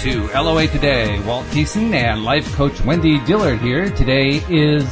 To 0.00 0.28
LOA 0.28 0.66
Today. 0.66 1.20
Walt 1.26 1.44
Thiessen 1.48 1.92
and 1.92 2.24
life 2.24 2.54
coach 2.54 2.80
Wendy 2.86 3.18
Dillard 3.26 3.58
here. 3.60 3.90
Today 3.90 4.42
is, 4.48 4.88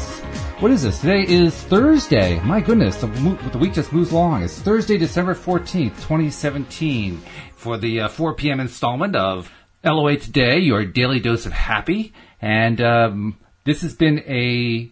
what 0.60 0.70
is 0.70 0.82
this? 0.82 1.00
Today 1.00 1.24
is 1.26 1.54
Thursday. 1.54 2.38
My 2.40 2.60
goodness, 2.60 2.96
the, 2.96 3.06
the 3.50 3.56
week 3.56 3.72
just 3.72 3.90
moves 3.90 4.12
along. 4.12 4.42
It's 4.42 4.60
Thursday, 4.60 4.98
December 4.98 5.34
14th, 5.34 5.96
2017 5.96 7.22
for 7.56 7.78
the 7.78 8.02
uh, 8.02 8.08
4 8.08 8.34
p.m. 8.34 8.60
installment 8.60 9.16
of 9.16 9.50
LOA 9.82 10.18
Today, 10.18 10.58
your 10.58 10.84
daily 10.84 11.20
dose 11.20 11.46
of 11.46 11.52
happy. 11.54 12.12
And 12.42 12.78
um, 12.82 13.38
this 13.64 13.80
has 13.80 13.94
been 13.94 14.18
a 14.26 14.90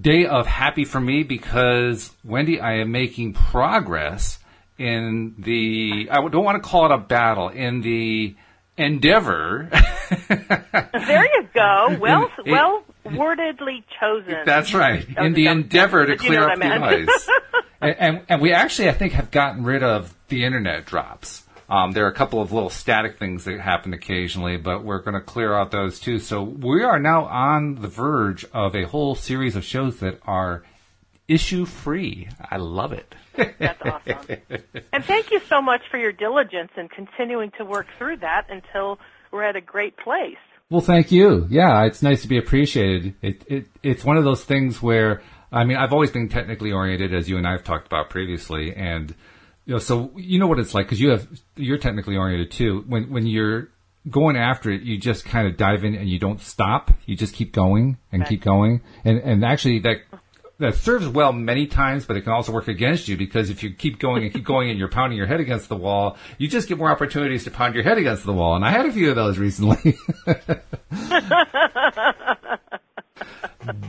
day 0.00 0.26
of 0.26 0.46
happy 0.46 0.84
for 0.84 1.00
me 1.00 1.24
because, 1.24 2.12
Wendy, 2.22 2.60
I 2.60 2.74
am 2.74 2.92
making 2.92 3.32
progress 3.32 4.38
in 4.78 5.34
the, 5.38 6.08
I 6.08 6.20
don't 6.28 6.44
want 6.44 6.62
to 6.62 6.68
call 6.68 6.86
it 6.86 6.92
a 6.92 6.98
battle, 6.98 7.48
in 7.48 7.80
the 7.80 8.36
endeavor. 8.76 9.68
there 10.28 11.24
you 11.24 11.48
go. 11.54 11.96
Well, 11.98 12.30
in, 12.44 12.52
well 12.52 12.84
wordedly 13.04 13.84
chosen. 14.00 14.42
That's 14.44 14.74
right. 14.74 15.06
In 15.18 15.32
the 15.32 15.46
endeavor 15.46 16.06
to 16.06 16.16
clear 16.16 16.48
up 16.48 16.58
the 16.58 16.66
ice. 16.66 17.28
and, 17.80 17.96
and, 17.98 18.22
and 18.28 18.42
we 18.42 18.52
actually, 18.52 18.88
I 18.88 18.92
think, 18.92 19.12
have 19.12 19.30
gotten 19.30 19.64
rid 19.64 19.82
of 19.82 20.14
the 20.28 20.44
internet 20.44 20.86
drops. 20.86 21.44
Um, 21.68 21.92
there 21.92 22.04
are 22.04 22.10
a 22.10 22.14
couple 22.14 22.40
of 22.40 22.52
little 22.52 22.70
static 22.70 23.18
things 23.18 23.44
that 23.44 23.60
happen 23.60 23.92
occasionally, 23.92 24.56
but 24.56 24.84
we're 24.84 25.00
going 25.00 25.14
to 25.14 25.20
clear 25.20 25.52
out 25.52 25.72
those 25.72 25.98
too. 25.98 26.20
So 26.20 26.42
we 26.42 26.84
are 26.84 27.00
now 27.00 27.24
on 27.24 27.76
the 27.76 27.88
verge 27.88 28.44
of 28.52 28.76
a 28.76 28.84
whole 28.84 29.16
series 29.16 29.56
of 29.56 29.64
shows 29.64 29.98
that 29.98 30.20
are 30.26 30.62
issue 31.26 31.64
free. 31.64 32.28
I 32.40 32.58
love 32.58 32.92
it. 32.92 33.16
That's 33.36 33.82
awesome. 33.82 34.36
and 34.92 35.04
thank 35.04 35.30
you 35.30 35.40
so 35.48 35.60
much 35.60 35.82
for 35.90 35.98
your 35.98 36.12
diligence 36.12 36.70
and 36.76 36.90
continuing 36.90 37.50
to 37.58 37.64
work 37.64 37.86
through 37.98 38.18
that 38.18 38.46
until 38.48 38.98
we're 39.30 39.44
at 39.44 39.56
a 39.56 39.60
great 39.60 39.96
place. 39.96 40.36
Well, 40.68 40.80
thank 40.80 41.12
you. 41.12 41.46
Yeah, 41.48 41.84
it's 41.84 42.02
nice 42.02 42.22
to 42.22 42.28
be 42.28 42.38
appreciated. 42.38 43.14
It, 43.22 43.44
it, 43.46 43.66
it's 43.82 44.04
one 44.04 44.16
of 44.16 44.24
those 44.24 44.42
things 44.42 44.82
where, 44.82 45.22
I 45.52 45.64
mean, 45.64 45.76
I've 45.76 45.92
always 45.92 46.10
been 46.10 46.28
technically 46.28 46.72
oriented, 46.72 47.14
as 47.14 47.28
you 47.28 47.36
and 47.36 47.46
I 47.46 47.52
have 47.52 47.62
talked 47.62 47.86
about 47.86 48.10
previously, 48.10 48.74
and 48.74 49.14
you 49.64 49.74
know, 49.74 49.78
so 49.78 50.12
you 50.16 50.38
know 50.38 50.46
what 50.46 50.58
it's 50.58 50.74
like 50.74 50.86
because 50.86 51.00
you 51.00 51.10
have 51.10 51.26
you're 51.56 51.78
technically 51.78 52.16
oriented 52.16 52.50
too. 52.52 52.84
When 52.86 53.10
when 53.10 53.26
you're 53.26 53.68
going 54.08 54.36
after 54.36 54.70
it, 54.70 54.82
you 54.82 54.98
just 54.98 55.24
kind 55.24 55.46
of 55.46 55.56
dive 55.56 55.84
in 55.84 55.94
and 55.94 56.08
you 56.08 56.18
don't 56.18 56.40
stop. 56.40 56.92
You 57.04 57.16
just 57.16 57.34
keep 57.34 57.52
going 57.52 57.98
and 58.12 58.24
keep 58.26 58.42
going, 58.42 58.80
and 59.04 59.18
and 59.18 59.44
actually 59.44 59.80
that 59.80 59.98
that 60.58 60.74
serves 60.74 61.06
well 61.06 61.32
many 61.32 61.66
times, 61.66 62.06
but 62.06 62.16
it 62.16 62.22
can 62.22 62.32
also 62.32 62.52
work 62.52 62.68
against 62.68 63.08
you 63.08 63.16
because 63.16 63.50
if 63.50 63.62
you 63.62 63.70
keep 63.70 63.98
going 63.98 64.22
and 64.24 64.32
keep 64.32 64.44
going 64.52 64.70
and 64.70 64.78
you're 64.78 64.88
pounding 64.88 65.18
your 65.18 65.26
head 65.26 65.40
against 65.40 65.68
the 65.68 65.76
wall, 65.76 66.16
you 66.38 66.48
just 66.48 66.68
get 66.68 66.78
more 66.78 66.90
opportunities 66.90 67.44
to 67.44 67.50
pound 67.50 67.74
your 67.74 67.84
head 67.84 67.98
against 67.98 68.24
the 68.24 68.32
wall. 68.32 68.56
And 68.56 68.64
I 68.64 68.70
had 68.70 68.86
a 68.86 68.92
few 68.92 69.10
of 69.10 69.16
those 69.16 69.38
recently. 69.38 69.98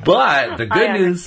but 0.04 0.58
the 0.58 0.66
good 0.66 0.92
news, 0.92 1.26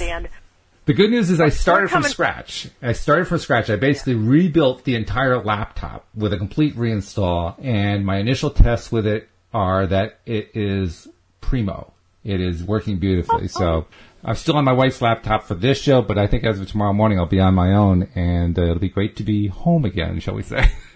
the 0.87 0.95
good 0.95 1.11
news 1.11 1.31
is 1.31 1.41
I 1.41 1.49
started 1.49 1.89
from 1.91 2.03
scratch. 2.03 2.69
I 2.83 2.93
started 2.93 3.27
from 3.27 3.39
scratch. 3.39 3.71
I 3.71 3.77
basically 3.77 4.15
yeah. 4.15 4.29
rebuilt 4.29 4.85
the 4.85 4.97
entire 4.97 5.43
laptop 5.43 6.07
with 6.15 6.33
a 6.33 6.39
complete 6.39 6.77
reinstall, 6.77 7.55
and 7.65 8.05
my 8.05 8.19
initial 8.19 8.51
tests 8.51 8.93
with 8.93 9.07
it 9.07 9.29
are 9.55 9.87
that 9.87 10.21
it 10.27 10.51
is 10.55 11.09
primo. 11.41 11.93
It 12.25 12.41
is 12.41 12.63
working 12.63 12.99
beautifully. 12.99 13.49
So 13.49 13.87
I'm 14.23 14.35
still 14.35 14.57
on 14.57 14.65
my 14.65 14.73
wife's 14.73 15.01
laptop 15.01 15.45
for 15.45 15.55
this 15.55 15.81
show, 15.81 16.03
but 16.03 16.19
I 16.19 16.27
think 16.27 16.45
as 16.45 16.61
of 16.61 16.69
tomorrow 16.69 16.93
morning, 16.93 17.19
I'll 17.19 17.27
be 17.27 17.41
on 17.41 17.55
my 17.55 17.73
own, 17.73 18.09
and 18.15 18.59
uh, 18.59 18.63
it'll 18.63 18.79
be 18.79 18.91
great 18.91 19.17
to 19.17 19.23
be 19.23 19.47
home 19.47 19.85
again, 19.85 20.21
shall 20.21 20.35
we 20.35 20.43
say? 20.43 20.71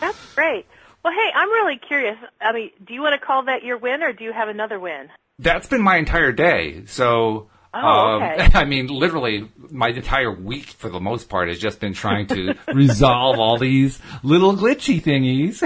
That's 0.00 0.34
great. 0.34 0.66
Well, 1.04 1.12
hey, 1.12 1.30
I'm 1.34 1.50
really 1.50 1.78
curious. 1.78 2.16
I 2.40 2.52
mean, 2.52 2.70
do 2.84 2.94
you 2.94 3.02
want 3.02 3.20
to 3.20 3.24
call 3.24 3.44
that 3.44 3.62
your 3.62 3.78
win, 3.78 4.02
or 4.02 4.12
do 4.12 4.24
you 4.24 4.32
have 4.32 4.48
another 4.48 4.80
win? 4.80 5.10
That's 5.38 5.66
been 5.68 5.82
my 5.82 5.96
entire 5.96 6.32
day. 6.32 6.86
So, 6.86 7.50
oh, 7.72 7.78
um, 7.78 8.22
okay. 8.22 8.48
I 8.54 8.64
mean, 8.64 8.88
literally, 8.88 9.48
my 9.70 9.88
entire 9.88 10.32
week, 10.32 10.66
for 10.66 10.88
the 10.88 11.00
most 11.00 11.28
part, 11.28 11.48
has 11.48 11.58
just 11.58 11.78
been 11.78 11.92
trying 11.92 12.26
to 12.28 12.54
resolve 12.74 13.38
all 13.38 13.58
these 13.58 14.00
little 14.24 14.56
glitchy 14.56 15.00
thingies 15.00 15.60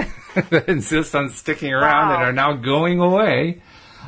that 0.49 0.69
insist 0.69 1.15
on 1.15 1.29
sticking 1.29 1.73
around 1.73 2.09
wow. 2.09 2.15
and 2.15 2.23
are 2.23 2.33
now 2.33 2.53
going 2.53 2.99
away. 2.99 3.61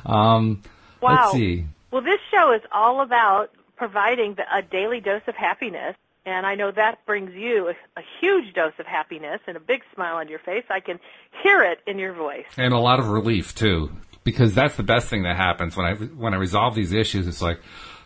Um, 0.06 0.62
wow. 1.02 1.16
Let's 1.22 1.32
see. 1.32 1.66
Well, 1.92 2.02
this 2.02 2.20
show 2.32 2.54
is 2.54 2.62
all 2.72 3.02
about 3.02 3.52
providing 3.76 4.36
the, 4.36 4.44
a 4.56 4.62
daily 4.62 5.02
dose 5.02 5.24
of 5.28 5.36
happiness. 5.36 5.96
And 6.26 6.46
I 6.46 6.56
know 6.56 6.72
that 6.72 7.06
brings 7.06 7.34
you 7.34 7.68
a, 7.68 8.00
a, 8.00 8.04
huge 8.20 8.54
dose 8.54 8.74
of 8.80 8.86
happiness 8.86 9.42
and 9.48 9.58
a 9.58 9.60
big 9.60 9.82
smile 9.94 10.18
on 10.18 10.30
your 10.30 10.40
face. 10.40 10.64
I 10.70 10.80
can 10.80 11.00
hear 11.44 11.64
it 11.64 11.80
in 11.88 11.98
your 11.98 12.14
voice. 12.14 12.46
And 12.58 12.74
a 12.74 12.78
lot 12.78 13.00
of 13.00 13.08
relief 13.08 13.56
too, 13.56 13.92
because 14.24 14.54
that's 14.54 14.76
the 14.76 14.84
best 14.84 15.08
thing 15.10 15.24
that 15.24 15.36
happens 15.36 15.76
when 15.76 15.88
I 15.88 15.96
when 15.96 16.36
I 16.36 16.38
resolve 16.38 16.76
these 16.76 16.94
issues. 16.94 17.28
It's 17.28 17.42
like, 17.42 17.60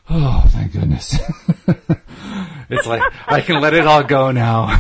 oh, 0.10 0.46
thank 0.48 0.72
goodness. 0.72 1.20
it's 2.70 2.88
like 2.88 3.04
I 3.28 3.42
can 3.42 3.60
let 3.62 3.74
it 3.74 3.86
all 3.86 4.04
go 4.04 4.32
now. 4.32 4.80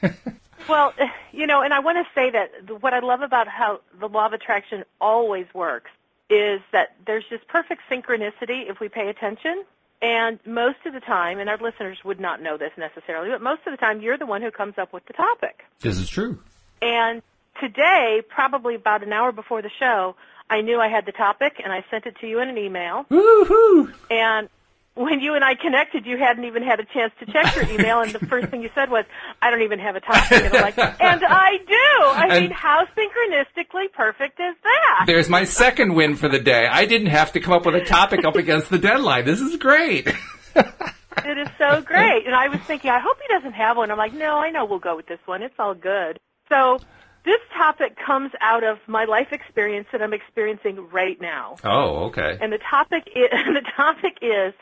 well, 0.68 0.94
you 1.32 1.48
know, 1.48 1.62
and 1.62 1.74
I 1.74 1.80
want 1.80 1.98
to 1.98 2.04
say 2.14 2.30
that 2.30 2.80
what 2.80 2.94
I 2.94 3.00
love 3.00 3.22
about 3.22 3.48
how 3.48 3.80
the 3.98 4.06
law 4.06 4.26
of 4.26 4.32
attraction 4.34 4.84
always 5.00 5.46
works 5.52 5.90
is 6.32 6.62
that 6.72 6.96
there's 7.06 7.24
just 7.28 7.46
perfect 7.46 7.82
synchronicity 7.90 8.70
if 8.70 8.80
we 8.80 8.88
pay 8.88 9.08
attention. 9.08 9.64
And 10.00 10.40
most 10.46 10.78
of 10.86 10.94
the 10.94 11.00
time, 11.00 11.38
and 11.38 11.48
our 11.48 11.58
listeners 11.58 11.98
would 12.04 12.18
not 12.18 12.42
know 12.42 12.56
this 12.56 12.72
necessarily, 12.76 13.30
but 13.30 13.42
most 13.42 13.60
of 13.66 13.72
the 13.72 13.76
time 13.76 14.00
you're 14.00 14.18
the 14.18 14.26
one 14.26 14.42
who 14.42 14.50
comes 14.50 14.74
up 14.78 14.92
with 14.92 15.04
the 15.06 15.12
topic. 15.12 15.64
This 15.80 15.98
is 15.98 16.08
true. 16.08 16.40
And 16.80 17.22
today, 17.60 18.22
probably 18.28 18.74
about 18.74 19.04
an 19.04 19.12
hour 19.12 19.30
before 19.30 19.62
the 19.62 19.70
show, 19.78 20.16
I 20.50 20.62
knew 20.62 20.80
I 20.80 20.88
had 20.88 21.06
the 21.06 21.12
topic 21.12 21.60
and 21.62 21.72
I 21.72 21.84
sent 21.90 22.06
it 22.06 22.16
to 22.20 22.26
you 22.26 22.40
in 22.40 22.48
an 22.48 22.58
email. 22.58 23.04
Woohoo! 23.10 23.94
And 24.10 24.48
when 24.94 25.20
you 25.20 25.34
and 25.34 25.42
I 25.42 25.54
connected, 25.54 26.04
you 26.04 26.18
hadn't 26.18 26.44
even 26.44 26.62
had 26.62 26.78
a 26.78 26.84
chance 26.84 27.12
to 27.20 27.26
check 27.26 27.56
your 27.56 27.64
email, 27.70 28.00
and 28.00 28.12
the 28.12 28.18
first 28.26 28.48
thing 28.48 28.62
you 28.62 28.70
said 28.74 28.90
was, 28.90 29.04
"I 29.40 29.50
don't 29.50 29.62
even 29.62 29.78
have 29.78 29.96
a 29.96 30.00
topic." 30.00 30.32
And 30.32 30.54
I'm 30.54 30.62
like, 30.62 30.78
"And 31.00 31.24
I 31.24 31.56
do." 31.66 32.06
I 32.06 32.26
and 32.30 32.44
mean, 32.44 32.50
how 32.50 32.84
synchronistically 32.96 33.92
perfect 33.92 34.38
is 34.38 34.54
that? 34.62 35.04
There's 35.06 35.28
my 35.28 35.44
second 35.44 35.94
win 35.94 36.16
for 36.16 36.28
the 36.28 36.38
day. 36.38 36.66
I 36.70 36.84
didn't 36.84 37.08
have 37.08 37.32
to 37.32 37.40
come 37.40 37.54
up 37.54 37.64
with 37.64 37.74
a 37.74 37.84
topic 37.84 38.24
up 38.24 38.36
against 38.36 38.70
the 38.70 38.78
deadline. 38.78 39.24
This 39.24 39.40
is 39.40 39.56
great. 39.56 40.08
it 40.56 41.38
is 41.38 41.48
so 41.58 41.80
great. 41.80 42.26
And 42.26 42.34
I 42.34 42.48
was 42.48 42.60
thinking, 42.60 42.90
I 42.90 42.98
hope 42.98 43.16
he 43.20 43.34
doesn't 43.34 43.54
have 43.54 43.78
one. 43.78 43.90
I'm 43.90 43.98
like, 43.98 44.12
no, 44.12 44.36
I 44.36 44.50
know 44.50 44.66
we'll 44.66 44.78
go 44.78 44.96
with 44.96 45.06
this 45.06 45.20
one. 45.24 45.42
It's 45.42 45.54
all 45.58 45.74
good. 45.74 46.20
So 46.50 46.80
this 47.24 47.40
topic 47.56 47.96
comes 47.96 48.32
out 48.40 48.62
of 48.62 48.78
my 48.86 49.04
life 49.04 49.28
experience 49.32 49.86
that 49.92 50.02
I'm 50.02 50.12
experiencing 50.12 50.88
right 50.90 51.18
now. 51.18 51.56
Oh, 51.64 52.06
okay. 52.06 52.36
And 52.40 52.52
the 52.52 52.58
topic 52.58 53.08
is, 53.14 53.30
the 53.30 53.62
topic 53.74 54.18
is 54.20 54.52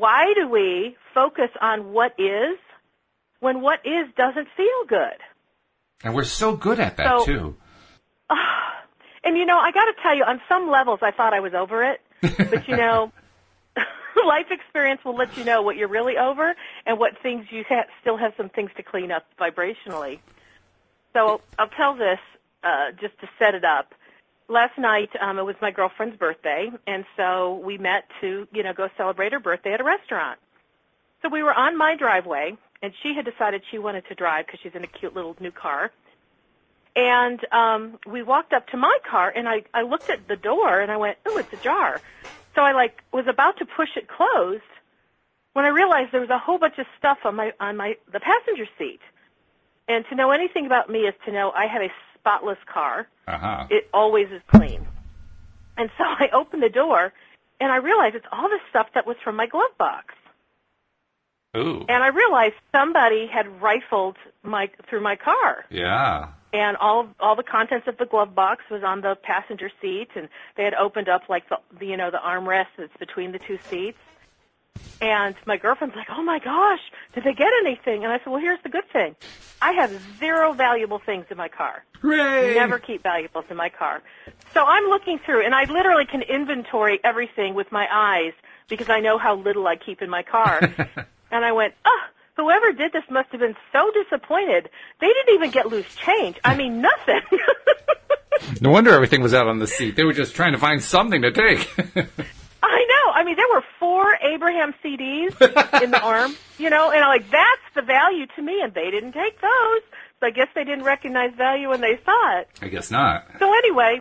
why 0.00 0.32
do 0.34 0.48
we 0.48 0.96
focus 1.14 1.50
on 1.60 1.92
what 1.92 2.14
is 2.18 2.58
when 3.40 3.60
what 3.60 3.80
is 3.84 4.06
doesn't 4.16 4.48
feel 4.56 4.84
good? 4.88 5.18
And 6.02 6.14
we're 6.14 6.24
so 6.24 6.56
good 6.56 6.80
at 6.80 6.96
that 6.96 7.20
so, 7.20 7.24
too. 7.24 7.56
Uh, 8.28 8.34
and 9.24 9.36
you 9.36 9.46
know, 9.46 9.58
I 9.58 9.70
got 9.72 9.86
to 9.86 9.94
tell 10.02 10.14
you, 10.14 10.24
on 10.24 10.40
some 10.48 10.70
levels, 10.70 11.00
I 11.02 11.10
thought 11.10 11.32
I 11.32 11.40
was 11.40 11.54
over 11.54 11.82
it, 11.82 12.00
but 12.20 12.68
you 12.68 12.76
know, 12.76 13.12
life 14.26 14.46
experience 14.50 15.00
will 15.04 15.16
let 15.16 15.36
you 15.36 15.44
know 15.44 15.62
what 15.62 15.76
you're 15.76 15.88
really 15.88 16.16
over 16.16 16.54
and 16.86 16.98
what 16.98 17.12
things 17.22 17.46
you 17.50 17.64
ha- 17.68 17.86
still 18.00 18.16
have 18.16 18.32
some 18.36 18.48
things 18.48 18.70
to 18.76 18.82
clean 18.82 19.10
up 19.10 19.24
vibrationally. 19.40 20.20
So 21.12 21.40
I'll 21.58 21.68
tell 21.68 21.94
this 21.94 22.18
uh, 22.62 22.92
just 23.00 23.18
to 23.20 23.28
set 23.38 23.54
it 23.54 23.64
up 23.64 23.94
last 24.48 24.78
night 24.78 25.10
um, 25.20 25.38
it 25.38 25.42
was 25.42 25.56
my 25.60 25.70
girlfriend's 25.70 26.16
birthday, 26.16 26.70
and 26.86 27.04
so 27.16 27.60
we 27.64 27.78
met 27.78 28.04
to 28.20 28.46
you 28.52 28.62
know 28.62 28.72
go 28.72 28.88
celebrate 28.96 29.32
her 29.32 29.40
birthday 29.40 29.72
at 29.72 29.80
a 29.80 29.84
restaurant. 29.84 30.38
So 31.22 31.28
we 31.28 31.42
were 31.42 31.54
on 31.54 31.76
my 31.76 31.96
driveway, 31.96 32.56
and 32.82 32.92
she 33.02 33.14
had 33.14 33.24
decided 33.24 33.62
she 33.70 33.78
wanted 33.78 34.06
to 34.08 34.14
drive 34.14 34.46
because 34.46 34.60
she's 34.62 34.74
in 34.74 34.84
a 34.84 34.88
cute 34.88 35.14
little 35.14 35.36
new 35.40 35.50
car. 35.50 35.90
And 36.96 37.40
um, 37.50 37.98
we 38.06 38.22
walked 38.22 38.52
up 38.52 38.68
to 38.68 38.76
my 38.76 38.98
car, 39.08 39.32
and 39.34 39.48
I 39.48 39.62
I 39.72 39.82
looked 39.82 40.10
at 40.10 40.28
the 40.28 40.36
door, 40.36 40.80
and 40.80 40.90
I 40.90 40.96
went, 40.96 41.18
"Oh, 41.26 41.38
it's 41.38 41.52
ajar." 41.52 42.00
So 42.54 42.62
I 42.62 42.72
like 42.72 43.02
was 43.12 43.26
about 43.26 43.58
to 43.58 43.64
push 43.64 43.96
it 43.96 44.06
closed 44.08 44.62
when 45.54 45.64
I 45.64 45.68
realized 45.68 46.12
there 46.12 46.20
was 46.20 46.30
a 46.30 46.38
whole 46.38 46.58
bunch 46.58 46.78
of 46.78 46.86
stuff 46.98 47.18
on 47.24 47.34
my 47.34 47.52
on 47.58 47.76
my 47.76 47.96
the 48.12 48.20
passenger 48.20 48.66
seat. 48.78 49.00
And 49.88 50.04
to 50.08 50.14
know 50.14 50.30
anything 50.30 50.66
about 50.66 50.88
me 50.88 51.00
is 51.00 51.14
to 51.26 51.32
know 51.32 51.50
I 51.50 51.66
have 51.66 51.82
a 51.82 51.92
spotless 52.24 52.58
car. 52.72 53.06
Uh-huh. 53.28 53.66
It 53.70 53.88
always 53.92 54.28
is 54.30 54.40
clean. 54.48 54.86
And 55.76 55.90
so 55.98 56.04
I 56.06 56.30
opened 56.32 56.62
the 56.62 56.70
door 56.70 57.12
and 57.60 57.70
I 57.70 57.76
realized 57.76 58.14
it's 58.14 58.26
all 58.32 58.48
the 58.48 58.58
stuff 58.70 58.88
that 58.94 59.06
was 59.06 59.16
from 59.22 59.36
my 59.36 59.46
glove 59.46 59.76
box. 59.78 60.14
Ooh. 61.56 61.84
And 61.88 62.02
I 62.02 62.08
realized 62.08 62.54
somebody 62.72 63.28
had 63.28 63.62
rifled 63.62 64.16
my 64.42 64.70
through 64.88 65.02
my 65.02 65.14
car. 65.14 65.64
Yeah. 65.70 66.30
And 66.52 66.76
all 66.78 67.08
all 67.20 67.36
the 67.36 67.44
contents 67.44 67.86
of 67.86 67.96
the 67.96 68.06
glove 68.06 68.34
box 68.34 68.64
was 68.70 68.82
on 68.82 69.02
the 69.02 69.16
passenger 69.22 69.70
seat, 69.80 70.08
and 70.16 70.28
they 70.56 70.64
had 70.64 70.74
opened 70.74 71.08
up 71.08 71.22
like 71.28 71.48
the, 71.48 71.58
the 71.78 71.86
you 71.86 71.96
know 71.96 72.10
the 72.10 72.18
armrest 72.18 72.66
that's 72.76 72.96
between 72.96 73.30
the 73.30 73.38
two 73.38 73.58
seats. 73.70 73.98
And 75.00 75.34
my 75.44 75.58
girlfriend's 75.58 75.96
like, 75.96 76.08
"Oh 76.10 76.22
my 76.22 76.38
gosh, 76.38 76.80
did 77.14 77.24
they 77.24 77.34
get 77.34 77.50
anything?" 77.60 78.04
And 78.04 78.12
I 78.12 78.18
said, 78.18 78.28
"Well, 78.28 78.40
here's 78.40 78.62
the 78.62 78.70
good 78.70 78.88
thing. 78.90 79.14
I 79.60 79.72
have 79.72 79.92
zero 80.18 80.52
valuable 80.52 80.98
things 80.98 81.26
in 81.30 81.36
my 81.36 81.48
car. 81.48 81.84
Hooray! 82.00 82.54
Never 82.54 82.78
keep 82.78 83.02
valuables 83.02 83.44
in 83.50 83.56
my 83.56 83.68
car. 83.68 84.02
So 84.52 84.64
I'm 84.64 84.84
looking 84.84 85.18
through, 85.18 85.44
and 85.44 85.54
I 85.54 85.64
literally 85.64 86.06
can 86.06 86.22
inventory 86.22 87.00
everything 87.04 87.54
with 87.54 87.70
my 87.72 87.86
eyes 87.90 88.32
because 88.68 88.88
I 88.88 89.00
know 89.00 89.18
how 89.18 89.36
little 89.36 89.66
I 89.66 89.76
keep 89.76 90.02
in 90.02 90.10
my 90.10 90.22
car. 90.22 90.60
and 91.30 91.44
I 91.44 91.52
went, 91.52 91.74
oh, 91.84 92.00
whoever 92.36 92.72
did 92.72 92.92
this 92.92 93.04
must 93.10 93.30
have 93.30 93.40
been 93.40 93.56
so 93.72 93.90
disappointed. 94.02 94.70
They 95.00 95.06
didn't 95.06 95.34
even 95.34 95.50
get 95.50 95.66
loose 95.66 95.94
change. 95.96 96.36
I 96.44 96.56
mean, 96.56 96.80
nothing. 96.80 97.20
no 98.60 98.70
wonder 98.70 98.92
everything 98.92 99.22
was 99.22 99.34
out 99.34 99.48
on 99.48 99.58
the 99.58 99.66
seat. 99.66 99.96
They 99.96 100.04
were 100.04 100.12
just 100.12 100.34
trying 100.34 100.52
to 100.52 100.58
find 100.58 100.82
something 100.82 101.22
to 101.22 101.32
take. 101.32 101.68
I. 103.12 103.12
I 103.14 103.24
mean, 103.24 103.36
there 103.36 103.48
were 103.52 103.62
four 103.78 104.16
Abraham 104.20 104.74
CDs 104.82 105.82
in 105.82 105.90
the 105.90 106.00
arm, 106.00 106.34
you 106.58 106.70
know, 106.70 106.90
and 106.90 107.02
I'm 107.02 107.08
like, 107.08 107.30
that's 107.30 107.74
the 107.74 107.82
value 107.82 108.26
to 108.36 108.42
me, 108.42 108.60
and 108.62 108.72
they 108.74 108.90
didn't 108.90 109.12
take 109.12 109.40
those. 109.40 109.82
So 110.20 110.26
I 110.26 110.30
guess 110.30 110.48
they 110.54 110.64
didn't 110.64 110.84
recognize 110.84 111.32
value 111.34 111.68
when 111.68 111.80
they 111.80 111.98
saw 112.04 112.40
it. 112.40 112.48
I 112.62 112.68
guess 112.68 112.90
not. 112.90 113.26
So 113.38 113.52
anyway, 113.52 114.00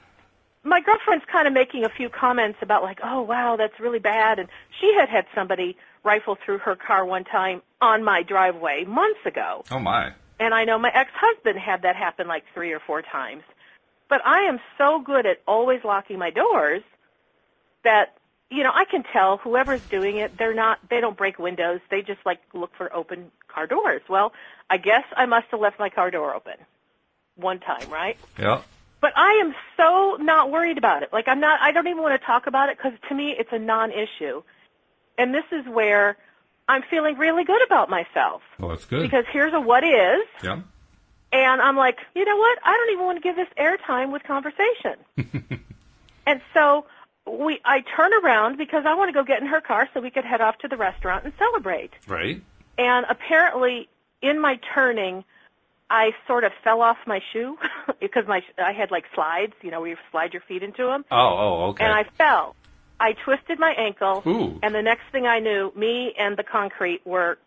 my 0.63 0.81
girlfriend's 0.81 1.25
kind 1.31 1.47
of 1.47 1.53
making 1.53 1.83
a 1.83 1.89
few 1.89 2.09
comments 2.09 2.59
about 2.61 2.83
like, 2.83 2.99
oh 3.03 3.21
wow, 3.21 3.55
that's 3.57 3.79
really 3.79 3.99
bad, 3.99 4.39
and 4.39 4.49
she 4.79 4.93
had 4.97 5.09
had 5.09 5.25
somebody 5.35 5.77
rifle 6.03 6.37
through 6.43 6.59
her 6.59 6.75
car 6.75 7.05
one 7.05 7.23
time 7.23 7.61
on 7.81 8.03
my 8.03 8.23
driveway 8.23 8.83
months 8.85 9.19
ago. 9.25 9.63
Oh 9.71 9.79
my. 9.79 10.13
And 10.39 10.53
I 10.53 10.65
know 10.65 10.77
my 10.77 10.91
ex-husband 10.93 11.57
had 11.57 11.83
that 11.83 11.95
happen 11.95 12.27
like 12.27 12.43
three 12.53 12.73
or 12.73 12.79
four 12.79 13.01
times. 13.01 13.43
But 14.09 14.25
I 14.25 14.41
am 14.41 14.59
so 14.77 14.99
good 14.99 15.25
at 15.25 15.37
always 15.47 15.79
locking 15.83 16.19
my 16.19 16.29
doors 16.29 16.81
that 17.83 18.17
you 18.53 18.63
know, 18.63 18.71
I 18.73 18.85
can 18.85 19.03
tell 19.11 19.37
whoever's 19.37 19.81
doing 19.81 20.17
it, 20.17 20.37
they're 20.37 20.53
not 20.53 20.77
they 20.89 21.01
don't 21.01 21.17
break 21.17 21.39
windows. 21.39 21.79
They 21.89 22.01
just 22.01 22.19
like 22.25 22.39
look 22.53 22.71
for 22.77 22.93
open 22.95 23.31
car 23.47 23.65
doors. 23.65 24.01
Well, 24.07 24.31
I 24.69 24.77
guess 24.77 25.03
I 25.17 25.25
must 25.25 25.47
have 25.51 25.59
left 25.59 25.79
my 25.79 25.89
car 25.89 26.11
door 26.11 26.35
open 26.35 26.53
one 27.35 27.59
time, 27.59 27.89
right? 27.89 28.17
Yeah. 28.39 28.61
But 29.01 29.13
I 29.17 29.41
am 29.43 29.55
so 29.75 30.17
not 30.23 30.51
worried 30.51 30.77
about 30.77 31.01
it. 31.01 31.11
Like 31.11 31.27
I'm 31.27 31.39
not. 31.39 31.59
I 31.61 31.71
don't 31.71 31.87
even 31.87 32.03
want 32.03 32.19
to 32.19 32.25
talk 32.25 32.45
about 32.45 32.69
it 32.69 32.77
because 32.77 32.93
to 33.09 33.15
me 33.15 33.35
it's 33.37 33.49
a 33.51 33.59
non-issue. 33.59 34.43
And 35.17 35.33
this 35.33 35.45
is 35.51 35.65
where 35.67 36.15
I'm 36.67 36.83
feeling 36.89 37.17
really 37.17 37.43
good 37.43 37.61
about 37.65 37.89
myself. 37.89 38.41
Well, 38.59 38.69
that's 38.69 38.85
good. 38.85 39.01
Because 39.01 39.25
here's 39.31 39.53
a 39.53 39.59
what 39.59 39.83
is. 39.83 40.25
Yeah. 40.43 40.61
And 41.31 41.61
I'm 41.61 41.75
like, 41.75 41.97
you 42.13 42.23
know 42.23 42.37
what? 42.37 42.59
I 42.63 42.71
don't 42.71 42.93
even 42.93 43.05
want 43.05 43.17
to 43.17 43.21
give 43.23 43.35
this 43.35 43.47
airtime 43.59 44.11
with 44.11 44.21
conversation. 44.23 45.61
and 46.27 46.41
so 46.53 46.85
we, 47.25 47.59
I 47.63 47.81
turn 47.95 48.11
around 48.23 48.57
because 48.57 48.85
I 48.85 48.95
want 48.95 49.09
to 49.09 49.13
go 49.13 49.23
get 49.23 49.41
in 49.41 49.47
her 49.47 49.61
car 49.61 49.87
so 49.93 50.01
we 50.01 50.11
could 50.11 50.25
head 50.25 50.41
off 50.41 50.57
to 50.59 50.67
the 50.67 50.77
restaurant 50.77 51.23
and 51.23 51.33
celebrate. 51.37 51.91
Right. 52.07 52.41
And 52.77 53.05
apparently, 53.09 53.87
in 54.21 54.39
my 54.39 54.59
turning, 54.73 55.23
I 55.89 56.11
sort 56.27 56.43
of 56.43 56.51
fell 56.63 56.81
off 56.81 56.97
my 57.05 57.21
shoe 57.31 57.57
because 57.99 58.27
my 58.27 58.41
I 58.57 58.73
had 58.73 58.91
like 58.91 59.05
slides, 59.13 59.53
you 59.61 59.71
know, 59.71 59.81
where 59.81 59.91
you 59.91 59.97
slide 60.11 60.33
your 60.33 60.41
feet 60.41 60.63
into 60.63 60.85
them. 60.85 61.05
Oh, 61.11 61.17
oh, 61.17 61.65
okay. 61.69 61.83
And 61.85 61.93
I 61.93 62.03
fell. 62.17 62.55
I 62.99 63.13
twisted 63.13 63.59
my 63.59 63.71
ankle, 63.71 64.23
Ooh. 64.25 64.59
and 64.63 64.73
the 64.73 64.81
next 64.81 65.03
thing 65.11 65.25
I 65.27 65.39
knew, 65.39 65.73
me 65.75 66.13
and 66.17 66.37
the 66.37 66.43
concrete 66.43 67.01
were 67.05 67.37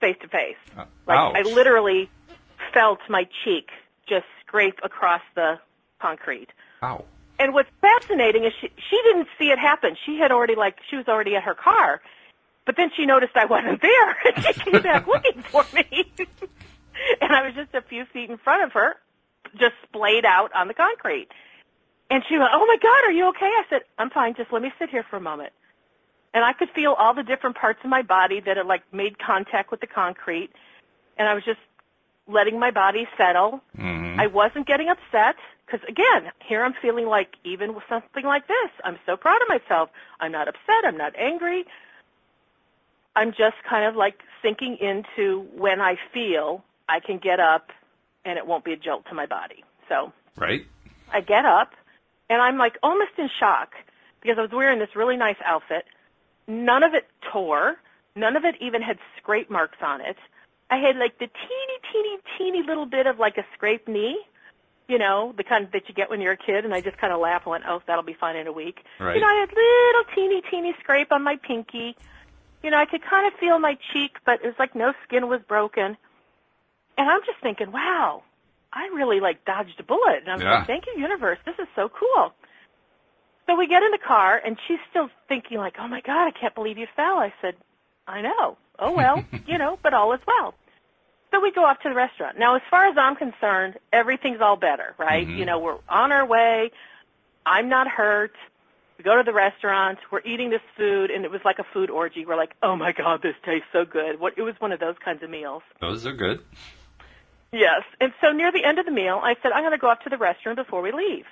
face 0.00 0.16
to 0.20 0.28
face. 0.28 0.56
Uh, 0.76 0.84
Like 1.06 1.18
ouch. 1.18 1.36
I 1.36 1.42
literally 1.42 2.08
felt 2.72 3.00
my 3.08 3.26
cheek 3.44 3.70
just 4.06 4.26
scrape 4.46 4.78
across 4.84 5.22
the 5.34 5.58
concrete. 5.98 6.50
Ow. 6.82 7.04
And 7.38 7.52
what's 7.52 7.68
fascinating 7.80 8.44
is 8.44 8.52
she 8.60 8.70
she 8.90 9.00
didn't 9.04 9.28
see 9.38 9.50
it 9.50 9.58
happen. 9.58 9.96
She 10.06 10.18
had 10.18 10.32
already 10.32 10.54
like 10.54 10.78
she 10.88 10.96
was 10.96 11.06
already 11.08 11.36
at 11.36 11.42
her 11.42 11.54
car, 11.54 12.00
but 12.64 12.76
then 12.76 12.90
she 12.96 13.04
noticed 13.04 13.36
I 13.36 13.44
wasn't 13.44 13.82
there, 13.82 14.16
and 14.24 14.44
she 14.44 14.52
came 14.54 14.82
back 14.82 15.06
looking 15.06 15.42
for 15.42 15.64
me. 15.74 16.10
and 17.20 17.32
I 17.32 17.46
was 17.46 17.54
just 17.54 17.74
a 17.74 17.82
few 17.82 18.04
feet 18.06 18.30
in 18.30 18.38
front 18.38 18.64
of 18.64 18.72
her, 18.72 18.96
just 19.58 19.74
splayed 19.84 20.24
out 20.24 20.50
on 20.54 20.68
the 20.68 20.74
concrete. 20.74 21.28
And 22.10 22.22
she 22.28 22.38
went, 22.38 22.50
"Oh 22.54 22.64
my 22.66 22.76
God, 22.82 23.10
are 23.10 23.12
you 23.12 23.28
okay?" 23.28 23.46
I 23.46 23.64
said, 23.68 23.82
"I'm 23.98 24.10
fine. 24.10 24.34
Just 24.34 24.52
let 24.52 24.62
me 24.62 24.72
sit 24.78 24.88
here 24.88 25.04
for 25.08 25.16
a 25.16 25.20
moment." 25.20 25.52
And 26.32 26.44
I 26.44 26.52
could 26.52 26.70
feel 26.70 26.92
all 26.92 27.14
the 27.14 27.22
different 27.22 27.56
parts 27.56 27.80
of 27.84 27.90
my 27.90 28.02
body 28.02 28.40
that 28.40 28.56
had 28.56 28.66
like 28.66 28.82
made 28.92 29.18
contact 29.18 29.70
with 29.70 29.80
the 29.80 29.86
concrete, 29.86 30.50
and 31.18 31.28
I 31.28 31.34
was 31.34 31.44
just 31.44 31.60
letting 32.28 32.58
my 32.58 32.70
body 32.70 33.08
settle. 33.16 33.60
Mhm. 33.78 34.18
I 34.20 34.26
wasn't 34.26 34.66
getting 34.66 34.88
upset 34.88 35.36
because 35.64 35.86
again, 35.88 36.32
here 36.40 36.64
I'm 36.64 36.74
feeling 36.74 37.06
like 37.06 37.36
even 37.44 37.74
with 37.74 37.84
something 37.88 38.24
like 38.24 38.46
this, 38.46 38.70
I'm 38.84 38.98
so 39.06 39.16
proud 39.16 39.40
of 39.42 39.48
myself. 39.48 39.90
I'm 40.20 40.32
not 40.32 40.48
upset. 40.48 40.84
I'm 40.84 40.96
not 40.96 41.14
angry. 41.16 41.66
I'm 43.14 43.32
just 43.32 43.56
kind 43.68 43.84
of 43.84 43.96
like 43.96 44.22
sinking 44.42 44.76
into 44.78 45.40
when 45.54 45.80
I 45.80 45.96
feel 46.12 46.64
I 46.88 47.00
can 47.00 47.18
get 47.18 47.40
up 47.40 47.72
and 48.24 48.38
it 48.38 48.46
won't 48.46 48.64
be 48.64 48.72
a 48.72 48.76
jolt 48.76 49.06
to 49.06 49.14
my 49.14 49.26
body. 49.26 49.64
So 49.88 50.12
Right. 50.36 50.66
I 51.12 51.20
get 51.20 51.44
up 51.46 51.74
and 52.28 52.42
I'm 52.42 52.58
like 52.58 52.76
almost 52.82 53.12
in 53.18 53.28
shock 53.28 53.74
because 54.20 54.38
I 54.38 54.42
was 54.42 54.50
wearing 54.50 54.78
this 54.78 54.94
really 54.96 55.16
nice 55.16 55.36
outfit. 55.44 55.86
None 56.46 56.82
of 56.82 56.94
it 56.94 57.08
tore. 57.32 57.76
None 58.14 58.36
of 58.36 58.44
it 58.44 58.56
even 58.60 58.82
had 58.82 58.98
scrape 59.16 59.50
marks 59.50 59.78
on 59.82 60.00
it. 60.00 60.16
I 60.70 60.76
had 60.78 60.96
like 60.96 61.18
the 61.18 61.26
teeny, 61.28 61.75
teeny, 61.92 62.16
teeny 62.38 62.62
little 62.66 62.86
bit 62.86 63.06
of 63.06 63.18
like 63.18 63.36
a 63.38 63.44
scraped 63.54 63.88
knee, 63.88 64.18
you 64.88 64.98
know, 64.98 65.34
the 65.36 65.44
kind 65.44 65.68
that 65.72 65.88
you 65.88 65.94
get 65.94 66.10
when 66.10 66.20
you're 66.20 66.32
a 66.32 66.36
kid. 66.36 66.64
And 66.64 66.74
I 66.74 66.80
just 66.80 66.98
kind 66.98 67.12
of 67.12 67.20
laughed 67.20 67.46
and 67.46 67.50
went, 67.52 67.64
oh, 67.66 67.82
that'll 67.86 68.04
be 68.04 68.16
fine 68.18 68.36
in 68.36 68.46
a 68.46 68.52
week. 68.52 68.78
Right. 69.00 69.16
You 69.16 69.20
know, 69.20 69.26
I 69.28 69.40
had 69.40 69.50
little 69.50 70.14
teeny, 70.14 70.42
teeny 70.50 70.74
scrape 70.80 71.12
on 71.12 71.22
my 71.22 71.36
pinky. 71.36 71.96
You 72.62 72.70
know, 72.70 72.78
I 72.78 72.86
could 72.86 73.02
kind 73.02 73.26
of 73.26 73.38
feel 73.38 73.58
my 73.58 73.76
cheek, 73.92 74.12
but 74.24 74.40
it 74.42 74.46
was 74.46 74.56
like 74.58 74.74
no 74.74 74.92
skin 75.06 75.28
was 75.28 75.40
broken. 75.48 75.96
And 76.98 77.10
I'm 77.10 77.20
just 77.26 77.38
thinking, 77.42 77.70
wow, 77.72 78.22
I 78.72 78.86
really 78.94 79.20
like 79.20 79.44
dodged 79.44 79.78
a 79.78 79.82
bullet. 79.82 80.20
And 80.22 80.30
I 80.30 80.34
was 80.36 80.42
Yeah. 80.44 80.58
like, 80.58 80.66
thank 80.66 80.84
you, 80.86 81.00
universe. 81.00 81.38
This 81.44 81.56
is 81.58 81.68
so 81.74 81.88
cool. 81.88 82.32
So 83.46 83.54
we 83.56 83.68
get 83.68 83.82
in 83.82 83.92
the 83.92 83.98
car, 83.98 84.40
and 84.44 84.56
she's 84.66 84.80
still 84.90 85.08
thinking 85.28 85.58
like, 85.58 85.76
oh 85.78 85.86
my 85.86 86.00
god, 86.00 86.26
I 86.26 86.30
can't 86.32 86.54
believe 86.54 86.78
you 86.78 86.88
fell. 86.96 87.18
I 87.18 87.32
said, 87.40 87.54
I 88.06 88.20
know. 88.22 88.56
Oh 88.78 88.92
well, 88.92 89.24
you 89.46 89.58
know, 89.58 89.78
but 89.82 89.94
all 89.94 90.12
is 90.14 90.20
well. 90.26 90.54
So 91.36 91.42
we 91.42 91.52
go 91.52 91.66
off 91.66 91.78
to 91.80 91.90
the 91.90 91.94
restaurant. 91.94 92.38
Now, 92.38 92.56
as 92.56 92.62
far 92.70 92.86
as 92.86 92.96
I'm 92.96 93.14
concerned, 93.14 93.76
everything's 93.92 94.40
all 94.40 94.56
better, 94.56 94.94
right? 94.96 95.28
Mhm. 95.28 95.36
You 95.36 95.44
know, 95.44 95.58
we're 95.58 95.76
on 95.86 96.10
our 96.10 96.24
way. 96.24 96.70
I'm 97.44 97.68
not 97.68 97.88
hurt. 97.88 98.34
We 98.96 99.04
go 99.04 99.16
to 99.16 99.22
the 99.22 99.34
restaurant. 99.34 99.98
We're 100.10 100.22
eating 100.24 100.48
this 100.48 100.62
food, 100.78 101.10
and 101.10 101.26
it 101.26 101.30
was 101.30 101.44
like 101.44 101.58
a 101.58 101.64
food 101.64 101.90
orgy. 101.90 102.24
We're 102.24 102.36
like, 102.36 102.54
oh 102.62 102.74
my 102.74 102.92
god, 102.92 103.20
this 103.20 103.36
tastes 103.44 103.68
so 103.70 103.84
good. 103.84 104.18
What? 104.18 104.38
It 104.38 104.42
was 104.42 104.58
one 104.60 104.72
of 104.72 104.80
those 104.80 104.96
kinds 105.04 105.22
of 105.22 105.28
meals. 105.28 105.62
Those 105.78 106.06
are 106.06 106.14
good. 106.14 106.42
Yes. 107.52 107.82
And 108.00 108.14
so 108.22 108.32
near 108.32 108.50
the 108.50 108.64
end 108.64 108.78
of 108.78 108.86
the 108.86 108.90
meal, 108.90 109.20
I 109.22 109.36
said, 109.42 109.52
I'm 109.52 109.62
going 109.62 109.72
to 109.72 109.78
go 109.78 109.90
up 109.90 110.04
to 110.04 110.08
the 110.08 110.16
restroom 110.16 110.56
before 110.56 110.80
we 110.80 110.90
leave. 110.90 111.26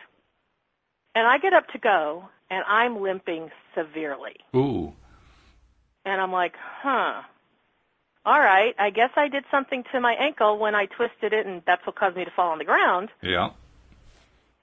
And 1.14 1.26
I 1.26 1.38
get 1.38 1.54
up 1.54 1.68
to 1.68 1.78
go, 1.78 2.28
and 2.50 2.62
I'm 2.68 3.00
limping 3.00 3.50
severely. 3.74 4.36
Ooh. 4.54 4.92
And 6.04 6.20
I'm 6.20 6.30
like, 6.30 6.56
huh. 6.56 7.22
All 8.26 8.40
right, 8.40 8.74
I 8.78 8.88
guess 8.88 9.10
I 9.16 9.28
did 9.28 9.44
something 9.50 9.84
to 9.92 10.00
my 10.00 10.14
ankle 10.14 10.58
when 10.58 10.74
I 10.74 10.86
twisted 10.86 11.34
it, 11.34 11.46
and 11.46 11.62
that's 11.66 11.86
what 11.86 11.96
caused 11.96 12.16
me 12.16 12.24
to 12.24 12.30
fall 12.30 12.50
on 12.50 12.58
the 12.58 12.64
ground. 12.64 13.10
Yeah. 13.22 13.50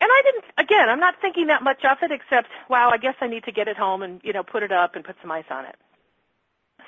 And 0.01 0.09
I 0.11 0.21
didn't, 0.23 0.45
again, 0.57 0.89
I'm 0.89 0.99
not 0.99 1.15
thinking 1.21 1.47
that 1.47 1.61
much 1.61 1.85
of 1.85 1.97
it 2.01 2.11
except, 2.11 2.47
wow, 2.69 2.89
I 2.89 2.97
guess 2.97 3.13
I 3.21 3.27
need 3.27 3.43
to 3.43 3.51
get 3.51 3.67
it 3.67 3.77
home 3.77 4.01
and, 4.01 4.19
you 4.23 4.33
know, 4.33 4.41
put 4.41 4.63
it 4.63 4.71
up 4.71 4.95
and 4.95 5.05
put 5.05 5.15
some 5.21 5.31
ice 5.31 5.45
on 5.51 5.65
it. 5.65 5.75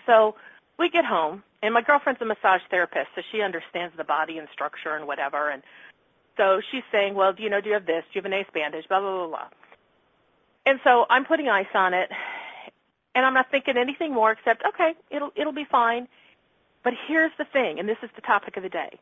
So 0.07 0.33
we 0.79 0.89
get 0.89 1.05
home, 1.05 1.43
and 1.61 1.75
my 1.75 1.83
girlfriend's 1.83 2.19
a 2.21 2.25
massage 2.25 2.61
therapist, 2.71 3.09
so 3.13 3.21
she 3.31 3.41
understands 3.43 3.95
the 3.95 4.03
body 4.03 4.39
and 4.39 4.47
structure 4.51 4.95
and 4.95 5.05
whatever. 5.05 5.51
And 5.51 5.61
so 6.37 6.59
she's 6.71 6.81
saying, 6.91 7.13
well, 7.13 7.33
do 7.33 7.43
you 7.43 7.51
know, 7.51 7.61
do 7.61 7.69
you 7.69 7.75
have 7.75 7.85
this? 7.85 8.03
Do 8.11 8.17
you 8.17 8.23
have 8.23 8.25
an 8.25 8.33
ace 8.33 8.47
bandage? 8.51 8.87
Blah, 8.89 8.99
blah, 8.99 9.17
blah, 9.17 9.27
blah. 9.27 9.47
And 10.65 10.79
so 10.83 11.05
I'm 11.07 11.25
putting 11.25 11.49
ice 11.49 11.67
on 11.75 11.93
it, 11.93 12.09
and 13.13 13.23
I'm 13.27 13.35
not 13.35 13.51
thinking 13.51 13.77
anything 13.77 14.11
more 14.11 14.31
except, 14.31 14.63
okay, 14.73 14.93
it'll, 15.11 15.31
it'll 15.35 15.53
be 15.53 15.67
fine. 15.69 16.07
But 16.83 16.93
here's 17.07 17.31
the 17.37 17.45
thing, 17.45 17.79
and 17.79 17.87
this 17.87 17.97
is 18.03 18.09
the 18.15 18.21
topic 18.21 18.57
of 18.57 18.63
the 18.63 18.69
day. 18.69 18.99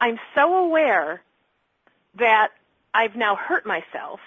I'm 0.00 0.18
so 0.34 0.54
aware 0.56 1.22
that 2.18 2.48
I've 2.92 3.16
now 3.16 3.36
hurt 3.36 3.64
myself, 3.64 4.20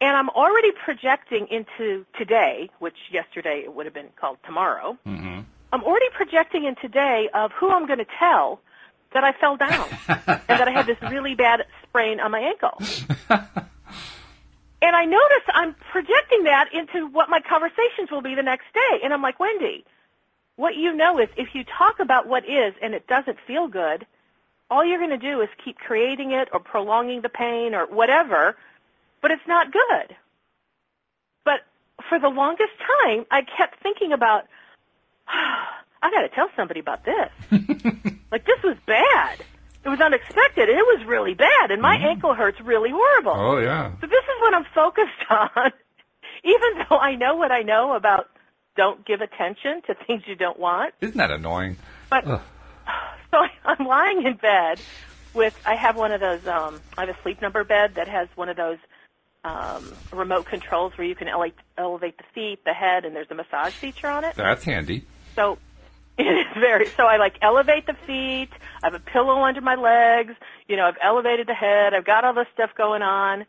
and 0.00 0.16
I'm 0.16 0.28
already 0.30 0.72
projecting 0.84 1.46
into 1.48 2.04
today, 2.18 2.70
which 2.80 2.96
yesterday 3.10 3.62
it 3.64 3.74
would 3.74 3.86
have 3.86 3.94
been 3.94 4.10
called 4.16 4.38
tomorrow. 4.44 4.98
Mm-hmm. 5.06 5.40
I'm 5.72 5.84
already 5.84 6.10
projecting 6.12 6.64
in 6.64 6.74
today 6.76 7.30
of 7.32 7.52
who 7.52 7.70
I'm 7.70 7.86
going 7.86 8.00
to 8.00 8.06
tell 8.18 8.60
that 9.14 9.24
I 9.24 9.32
fell 9.32 9.56
down 9.56 9.88
and 10.08 10.42
that 10.48 10.68
I 10.68 10.70
had 10.70 10.86
this 10.86 11.00
really 11.02 11.34
bad 11.34 11.64
sprain 11.82 12.20
on 12.20 12.30
my 12.30 12.40
ankle. 12.40 12.76
and 14.82 14.96
I 14.96 15.04
notice 15.04 15.44
I'm 15.54 15.74
projecting 15.90 16.44
that 16.44 16.68
into 16.74 17.06
what 17.06 17.30
my 17.30 17.40
conversations 17.40 18.10
will 18.10 18.22
be 18.22 18.34
the 18.34 18.42
next 18.42 18.66
day. 18.74 19.00
And 19.02 19.14
I'm 19.14 19.22
like, 19.22 19.40
Wendy, 19.40 19.84
what 20.56 20.76
you 20.76 20.94
know 20.94 21.18
is 21.18 21.28
if 21.36 21.54
you 21.54 21.64
talk 21.64 22.00
about 22.00 22.26
what 22.26 22.44
is 22.48 22.74
and 22.82 22.94
it 22.94 23.06
doesn't 23.06 23.38
feel 23.46 23.68
good, 23.68 24.06
all 24.70 24.84
you're 24.84 24.98
going 24.98 25.10
to 25.10 25.18
do 25.18 25.40
is 25.40 25.48
keep 25.64 25.78
creating 25.78 26.32
it 26.32 26.48
or 26.52 26.60
prolonging 26.60 27.20
the 27.20 27.28
pain 27.28 27.74
or 27.74 27.86
whatever, 27.86 28.56
but 29.20 29.30
it's 29.30 29.46
not 29.46 29.72
good. 29.72 30.16
But 31.44 31.60
for 32.08 32.18
the 32.18 32.28
longest 32.28 32.72
time, 33.02 33.26
I 33.30 33.42
kept 33.42 33.82
thinking 33.82 34.12
about, 34.12 34.46
I 35.28 36.10
got 36.10 36.22
to 36.22 36.28
tell 36.28 36.48
somebody 36.56 36.80
about 36.80 37.04
this. 37.04 37.30
like 38.32 38.46
this 38.46 38.62
was 38.62 38.76
bad. 38.86 39.44
It 39.84 39.88
was 39.88 40.00
unexpected, 40.00 40.68
and 40.68 40.78
it 40.78 40.86
was 40.86 41.04
really 41.06 41.34
bad, 41.34 41.72
and 41.72 41.82
my 41.82 41.96
mm-hmm. 41.96 42.06
ankle 42.06 42.34
hurts 42.34 42.60
really 42.60 42.90
horrible. 42.90 43.32
Oh 43.32 43.58
yeah. 43.58 43.90
So 44.00 44.06
this 44.06 44.22
is 44.22 44.40
what 44.40 44.54
I'm 44.54 44.64
focused 44.72 45.10
on, 45.30 45.72
even 46.44 46.86
though 46.88 46.98
I 46.98 47.16
know 47.16 47.34
what 47.34 47.50
I 47.50 47.62
know 47.62 47.94
about 47.94 48.28
don't 48.76 49.04
give 49.06 49.20
attention 49.20 49.82
to 49.86 49.94
things 50.06 50.22
you 50.26 50.34
don't 50.34 50.58
want. 50.58 50.94
Isn't 51.00 51.18
that 51.18 51.30
annoying? 51.30 51.76
But 52.10 52.26
Ugh. 52.26 52.40
so 53.30 53.38
I'm 53.64 53.86
lying 53.86 54.24
in 54.26 54.34
bed 54.34 54.80
with 55.34 55.54
I 55.64 55.76
have 55.76 55.96
one 55.96 56.12
of 56.12 56.20
those 56.20 56.46
um 56.46 56.80
I 56.96 57.06
have 57.06 57.10
a 57.10 57.16
sleep 57.22 57.40
number 57.40 57.64
bed 57.64 57.94
that 57.96 58.08
has 58.08 58.28
one 58.34 58.48
of 58.48 58.56
those 58.56 58.78
um 59.44 59.94
remote 60.12 60.46
controls 60.46 60.92
where 60.96 61.06
you 61.06 61.14
can 61.14 61.28
elevate 61.28 61.54
elevate 61.78 62.18
the 62.18 62.24
feet, 62.34 62.64
the 62.64 62.72
head, 62.72 63.04
and 63.04 63.14
there's 63.14 63.30
a 63.30 63.34
massage 63.34 63.74
feature 63.74 64.08
on 64.08 64.24
it. 64.24 64.34
That's 64.36 64.64
handy. 64.64 65.04
So 65.36 65.58
it 66.18 66.24
is 66.24 66.46
very 66.54 66.90
so 66.96 67.04
I 67.04 67.16
like 67.16 67.36
elevate 67.40 67.86
the 67.86 67.96
feet, 68.06 68.50
I 68.82 68.86
have 68.86 68.94
a 68.94 69.00
pillow 69.00 69.42
under 69.42 69.60
my 69.60 69.74
legs, 69.74 70.34
you 70.68 70.76
know, 70.76 70.84
I've 70.84 70.98
elevated 71.02 71.46
the 71.46 71.54
head, 71.54 71.94
I've 71.94 72.04
got 72.04 72.24
all 72.24 72.34
this 72.34 72.48
stuff 72.52 72.70
going 72.76 73.02
on 73.02 73.46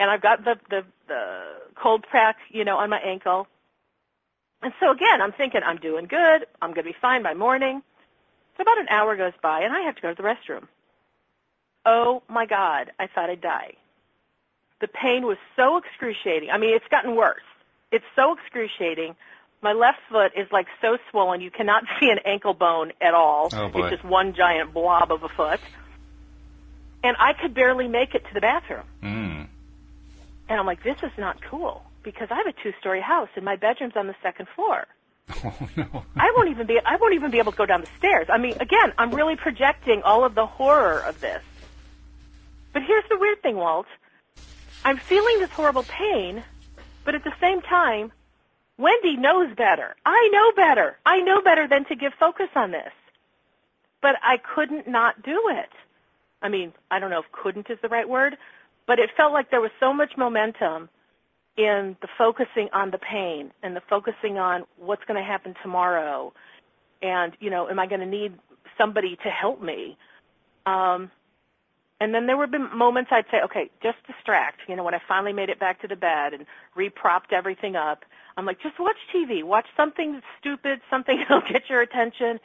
and 0.00 0.10
I've 0.10 0.22
got 0.22 0.44
the 0.44 0.58
the, 0.70 0.84
the 1.06 1.42
cold 1.74 2.04
pack, 2.10 2.36
you 2.50 2.64
know, 2.64 2.78
on 2.78 2.90
my 2.90 2.98
ankle. 2.98 3.46
And 4.62 4.72
so 4.80 4.90
again, 4.90 5.22
I'm 5.22 5.32
thinking 5.32 5.60
I'm 5.64 5.76
doing 5.76 6.06
good, 6.06 6.46
I'm 6.60 6.70
gonna 6.70 6.82
be 6.82 6.96
fine 7.00 7.22
by 7.22 7.34
morning. 7.34 7.82
So 8.56 8.62
about 8.62 8.78
an 8.78 8.88
hour 8.88 9.16
goes 9.16 9.34
by 9.40 9.62
and 9.62 9.72
I 9.72 9.82
have 9.82 9.96
to 9.96 10.02
go 10.02 10.14
to 10.14 10.14
the 10.14 10.22
restroom. 10.22 10.66
Oh 11.86 12.22
my 12.28 12.46
God, 12.46 12.90
I 12.98 13.06
thought 13.06 13.30
I'd 13.30 13.40
die. 13.40 13.74
The 14.80 14.88
pain 14.88 15.26
was 15.26 15.38
so 15.56 15.76
excruciating. 15.76 16.50
I 16.50 16.58
mean, 16.58 16.74
it's 16.74 16.86
gotten 16.88 17.16
worse. 17.16 17.42
It's 17.90 18.04
so 18.14 18.34
excruciating. 18.34 19.16
My 19.60 19.72
left 19.72 19.98
foot 20.10 20.32
is 20.36 20.50
like 20.52 20.66
so 20.80 20.98
swollen 21.10 21.40
you 21.40 21.50
cannot 21.50 21.84
see 22.00 22.10
an 22.10 22.18
ankle 22.24 22.54
bone 22.54 22.92
at 23.00 23.14
all. 23.14 23.48
Oh, 23.52 23.68
boy. 23.68 23.86
It's 23.86 23.96
just 23.96 24.04
one 24.04 24.34
giant 24.34 24.74
blob 24.74 25.10
of 25.12 25.22
a 25.22 25.28
foot. 25.28 25.60
And 27.02 27.16
I 27.18 27.32
could 27.32 27.54
barely 27.54 27.86
make 27.86 28.14
it 28.14 28.26
to 28.26 28.34
the 28.34 28.40
bathroom. 28.40 28.84
Mm. 29.02 29.46
And 30.48 30.60
I'm 30.60 30.66
like, 30.66 30.82
this 30.82 30.96
is 31.02 31.12
not 31.16 31.40
cool 31.42 31.84
because 32.10 32.28
I 32.30 32.36
have 32.36 32.46
a 32.46 32.54
two-story 32.62 33.02
house 33.02 33.28
and 33.36 33.44
my 33.44 33.56
bedroom's 33.56 33.94
on 33.94 34.06
the 34.06 34.16
second 34.22 34.48
floor. 34.56 34.86
Oh 35.44 35.68
no. 35.76 36.04
I 36.16 36.32
won't 36.34 36.48
even 36.48 36.66
be 36.66 36.80
I 36.84 36.96
won't 36.96 37.12
even 37.12 37.30
be 37.30 37.38
able 37.38 37.52
to 37.52 37.58
go 37.58 37.66
down 37.66 37.82
the 37.82 37.90
stairs. 37.98 38.28
I 38.30 38.38
mean, 38.38 38.54
again, 38.60 38.94
I'm 38.96 39.10
really 39.10 39.36
projecting 39.36 40.02
all 40.02 40.24
of 40.24 40.34
the 40.34 40.46
horror 40.46 41.00
of 41.00 41.20
this. 41.20 41.42
But 42.72 42.82
here's 42.82 43.04
the 43.10 43.18
weird 43.18 43.42
thing, 43.42 43.56
Walt. 43.56 43.86
I'm 44.86 44.96
feeling 44.96 45.38
this 45.38 45.50
horrible 45.50 45.82
pain, 45.82 46.42
but 47.04 47.14
at 47.14 47.24
the 47.24 47.34
same 47.42 47.60
time, 47.60 48.10
Wendy 48.78 49.16
knows 49.16 49.54
better. 49.54 49.94
I 50.06 50.30
know 50.32 50.52
better. 50.52 50.96
I 51.04 51.20
know 51.20 51.42
better 51.42 51.68
than 51.68 51.84
to 51.86 51.94
give 51.94 52.14
focus 52.14 52.48
on 52.56 52.70
this. 52.70 52.92
But 54.00 54.16
I 54.22 54.38
couldn't 54.38 54.88
not 54.88 55.22
do 55.22 55.50
it. 55.50 55.70
I 56.40 56.48
mean, 56.48 56.72
I 56.90 57.00
don't 57.00 57.10
know 57.10 57.20
if 57.20 57.30
couldn't 57.32 57.68
is 57.68 57.78
the 57.82 57.88
right 57.88 58.08
word, 58.08 58.38
but 58.86 58.98
it 58.98 59.10
felt 59.14 59.34
like 59.34 59.50
there 59.50 59.60
was 59.60 59.72
so 59.78 59.92
much 59.92 60.16
momentum 60.16 60.88
in 61.58 61.96
the 62.00 62.08
focusing 62.16 62.68
on 62.72 62.92
the 62.92 62.98
pain 62.98 63.50
and 63.64 63.74
the 63.74 63.82
focusing 63.90 64.38
on 64.38 64.62
what's 64.78 65.04
going 65.06 65.20
to 65.20 65.26
happen 65.26 65.54
tomorrow 65.60 66.32
and 67.02 67.36
you 67.40 67.50
know 67.50 67.68
am 67.68 67.80
i 67.80 67.86
going 67.86 68.00
to 68.00 68.06
need 68.06 68.32
somebody 68.78 69.16
to 69.24 69.28
help 69.28 69.60
me? 69.60 69.98
Um 70.66 71.10
and 72.00 72.14
then 72.14 72.28
there 72.28 72.36
would 72.36 72.52
be 72.52 72.58
moments 72.58 73.10
i'd 73.12 73.24
say 73.30 73.38
okay 73.44 73.70
just 73.82 73.98
distract. 74.06 74.60
You 74.68 74.76
know 74.76 74.84
when 74.84 74.94
i 74.94 75.00
finally 75.08 75.32
made 75.32 75.48
it 75.48 75.58
back 75.58 75.80
to 75.82 75.88
the 75.88 75.96
bed 75.96 76.32
and 76.32 76.46
repropped 76.76 77.32
everything 77.32 77.74
up 77.74 78.04
i'm 78.36 78.46
like 78.46 78.62
just 78.62 78.78
watch 78.78 78.96
tv 79.12 79.42
watch 79.42 79.66
something 79.76 80.20
stupid 80.38 80.80
something 80.88 81.18
that'll 81.28 81.42
get 81.52 81.68
your 81.68 81.80
attention 81.80 82.38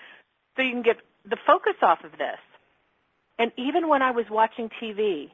so 0.55 0.63
you 0.63 0.72
can 0.72 0.82
get 0.82 0.98
the 1.29 1.38
focus 1.48 1.75
off 1.82 2.03
of 2.03 2.12
this. 2.13 2.41
And 3.38 3.51
even 3.58 3.88
when 3.88 4.01
i 4.01 4.10
was 4.10 4.25
watching 4.32 4.70
tv 4.82 5.29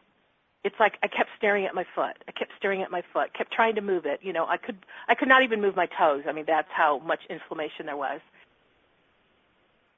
it's 0.64 0.76
like 0.80 0.98
I 1.02 1.08
kept 1.08 1.30
staring 1.38 1.66
at 1.66 1.74
my 1.74 1.86
foot. 1.96 2.18
I 2.28 2.32
kept 2.32 2.52
staring 2.58 2.82
at 2.82 2.92
my 2.92 3.04
foot, 3.14 3.34
kept 3.34 3.52
trying 3.52 3.76
to 3.76 3.82
move 3.82 4.06
it. 4.06 4.20
You 4.22 4.34
know, 4.34 4.46
I 4.46 4.58
could 4.58 4.78
I 5.08 5.16
could 5.16 5.28
not 5.28 5.44
even 5.44 5.62
move 5.62 5.76
my 5.76 5.88
toes. 5.88 6.24
I 6.28 6.34
mean, 6.34 6.46
that's 6.48 6.68
how 6.72 7.00
much 7.00 7.22
inflammation 7.30 7.86
there 7.86 7.98
was. 7.98 8.20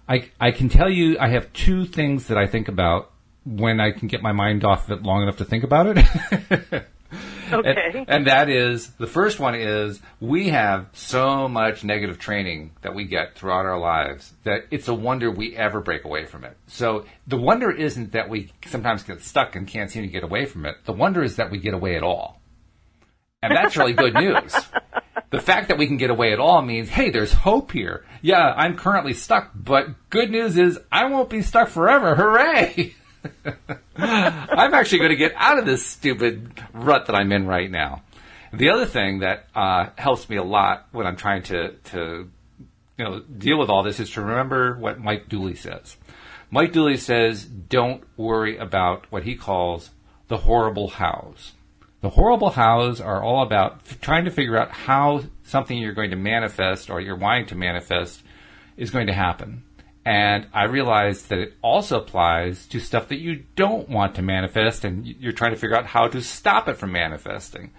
I 0.09 0.31
I 0.41 0.51
can 0.51 0.69
tell 0.69 0.91
you, 0.91 1.19
I 1.19 1.29
have 1.29 1.53
two 1.53 1.85
things 1.85 2.29
that 2.29 2.39
I 2.39 2.47
think 2.47 2.69
about 2.69 3.11
when 3.45 3.81
I 3.81 3.93
can 3.93 4.09
get 4.09 4.23
my 4.23 4.33
mind 4.33 4.65
off 4.65 4.91
of 4.91 4.99
it 4.99 5.03
long 5.03 5.23
enough 5.23 5.39
to 5.39 5.45
think 5.45 5.65
about 5.65 5.97
it. 5.97 6.85
Okay. 7.53 7.75
And, 7.95 8.09
and 8.09 8.27
that 8.29 8.49
is 8.49 8.91
the 8.91 9.09
first 9.09 9.41
one 9.41 9.57
is 9.57 10.01
we 10.21 10.51
have 10.51 10.87
so 10.93 11.49
much 11.49 11.83
negative 11.83 12.17
training 12.17 12.71
that 12.83 12.95
we 12.95 13.07
get 13.07 13.35
throughout 13.35 13.67
our 13.67 13.77
lives 13.77 14.33
that 14.45 14.67
it's 14.71 14.87
a 14.87 14.95
wonder 14.95 15.33
we 15.33 15.57
ever 15.57 15.81
break 15.81 16.05
away 16.05 16.27
from 16.27 16.45
it. 16.45 16.57
So 16.69 17.07
the 17.27 17.37
wonder 17.37 17.69
isn't 17.69 18.13
that 18.13 18.29
we 18.29 18.53
sometimes 18.67 19.03
get 19.03 19.25
stuck 19.25 19.57
and 19.57 19.67
can't 19.67 19.91
seem 19.91 20.03
to 20.03 20.09
get 20.09 20.23
away 20.23 20.45
from 20.45 20.65
it. 20.65 20.77
The 20.85 20.93
wonder 20.93 21.25
is 21.25 21.35
that 21.37 21.51
we 21.51 21.59
get 21.59 21.75
away 21.75 21.97
at 21.97 22.05
all. 22.05 22.41
And 23.43 23.57
that's 23.57 23.77
really 23.77 23.95
good 23.95 24.15
news. 24.15 24.55
The 25.31 25.41
fact 25.41 25.69
that 25.69 25.79
we 25.79 25.87
can 25.87 25.97
get 25.97 26.11
away 26.11 26.33
at 26.33 26.41
all 26.41 26.61
means, 26.61 26.89
hey, 26.89 27.11
there's 27.11 27.33
hope 27.33 27.73
here. 27.73 28.05
Yeah, 28.21 28.53
I'm 28.57 28.77
currently 28.77 29.15
stuck, 29.15 29.51
but 29.55 29.87
good 30.11 30.31
news 30.31 30.57
is 30.57 30.79
I 30.93 31.07
won't 31.07 31.31
be 31.31 31.43
stuck 31.43 31.69
forever. 31.69 32.15
Hooray! 32.15 32.95
I'm 33.97 34.75
actually 34.75 34.99
going 34.99 35.11
to 35.11 35.17
get 35.17 35.33
out 35.37 35.59
of 35.59 35.67
this 35.67 35.85
stupid 35.85 36.63
rut 36.73 37.07
that 37.07 37.15
I'm 37.15 37.33
in 37.33 37.47
right 37.47 37.71
now. 37.71 38.03
The 38.53 38.71
other 38.71 38.87
thing 38.87 39.21
that 39.21 39.47
uh, 39.55 39.91
helps 39.97 40.29
me 40.29 40.37
a 40.37 40.43
lot 40.43 40.89
when 40.93 41.07
I'm 41.07 41.17
trying 41.17 41.43
to, 41.45 41.73
to 41.73 42.29
you 42.99 43.05
know, 43.05 43.21
deal 43.21 43.59
with 43.59 43.71
all 43.71 43.83
this 43.83 44.01
is 44.01 44.11
to 44.13 44.23
remember 44.23 44.77
what 44.77 44.99
Mike 44.99 45.29
Dooley 45.29 45.55
says. 45.55 45.97
Mike 46.51 46.73
Dooley 46.73 46.97
says, 46.97 47.45
don't 47.45 48.03
worry 48.17 48.57
about 48.57 49.07
what 49.11 49.23
he 49.23 49.37
calls 49.37 49.91
the 50.29 50.39
horrible 50.39 50.89
hows. 50.89 51.53
The 52.01 52.11
horrible 52.11 52.51
hows 52.51 53.01
are 53.01 53.23
all 53.23 53.43
about 53.43 53.81
f- 53.87 54.01
trying 54.01 54.25
to 54.25 54.31
figure 54.31 54.57
out 54.57 54.71
how 54.71 55.23
something 55.45 55.77
you're 55.77 55.93
going 55.93 56.11
to 56.11 56.17
manifest 56.17 56.91
or 56.91 57.01
you're 57.01 57.17
wanting 57.17 57.47
to 57.47 57.55
manifest 57.55 58.23
is 58.77 58.91
going 58.91 59.07
to 59.07 59.13
happen. 59.13 59.63
And 60.05 60.47
I 60.55 60.65
realized 60.65 61.29
that 61.29 61.39
it 61.39 61.55
also 61.63 61.99
applies 62.01 62.67
to 62.69 62.81
stuff 62.81 63.09
that 63.09 63.19
you 63.19 63.45
don't 63.55 63.89
want 63.89 64.15
to 64.15 64.23
manifest 64.23 64.85
and 64.85 65.07
you're 65.07 65.33
trying 65.33 65.53
to 65.53 65.59
figure 65.59 65.77
out 65.77 65.87
how 65.87 66.09
to 66.09 66.23
stop 66.23 66.69
it 66.69 66.79
from 66.79 66.93
manifesting. 66.93 67.73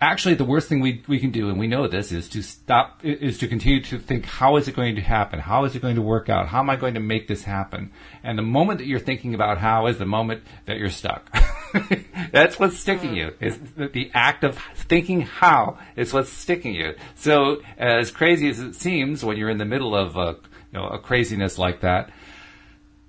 actually 0.00 0.34
the 0.34 0.44
worst 0.44 0.68
thing 0.68 0.80
we, 0.80 1.02
we 1.08 1.18
can 1.18 1.30
do, 1.30 1.48
and 1.48 1.58
we 1.58 1.66
know 1.66 1.88
this, 1.88 2.12
is 2.12 2.28
to 2.28 2.42
stop, 2.42 3.00
is 3.02 3.38
to 3.38 3.48
continue 3.48 3.82
to 3.82 3.98
think, 3.98 4.26
how 4.26 4.56
is 4.56 4.68
it 4.68 4.76
going 4.76 4.94
to 4.96 5.00
happen? 5.00 5.40
How 5.40 5.64
is 5.64 5.74
it 5.74 5.82
going 5.82 5.96
to 5.96 6.02
work 6.02 6.28
out? 6.28 6.46
How 6.48 6.60
am 6.60 6.70
I 6.70 6.76
going 6.76 6.94
to 6.94 7.00
make 7.00 7.26
this 7.26 7.42
happen? 7.42 7.90
And 8.22 8.38
the 8.38 8.42
moment 8.42 8.78
that 8.78 8.86
you're 8.86 9.00
thinking 9.00 9.34
about 9.34 9.58
how 9.58 9.86
is 9.86 9.98
the 9.98 10.06
moment 10.06 10.42
that 10.66 10.76
you're 10.76 10.90
stuck. 10.90 11.34
That's 12.32 12.58
what's 12.58 12.78
sticking 12.78 13.16
you. 13.16 13.32
Is 13.40 13.58
the 13.76 14.10
act 14.14 14.44
of 14.44 14.58
thinking 14.76 15.22
how 15.22 15.78
is 15.96 16.12
what's 16.12 16.30
sticking 16.30 16.74
you. 16.74 16.94
So 17.16 17.62
as 17.76 18.10
crazy 18.10 18.48
as 18.48 18.60
it 18.60 18.74
seems 18.74 19.24
when 19.24 19.36
you're 19.36 19.50
in 19.50 19.58
the 19.58 19.64
middle 19.64 19.96
of 19.96 20.16
a, 20.16 20.36
you 20.74 20.80
know, 20.80 20.88
a 20.88 20.98
craziness 20.98 21.56
like 21.56 21.80
that, 21.80 22.10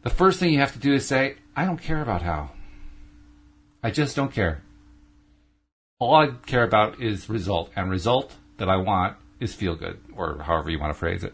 the 0.04 0.10
first 0.10 0.40
thing 0.40 0.54
you 0.54 0.60
have 0.60 0.74
to 0.74 0.80
do 0.80 0.94
is 0.94 1.06
say, 1.06 1.38
I 1.56 1.66
don't 1.66 1.82
care 1.82 2.02
about 2.02 2.22
how. 2.22 2.52
I 3.82 3.90
just 3.90 4.16
don't 4.16 4.32
care 4.32 4.62
all 6.00 6.16
I 6.16 6.28
care 6.46 6.64
about 6.64 7.02
is 7.02 7.30
result, 7.30 7.72
and 7.76 7.90
result 7.90 8.36
that 8.58 8.70
I 8.70 8.78
want 8.78 9.18
is 9.40 9.54
feel 9.54 9.76
good, 9.76 10.00
or 10.16 10.42
however 10.42 10.70
you 10.70 10.80
want 10.80 10.94
to 10.94 11.00
phrase 11.00 11.24
it. 11.24 11.34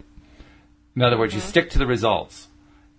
In 0.95 1.01
other 1.01 1.17
words, 1.17 1.33
mm-hmm. 1.33 1.41
you 1.41 1.47
stick 1.47 1.69
to 1.71 1.79
the 1.79 1.87
results. 1.87 2.47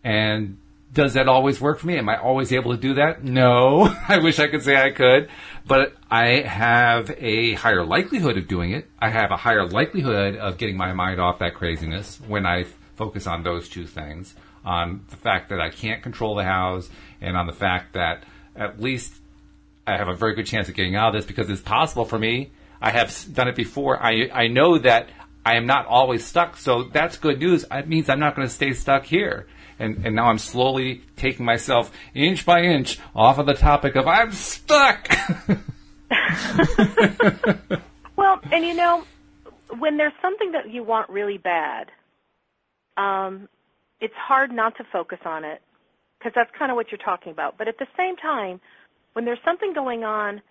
And 0.03 0.59
does 0.93 1.15
that 1.15 1.29
always 1.29 1.61
work 1.61 1.79
for 1.79 1.87
me? 1.87 1.97
Am 1.97 2.09
I 2.09 2.17
always 2.17 2.53
able 2.53 2.73
to 2.73 2.81
do 2.81 2.95
that? 2.95 3.23
No. 3.23 3.95
I 4.09 4.19
wish 4.19 4.39
I 4.39 4.49
could 4.49 4.63
say 4.63 4.77
I 4.77 4.91
could, 4.91 5.29
but 5.67 5.95
I 6.11 6.41
have 6.41 7.11
a 7.17 7.55
higher 7.55 7.85
likelihood 7.85 8.37
of 8.37 8.49
doing 8.49 8.73
it. 8.73 8.89
I 8.99 9.11
have 9.11 9.31
a 9.31 9.37
higher 9.37 9.67
likelihood 9.67 10.37
of 10.37 10.59
getting 10.59 10.77
my 10.77 10.93
mind 10.93 11.21
off 11.21 11.39
that 11.39 11.55
craziness 11.55 12.21
when 12.27 12.47
I 12.47 12.65
focus 12.97 13.27
on 13.27 13.43
those 13.43 13.69
two 13.69 13.87
things, 13.87 14.35
on 14.65 15.05
the 15.11 15.17
fact 15.17 15.51
that 15.51 15.61
I 15.61 15.71
can't 15.71 16.03
control 16.03 16.35
the 16.35 16.45
house 16.45 16.89
and 17.21 17.37
on 17.37 17.47
the 17.47 17.53
fact 17.53 17.95
that 17.95 18.25
at 18.57 18.81
least 18.81 19.15
I 19.87 19.97
have 19.97 20.09
a 20.09 20.15
very 20.15 20.35
good 20.35 20.47
chance 20.47 20.69
of 20.69 20.75
getting 20.75 20.97
out 20.97 21.09
of 21.09 21.15
this 21.15 21.27
because 21.27 21.51
it's 21.51 21.61
possible 21.61 22.05
for 22.05 22.19
me. 22.19 22.51
I 22.81 22.91
have 22.91 23.15
done 23.33 23.49
it 23.49 23.57
before. 23.57 24.03
I 24.03 24.29
I 24.33 24.47
know 24.49 24.79
that 24.79 25.09
I 25.45 25.57
am 25.57 25.67
not 25.67 25.87
always 25.87 26.25
stuck, 26.25 26.57
so 26.57 26.85
that's 26.85 27.17
good 27.17 27.39
news. 27.39 27.65
It 27.71 27.89
means 27.89 28.09
I'm 28.09 28.21
not 28.21 28.37
going 28.37 28.47
to 28.47 28.55
stay 28.55 28.73
stuck 28.73 29.05
here. 29.05 29.47
And 29.79 30.07
and 30.07 30.15
now 30.15 30.27
I'm 30.27 30.39
slowly 30.39 31.03
taking 31.17 31.45
myself 31.45 31.91
inch 32.15 32.47
by 32.47 32.63
inch 32.63 32.99
off 33.15 33.39
of 33.39 33.47
the 33.47 33.55
topic 33.55 33.97
of 33.97 34.07
I'm 34.07 34.33
stuck. 34.33 35.09
well, 38.17 38.41
and 38.53 38.65
you 38.65 38.75
know, 38.75 39.05
when 39.79 39.97
there's 39.97 40.13
something 40.21 40.53
that 40.53 40.71
you 40.71 40.85
want 40.85 41.09
really 41.09 41.39
bad, 41.39 41.91
um, 42.97 43.49
it's 44.01 44.15
hard 44.15 44.53
not 44.53 44.77
to 44.77 44.85
focus 44.93 45.19
on 45.25 45.45
it 45.45 45.63
because 46.19 46.33
that's 46.35 46.51
kind 46.59 46.71
of 46.71 46.77
what 46.77 46.91
you're 46.91 46.99
talking 46.99 47.33
about. 47.33 47.59
But 47.59 47.69
at 47.69 47.79
the 47.79 47.87
same 47.97 48.17
time, 48.17 48.61
when 49.13 49.25
there's 49.25 49.39
something 49.45 49.73
going 49.73 50.05
on 50.05 50.43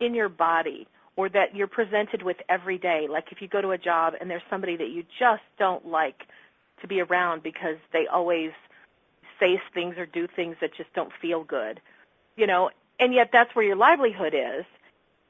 in 0.00 0.14
your 0.14 0.28
body 0.28 0.86
or 1.16 1.28
that 1.28 1.54
you're 1.54 1.66
presented 1.66 2.22
with 2.22 2.36
every 2.48 2.78
day, 2.78 3.06
like 3.08 3.32
if 3.32 3.40
you 3.42 3.48
go 3.48 3.60
to 3.60 3.70
a 3.70 3.78
job 3.78 4.14
and 4.20 4.30
there's 4.30 4.42
somebody 4.50 4.76
that 4.76 4.88
you 4.88 5.04
just 5.18 5.42
don't 5.58 5.86
like 5.86 6.26
to 6.80 6.88
be 6.88 7.00
around 7.00 7.42
because 7.42 7.76
they 7.92 8.06
always 8.06 8.50
say 9.38 9.60
things 9.74 9.96
or 9.98 10.06
do 10.06 10.26
things 10.26 10.56
that 10.60 10.74
just 10.74 10.92
don't 10.94 11.12
feel 11.20 11.44
good, 11.44 11.80
you 12.36 12.46
know, 12.46 12.70
and 12.98 13.14
yet 13.14 13.30
that's 13.32 13.54
where 13.54 13.64
your 13.64 13.76
livelihood 13.76 14.34
is. 14.34 14.64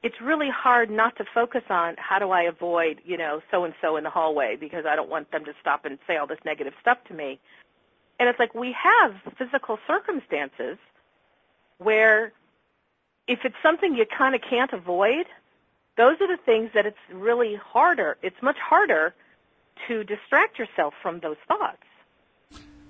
It's 0.02 0.20
really 0.20 0.50
hard 0.50 0.90
not 0.90 1.16
to 1.16 1.24
focus 1.32 1.62
on 1.70 1.94
how 1.96 2.18
do 2.18 2.30
I 2.30 2.42
avoid, 2.42 3.00
you 3.04 3.16
know, 3.16 3.40
so 3.50 3.64
and 3.64 3.74
so 3.80 3.96
in 3.96 4.04
the 4.04 4.10
hallway 4.10 4.56
because 4.56 4.84
I 4.84 4.96
don't 4.96 5.08
want 5.08 5.30
them 5.30 5.44
to 5.44 5.54
stop 5.60 5.84
and 5.84 5.98
say 6.06 6.16
all 6.16 6.26
this 6.26 6.40
negative 6.44 6.74
stuff 6.80 6.98
to 7.08 7.14
me. 7.14 7.38
And 8.18 8.28
it's 8.28 8.38
like 8.38 8.54
we 8.54 8.72
have 8.72 9.14
physical 9.38 9.78
circumstances 9.86 10.78
where 11.78 12.32
if 13.28 13.44
it's 13.44 13.56
something 13.62 13.94
you 13.94 14.04
kind 14.06 14.34
of 14.34 14.40
can't 14.42 14.72
avoid, 14.72 15.26
those 15.96 16.20
are 16.20 16.28
the 16.28 16.42
things 16.42 16.70
that 16.74 16.86
it's 16.86 16.98
really 17.12 17.54
harder. 17.54 18.16
It's 18.22 18.40
much 18.42 18.58
harder 18.58 19.14
to 19.86 20.04
distract 20.04 20.58
yourself 20.58 20.94
from 21.00 21.20
those 21.20 21.36
thoughts. 21.46 21.82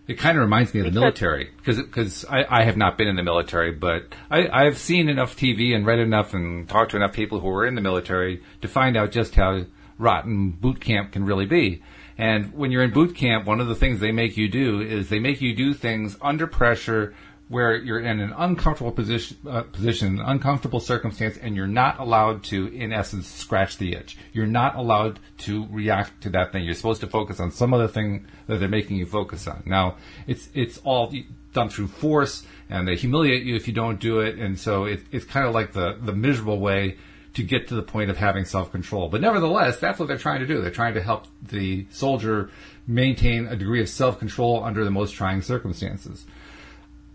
It 0.09 0.19
kind 0.19 0.37
of 0.37 0.43
reminds 0.43 0.75
me 0.75 0.81
of 0.81 0.87
the 0.87 1.01
military 1.01 1.51
because 1.59 1.77
because 1.77 2.25
I, 2.25 2.45
I 2.49 2.65
have 2.65 2.77
not 2.77 2.99
been 2.99 3.07
in 3.07 3.17
the 3.17 3.23
military, 3.23 3.71
but 3.71 4.15
I, 4.31 4.49
I've 4.49 4.77
seen 4.77 5.09
enough 5.09 5.37
TV 5.37 5.75
and 5.75 5.87
read 5.87 6.01
enough 6.01 6.35
and 6.35 6.69
talked 6.69 6.91
to 6.91 6.97
enough 6.97 7.13
people 7.13 7.39
who 7.41 7.49
were 7.49 7.65
in 7.65 7.77
the 7.77 7.81
military 7.81 8.43
to 8.63 8.69
find 8.69 8.97
out 8.97 9.13
just 9.13 9.37
how 9.37 9.65
rotten 9.99 10.51
boot 10.51 10.81
camp 10.81 11.13
can 11.13 11.25
really 11.25 11.47
be. 11.47 11.83
And 12.19 12.53
when 12.53 12.71
you're 12.71 12.83
in 12.83 12.93
boot 12.93 13.15
camp, 13.15 13.47
one 13.47 13.61
of 13.61 13.69
the 13.69 13.75
things 13.75 14.01
they 14.01 14.13
make 14.13 14.37
you 14.37 14.49
do 14.49 14.81
is 14.81 15.09
they 15.09 15.21
make 15.21 15.41
you 15.41 15.55
do 15.55 15.73
things 15.73 16.17
under 16.21 16.47
pressure 16.47 17.15
where 17.53 17.77
you're 17.77 18.01
in 18.01 18.19
an 18.19 18.33
uncomfortable 18.39 18.91
position, 18.91 19.37
uh, 19.47 19.63
position, 19.63 20.19
an 20.19 20.25
uncomfortable 20.25 20.81
circumstance, 20.81 21.37
and 21.37 21.55
you're 21.55 21.67
not 21.67 22.01
allowed 22.01 22.43
to, 22.45 22.69
in 22.69 22.95
essence, 22.95 23.29
scratch 23.29 23.77
the 23.77 23.93
itch. 23.93 24.17
You're 24.33 24.47
not 24.47 24.75
allowed 24.75 25.21
to 25.39 25.67
react 25.71 26.23
to 26.23 26.31
that 26.31 26.51
thing. 26.51 26.65
You're 26.65 26.75
supposed 26.75 27.03
to 27.03 27.07
focus 27.07 27.41
on 27.41 27.51
some 27.51 27.75
other 27.75 27.89
thing 27.89 28.27
that 28.47 28.59
they're 28.59 28.71
making 28.71 28.97
you 28.97 29.05
focus 29.05 29.47
on. 29.47 29.63
Now, 29.67 29.97
it's 30.27 30.49
it's 30.55 30.79
all 30.79 31.13
done 31.53 31.69
through 31.69 31.89
force, 31.89 32.43
and 32.71 32.89
they 32.89 32.97
humiliate 32.97 33.43
you 33.43 33.55
if 33.55 33.69
you 33.69 33.75
don't 33.75 34.01
do 34.01 34.21
it, 34.21 34.39
and 34.39 34.59
so 34.59 34.85
it, 34.87 35.03
it's 35.13 35.27
kind 35.27 35.47
of 35.47 35.53
like 35.53 35.73
the 35.73 35.99
the 36.01 36.15
miserable 36.15 36.59
way 36.59 36.97
to 37.35 37.43
get 37.43 37.69
to 37.69 37.75
the 37.75 37.83
point 37.83 38.11
of 38.11 38.17
having 38.17 38.47
self 38.47 38.73
control. 38.73 39.11
But 39.11 39.21
nevertheless, 39.21 39.79
that's 39.79 39.99
what 39.99 40.09
they're 40.09 40.17
trying 40.17 40.41
to 40.41 40.47
do. 40.47 40.63
They're 40.63 40.71
trying 40.71 40.95
to 40.95 41.03
help 41.03 41.27
the 41.43 41.87
soldier 41.91 42.51
maintain 42.87 43.47
a 43.47 43.57
degree 43.57 43.83
of 43.83 43.91
self 43.91 44.19
control 44.19 44.65
under 44.65 44.85
the 44.85 44.91
most 44.91 45.13
trying 45.13 45.43
circumstances. 45.43 46.25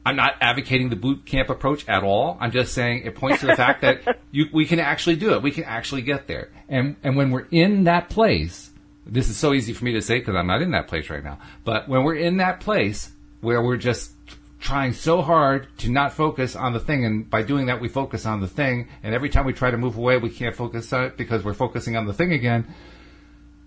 I'm 0.08 0.15
not 0.15 0.36
advocating 0.39 0.88
the 0.88 0.96
boot 0.96 1.26
camp 1.26 1.50
approach 1.50 1.86
at 1.89 2.02
all. 2.02 2.38
I'm 2.39 2.52
just 2.52 2.74
saying 2.74 3.02
it 3.04 3.15
points 3.15 3.41
to 3.41 3.48
the 3.48 3.58
fact 3.58 3.82
that 3.82 4.20
you, 4.32 4.46
we 4.54 4.65
can 4.65 4.80
actually 4.80 5.17
do 5.17 5.34
it. 5.34 5.41
We 5.41 5.52
can 5.52 5.65
actually 5.65 6.02
get 6.02 6.28
there. 6.28 6.50
And 6.70 6.96
and 7.04 7.17
when 7.17 7.30
we're 7.30 7.48
in 7.52 7.84
that 7.84 8.10
place, 8.10 8.72
this 9.06 9.28
is 9.28 9.36
so 9.36 9.52
easy 9.52 9.74
for 9.74 9.84
me 9.84 9.91
to 9.93 10.02
say 10.02 10.20
because 10.20 10.34
I'm 10.34 10.48
not 10.48 10.62
in 10.62 10.72
that 10.72 10.88
place 10.88 11.10
right 11.10 11.22
now. 11.22 11.39
But 11.65 11.89
when 11.89 12.06
we're 12.06 12.15
in 12.15 12.38
that 12.38 12.62
place 12.62 13.12
where 13.41 13.62
we're 13.62 13.76
just 13.76 14.13
trying 14.62 14.93
so 14.93 15.22
hard 15.22 15.67
to 15.80 15.91
not 15.91 16.13
focus 16.13 16.56
on 16.56 16.72
the 16.72 16.80
thing, 16.80 17.04
and 17.04 17.30
by 17.30 17.41
doing 17.43 17.65
that, 17.65 17.82
we 17.82 17.89
focus 17.89 18.26
on 18.26 18.39
the 18.39 18.48
thing. 18.48 18.88
And 19.04 19.13
every 19.13 19.28
time 19.28 19.46
we 19.46 19.52
try 19.52 19.72
to 19.72 19.78
move 19.78 19.98
away, 19.98 20.17
we 20.17 20.30
can't 20.30 20.56
focus 20.56 20.93
on 20.93 21.04
it 21.04 21.17
because 21.17 21.43
we're 21.43 21.54
focusing 21.54 21.98
on 21.98 22.06
the 22.06 22.13
thing 22.13 22.32
again. 22.32 22.74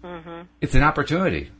Mm-hmm. 0.03 0.40
It's 0.62 0.74
an 0.74 0.85
opportunity 0.85 1.50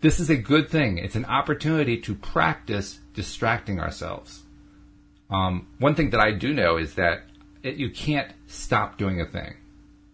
this 0.00 0.20
is 0.20 0.30
a 0.30 0.36
good 0.36 0.68
thing. 0.68 0.98
It's 0.98 1.16
an 1.16 1.26
opportunity 1.26 1.98
to 1.98 2.14
practice 2.14 3.00
distracting 3.14 3.80
ourselves. 3.80 4.42
Um, 5.30 5.68
one 5.78 5.94
thing 5.94 6.10
that 6.10 6.20
I 6.20 6.32
do 6.32 6.52
know 6.52 6.76
is 6.76 6.94
that 6.94 7.22
it, 7.62 7.76
you 7.76 7.90
can't 7.90 8.32
stop 8.46 8.98
doing 8.98 9.20
a 9.20 9.26
thing. 9.26 9.54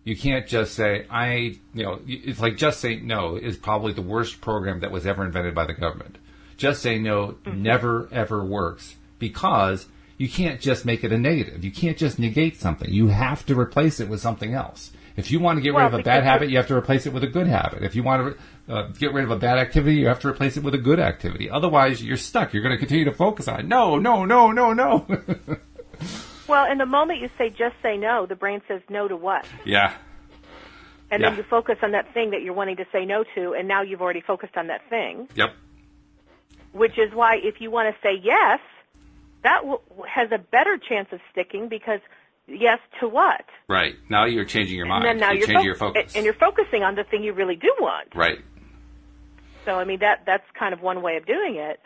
You 0.05 0.17
can't 0.17 0.47
just 0.47 0.75
say, 0.75 1.07
I, 1.11 1.59
you 1.75 1.83
know, 1.83 2.01
it's 2.07 2.41
like 2.41 2.57
just 2.57 2.81
say 2.81 2.97
no 2.97 3.37
is 3.37 3.57
probably 3.57 3.93
the 3.93 4.03
worst 4.03 4.41
program 4.41 4.81
that 4.81 4.93
was 4.93 5.07
ever 5.07 5.25
invented 5.25 5.55
by 5.55 5.65
the 5.65 5.75
government. 5.75 6.19
Just 6.57 6.81
say 6.81 6.99
no 6.99 7.37
mm-hmm. 7.45 7.63
never 7.63 8.09
ever 8.13 8.45
works 8.45 8.97
because 9.19 9.87
you 10.17 10.29
can't 10.29 10.61
just 10.61 10.85
make 10.85 11.05
it 11.05 11.13
a 11.13 11.19
negative. 11.19 11.65
You 11.65 11.71
can't 11.71 11.99
just 11.99 12.19
negate 12.19 12.57
something. 12.57 12.91
You 12.91 13.09
have 13.09 13.45
to 13.47 13.59
replace 13.59 14.01
it 14.01 14.09
with 14.09 14.21
something 14.21 14.55
else. 14.55 14.93
If 15.17 15.31
you 15.31 15.41
want 15.41 15.57
to 15.57 15.63
get 15.63 15.73
well, 15.73 15.87
rid 15.87 15.95
of 15.95 16.01
a 16.01 16.03
bad 16.03 16.25
habit, 16.25 16.51
you 16.51 16.59
have 16.59 16.67
to 16.69 16.77
replace 16.77 17.07
it 17.07 17.13
with 17.13 17.25
a 17.25 17.27
good 17.27 17.47
habit. 17.47 17.83
If 17.83 17.95
you 17.95 18.03
want 18.03 18.37
to 18.69 18.75
uh, 18.75 18.89
get 18.89 19.15
rid 19.15 19.25
of 19.25 19.31
a 19.31 19.37
bad 19.37 19.59
activity, 19.59 19.97
you 19.97 20.09
have 20.09 20.21
to 20.21 20.29
replace 20.29 20.59
it 20.59 20.63
with 20.63 20.75
a 20.75 20.79
good 20.79 21.01
activity. 21.01 21.49
Otherwise, 21.49 22.03
you're 22.03 22.19
stuck. 22.19 22.53
You're 22.53 22.63
going 22.63 22.75
to 22.75 22.79
continue 22.79 23.07
to 23.07 23.15
focus 23.15 23.49
on. 23.49 23.67
No, 23.67 23.99
no, 23.99 24.27
no, 24.27 24.53
no, 24.53 24.75
no. 24.75 25.07
well, 26.49 26.71
in 26.71 26.77
the 26.77 26.87
moment 26.87 27.21
you 27.21 27.31
say 27.39 27.49
just 27.49 27.77
say 27.83 27.97
no, 27.97 28.27
the 28.27 28.37
brain 28.37 28.61
says 28.69 28.83
no 28.91 29.09
to 29.09 29.17
what? 29.17 29.47
Yeah. 29.65 29.95
And 31.11 31.23
yeah. 31.23 31.31
then 31.31 31.39
you 31.39 31.45
focus 31.45 31.79
on 31.83 31.93
that 31.93 32.13
thing 32.13 32.31
that 32.31 32.43
you're 32.43 32.53
wanting 32.53 32.77
to 32.77 32.87
say 32.93 33.07
no 33.07 33.25
to, 33.37 33.55
and 33.55 33.67
now 33.67 33.81
you've 33.81 34.03
already 34.03 34.21
focused 34.21 34.57
on 34.57 34.67
that 34.67 34.83
thing. 34.91 35.29
Yep. 35.35 35.55
Which 36.73 36.99
is 36.99 37.15
why 37.15 37.37
if 37.37 37.63
you 37.63 37.71
want 37.71 37.95
to 37.95 37.99
say 38.03 38.21
yes, 38.23 38.61
that 39.45 39.61
w- 39.63 39.81
has 40.07 40.31
a 40.31 40.39
better 40.39 40.77
chance 40.77 41.09
of 41.11 41.21
sticking 41.33 41.71
because– 41.71 42.01
yes 42.49 42.79
to 43.01 43.09
what? 43.09 43.45
Right. 43.69 43.95
Now 44.09 44.25
you're 44.27 44.45
changing 44.45 44.77
your 44.77 44.87
mind. 44.87 45.05
And 45.05 45.21
now 45.21 45.33
you're, 45.33 45.49
you're 45.49 45.59
fo- 45.59 45.65
your 45.65 45.75
focus. 45.75 46.15
And 46.15 46.25
you're 46.25 46.35
focusing 46.35 46.83
on 46.83 46.95
the 46.95 47.05
thing 47.05 47.23
you 47.23 47.33
really 47.33 47.57
do 47.57 47.73
want. 47.81 48.15
Right. 48.15 48.39
So 49.65 49.75
I 49.75 49.85
mean 49.85 49.99
that 50.01 50.23
that's 50.27 50.45
kind 50.59 50.73
of 50.73 50.81
one 50.81 51.03
way 51.03 51.17
of 51.17 51.27
doing 51.27 51.57
it. 51.57 51.81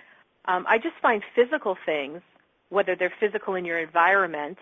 Um, 0.46 0.64
I 0.68 0.78
just 0.78 0.96
find 1.00 1.22
physical 1.34 1.76
things, 1.84 2.20
whether 2.68 2.96
they're 2.96 3.12
physical 3.20 3.54
in 3.54 3.64
your 3.64 3.78
environment 3.78 4.58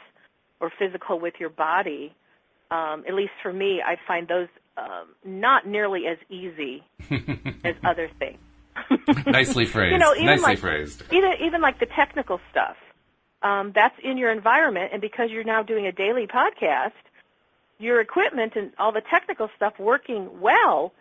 or 0.60 0.72
physical 0.76 1.20
with 1.20 1.34
your 1.38 1.50
body, 1.50 2.14
um, 2.70 3.04
at 3.06 3.14
least 3.14 3.32
for 3.42 3.52
me, 3.52 3.80
I 3.84 3.96
find 4.06 4.28
those 4.28 4.48
um, 4.76 5.08
not 5.24 5.66
nearly 5.66 6.06
as 6.06 6.18
easy 6.28 6.82
as 7.64 7.74
other 7.84 8.10
things. 8.18 8.38
Nicely 9.26 9.64
phrased. 9.64 9.92
You 9.92 9.98
know, 9.98 10.14
even 10.14 10.26
Nicely 10.26 10.42
like, 10.44 10.58
phrased. 10.58 11.02
Even 11.10 11.32
even 11.40 11.60
like 11.60 11.80
the 11.80 11.86
technical 11.86 12.40
stuff 12.50 12.76
um, 13.42 13.72
that's 13.74 13.94
in 14.02 14.18
your 14.18 14.30
environment, 14.30 14.90
and 14.92 15.00
because 15.00 15.30
you're 15.30 15.44
now 15.44 15.62
doing 15.62 15.86
a 15.86 15.92
daily 15.92 16.26
podcast, 16.26 16.92
your 17.78 18.00
equipment 18.00 18.54
and 18.56 18.72
all 18.78 18.92
the 18.92 19.02
technical 19.02 19.48
stuff 19.56 19.74
working 19.78 20.40
well 20.40 20.92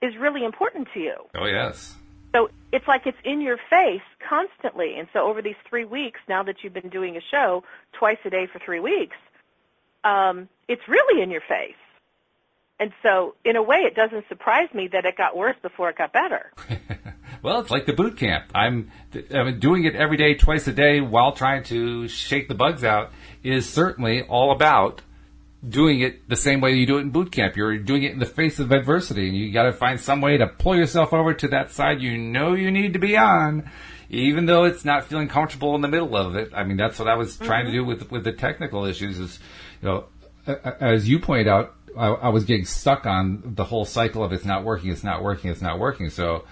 is 0.00 0.16
really 0.16 0.44
important 0.44 0.88
to 0.94 1.00
you. 1.00 1.14
Oh 1.34 1.46
yes. 1.46 1.94
So 2.34 2.48
it's 2.72 2.86
like 2.88 3.06
it's 3.06 3.18
in 3.24 3.40
your 3.40 3.58
face 3.68 4.00
constantly. 4.26 4.98
And 4.98 5.06
so 5.12 5.20
over 5.20 5.42
these 5.42 5.56
three 5.68 5.84
weeks, 5.84 6.20
now 6.28 6.42
that 6.44 6.56
you've 6.62 6.72
been 6.72 6.88
doing 6.88 7.16
a 7.16 7.20
show 7.30 7.62
twice 7.92 8.18
a 8.24 8.30
day 8.30 8.46
for 8.50 8.58
three 8.58 8.80
weeks, 8.80 9.16
um, 10.04 10.48
it's 10.68 10.82
really 10.88 11.22
in 11.22 11.30
your 11.30 11.42
face. 11.42 11.74
And 12.80 12.92
so, 13.02 13.36
in 13.44 13.54
a 13.54 13.62
way, 13.62 13.76
it 13.76 13.94
doesn't 13.94 14.26
surprise 14.28 14.68
me 14.74 14.88
that 14.88 15.04
it 15.04 15.16
got 15.16 15.36
worse 15.36 15.54
before 15.62 15.90
it 15.90 15.96
got 15.96 16.12
better. 16.12 16.52
well, 17.42 17.60
it's 17.60 17.70
like 17.70 17.86
the 17.86 17.92
boot 17.92 18.16
camp. 18.16 18.44
I'm, 18.54 18.90
I'm 19.34 19.58
doing 19.58 19.84
it 19.84 19.96
every 19.96 20.16
day, 20.16 20.34
twice 20.34 20.66
a 20.68 20.72
day, 20.72 21.00
while 21.00 21.32
trying 21.32 21.64
to 21.64 22.08
shake 22.08 22.48
the 22.48 22.54
bugs 22.54 22.84
out. 22.84 23.10
Is 23.42 23.68
certainly 23.68 24.22
all 24.22 24.52
about 24.52 25.02
doing 25.68 26.00
it 26.00 26.28
the 26.28 26.36
same 26.36 26.60
way 26.60 26.74
you 26.74 26.86
do 26.86 26.98
it 26.98 27.02
in 27.02 27.10
boot 27.10 27.32
camp. 27.32 27.56
You're 27.56 27.78
doing 27.78 28.02
it 28.04 28.12
in 28.12 28.18
the 28.18 28.26
face 28.26 28.58
of 28.58 28.70
adversity, 28.70 29.28
and 29.28 29.36
you 29.36 29.52
got 29.52 29.64
to 29.64 29.72
find 29.72 30.00
some 30.00 30.20
way 30.20 30.36
to 30.36 30.46
pull 30.46 30.76
yourself 30.76 31.12
over 31.12 31.34
to 31.34 31.48
that 31.48 31.72
side 31.72 32.00
you 32.00 32.16
know 32.18 32.54
you 32.54 32.70
need 32.70 32.92
to 32.92 32.98
be 32.98 33.16
on, 33.16 33.70
even 34.10 34.46
though 34.46 34.64
it's 34.64 34.84
not 34.84 35.04
feeling 35.04 35.28
comfortable 35.28 35.74
in 35.74 35.80
the 35.80 35.88
middle 35.88 36.16
of 36.16 36.36
it. 36.36 36.52
I 36.54 36.64
mean, 36.64 36.76
that's 36.76 36.98
what 36.98 37.08
I 37.08 37.16
was 37.16 37.34
mm-hmm. 37.34 37.46
trying 37.46 37.66
to 37.66 37.72
do 37.72 37.84
with 37.84 38.10
with 38.10 38.24
the 38.24 38.32
technical 38.32 38.84
issues. 38.84 39.18
Is 39.18 39.38
you 39.80 39.88
know, 39.88 40.04
as 40.46 41.08
you 41.08 41.18
pointed 41.18 41.48
out, 41.48 41.74
I, 41.96 42.08
I, 42.08 42.28
was 42.30 42.44
getting 42.44 42.64
stuck 42.64 43.06
on 43.06 43.54
the 43.54 43.64
whole 43.64 43.84
cycle 43.84 44.24
of 44.24 44.32
it's 44.32 44.44
not 44.44 44.64
working, 44.64 44.90
it's 44.90 45.04
not 45.04 45.22
working, 45.22 45.50
it's 45.50 45.62
not 45.62 45.78
working. 45.78 46.10
So, 46.10 46.44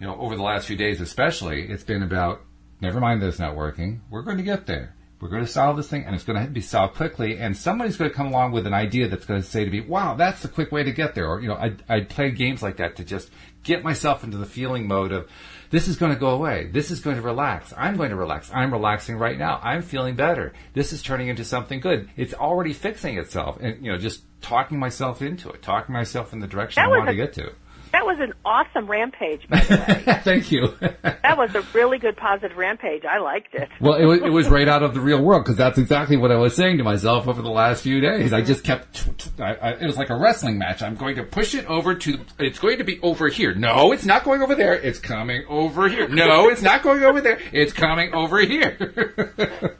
you 0.00 0.06
know, 0.06 0.16
over 0.18 0.36
the 0.36 0.42
last 0.42 0.66
few 0.66 0.76
days, 0.76 1.00
especially, 1.00 1.62
it's 1.68 1.84
been 1.84 2.02
about 2.02 2.42
never 2.80 3.00
mind 3.00 3.22
that 3.22 3.28
it's 3.28 3.38
not 3.38 3.56
working. 3.56 4.02
We're 4.10 4.22
going 4.22 4.36
to 4.38 4.42
get 4.42 4.66
there. 4.66 4.94
We're 5.20 5.30
going 5.30 5.44
to 5.44 5.50
solve 5.50 5.76
this 5.76 5.88
thing, 5.88 6.04
and 6.04 6.14
it's 6.14 6.22
going 6.22 6.40
to 6.40 6.48
be 6.48 6.60
solved 6.60 6.94
quickly. 6.94 7.38
And 7.38 7.56
somebody's 7.56 7.96
going 7.96 8.08
to 8.08 8.16
come 8.16 8.28
along 8.28 8.52
with 8.52 8.68
an 8.68 8.74
idea 8.74 9.08
that's 9.08 9.24
going 9.24 9.42
to 9.42 9.46
say 9.46 9.64
to 9.64 9.70
me, 9.70 9.80
"Wow, 9.80 10.14
that's 10.14 10.42
the 10.42 10.48
quick 10.48 10.70
way 10.70 10.84
to 10.84 10.92
get 10.92 11.16
there." 11.16 11.28
Or, 11.28 11.40
you 11.40 11.48
know, 11.48 11.56
I 11.56 11.74
I 11.88 12.00
play 12.02 12.30
games 12.30 12.62
like 12.62 12.76
that 12.76 12.96
to 12.96 13.04
just 13.04 13.30
get 13.64 13.82
myself 13.82 14.22
into 14.22 14.36
the 14.36 14.46
feeling 14.46 14.86
mode 14.86 15.10
of 15.10 15.28
this 15.70 15.88
is 15.88 15.96
going 15.96 16.12
to 16.12 16.18
go 16.18 16.30
away. 16.30 16.70
This 16.72 16.90
is 16.90 17.00
going 17.00 17.16
to 17.16 17.22
relax. 17.22 17.74
I'm 17.76 17.96
going 17.96 18.10
to 18.10 18.16
relax. 18.16 18.50
I'm 18.54 18.72
relaxing 18.72 19.16
right 19.16 19.36
now. 19.36 19.60
I'm 19.62 19.82
feeling 19.82 20.14
better. 20.14 20.52
This 20.72 20.92
is 20.92 21.02
turning 21.02 21.28
into 21.28 21.44
something 21.44 21.80
good. 21.80 22.08
It's 22.16 22.32
already 22.32 22.72
fixing 22.72 23.18
itself, 23.18 23.58
and 23.60 23.84
you 23.84 23.90
know, 23.90 23.98
just 23.98 24.22
talking 24.40 24.78
myself 24.78 25.20
into 25.20 25.50
it, 25.50 25.62
talking 25.62 25.92
myself 25.92 26.32
in 26.32 26.38
the 26.38 26.46
direction 26.46 26.82
that 26.82 26.92
I 26.92 26.96
want 26.96 27.08
a, 27.08 27.12
to 27.12 27.16
get 27.16 27.32
to. 27.34 27.52
That 27.98 28.06
was 28.06 28.20
an 28.20 28.32
awesome 28.44 28.86
rampage, 28.86 29.48
by 29.48 29.58
the 29.58 29.74
way. 29.74 30.20
Thank 30.22 30.52
you. 30.52 30.72
that 31.02 31.36
was 31.36 31.52
a 31.56 31.62
really 31.74 31.98
good 31.98 32.16
positive 32.16 32.56
rampage. 32.56 33.04
I 33.04 33.18
liked 33.18 33.56
it. 33.56 33.68
well, 33.80 33.94
it 33.94 34.04
was, 34.04 34.20
it 34.20 34.28
was 34.28 34.48
right 34.48 34.68
out 34.68 34.84
of 34.84 34.94
the 34.94 35.00
real 35.00 35.20
world 35.20 35.42
because 35.42 35.56
that's 35.56 35.78
exactly 35.78 36.16
what 36.16 36.30
I 36.30 36.36
was 36.36 36.54
saying 36.54 36.78
to 36.78 36.84
myself 36.84 37.26
over 37.26 37.42
the 37.42 37.50
last 37.50 37.82
few 37.82 38.00
days. 38.00 38.32
I 38.32 38.42
just 38.42 38.62
kept, 38.62 39.04
I, 39.40 39.54
I, 39.54 39.70
it 39.72 39.86
was 39.86 39.96
like 39.96 40.10
a 40.10 40.16
wrestling 40.16 40.58
match. 40.58 40.80
I'm 40.80 40.94
going 40.94 41.16
to 41.16 41.24
push 41.24 41.56
it 41.56 41.66
over 41.66 41.96
to, 41.96 42.20
it's 42.38 42.60
going 42.60 42.78
to 42.78 42.84
be 42.84 43.00
over 43.00 43.26
here. 43.26 43.52
No, 43.52 43.90
it's 43.90 44.04
not 44.04 44.22
going 44.22 44.42
over 44.42 44.54
there. 44.54 44.74
It's 44.74 45.00
coming 45.00 45.44
over 45.48 45.88
here. 45.88 46.06
No, 46.06 46.50
it's 46.50 46.62
not 46.62 46.84
going 46.84 47.02
over 47.02 47.20
there. 47.20 47.40
It's 47.52 47.72
coming 47.72 48.14
over 48.14 48.38
here. 48.38 48.76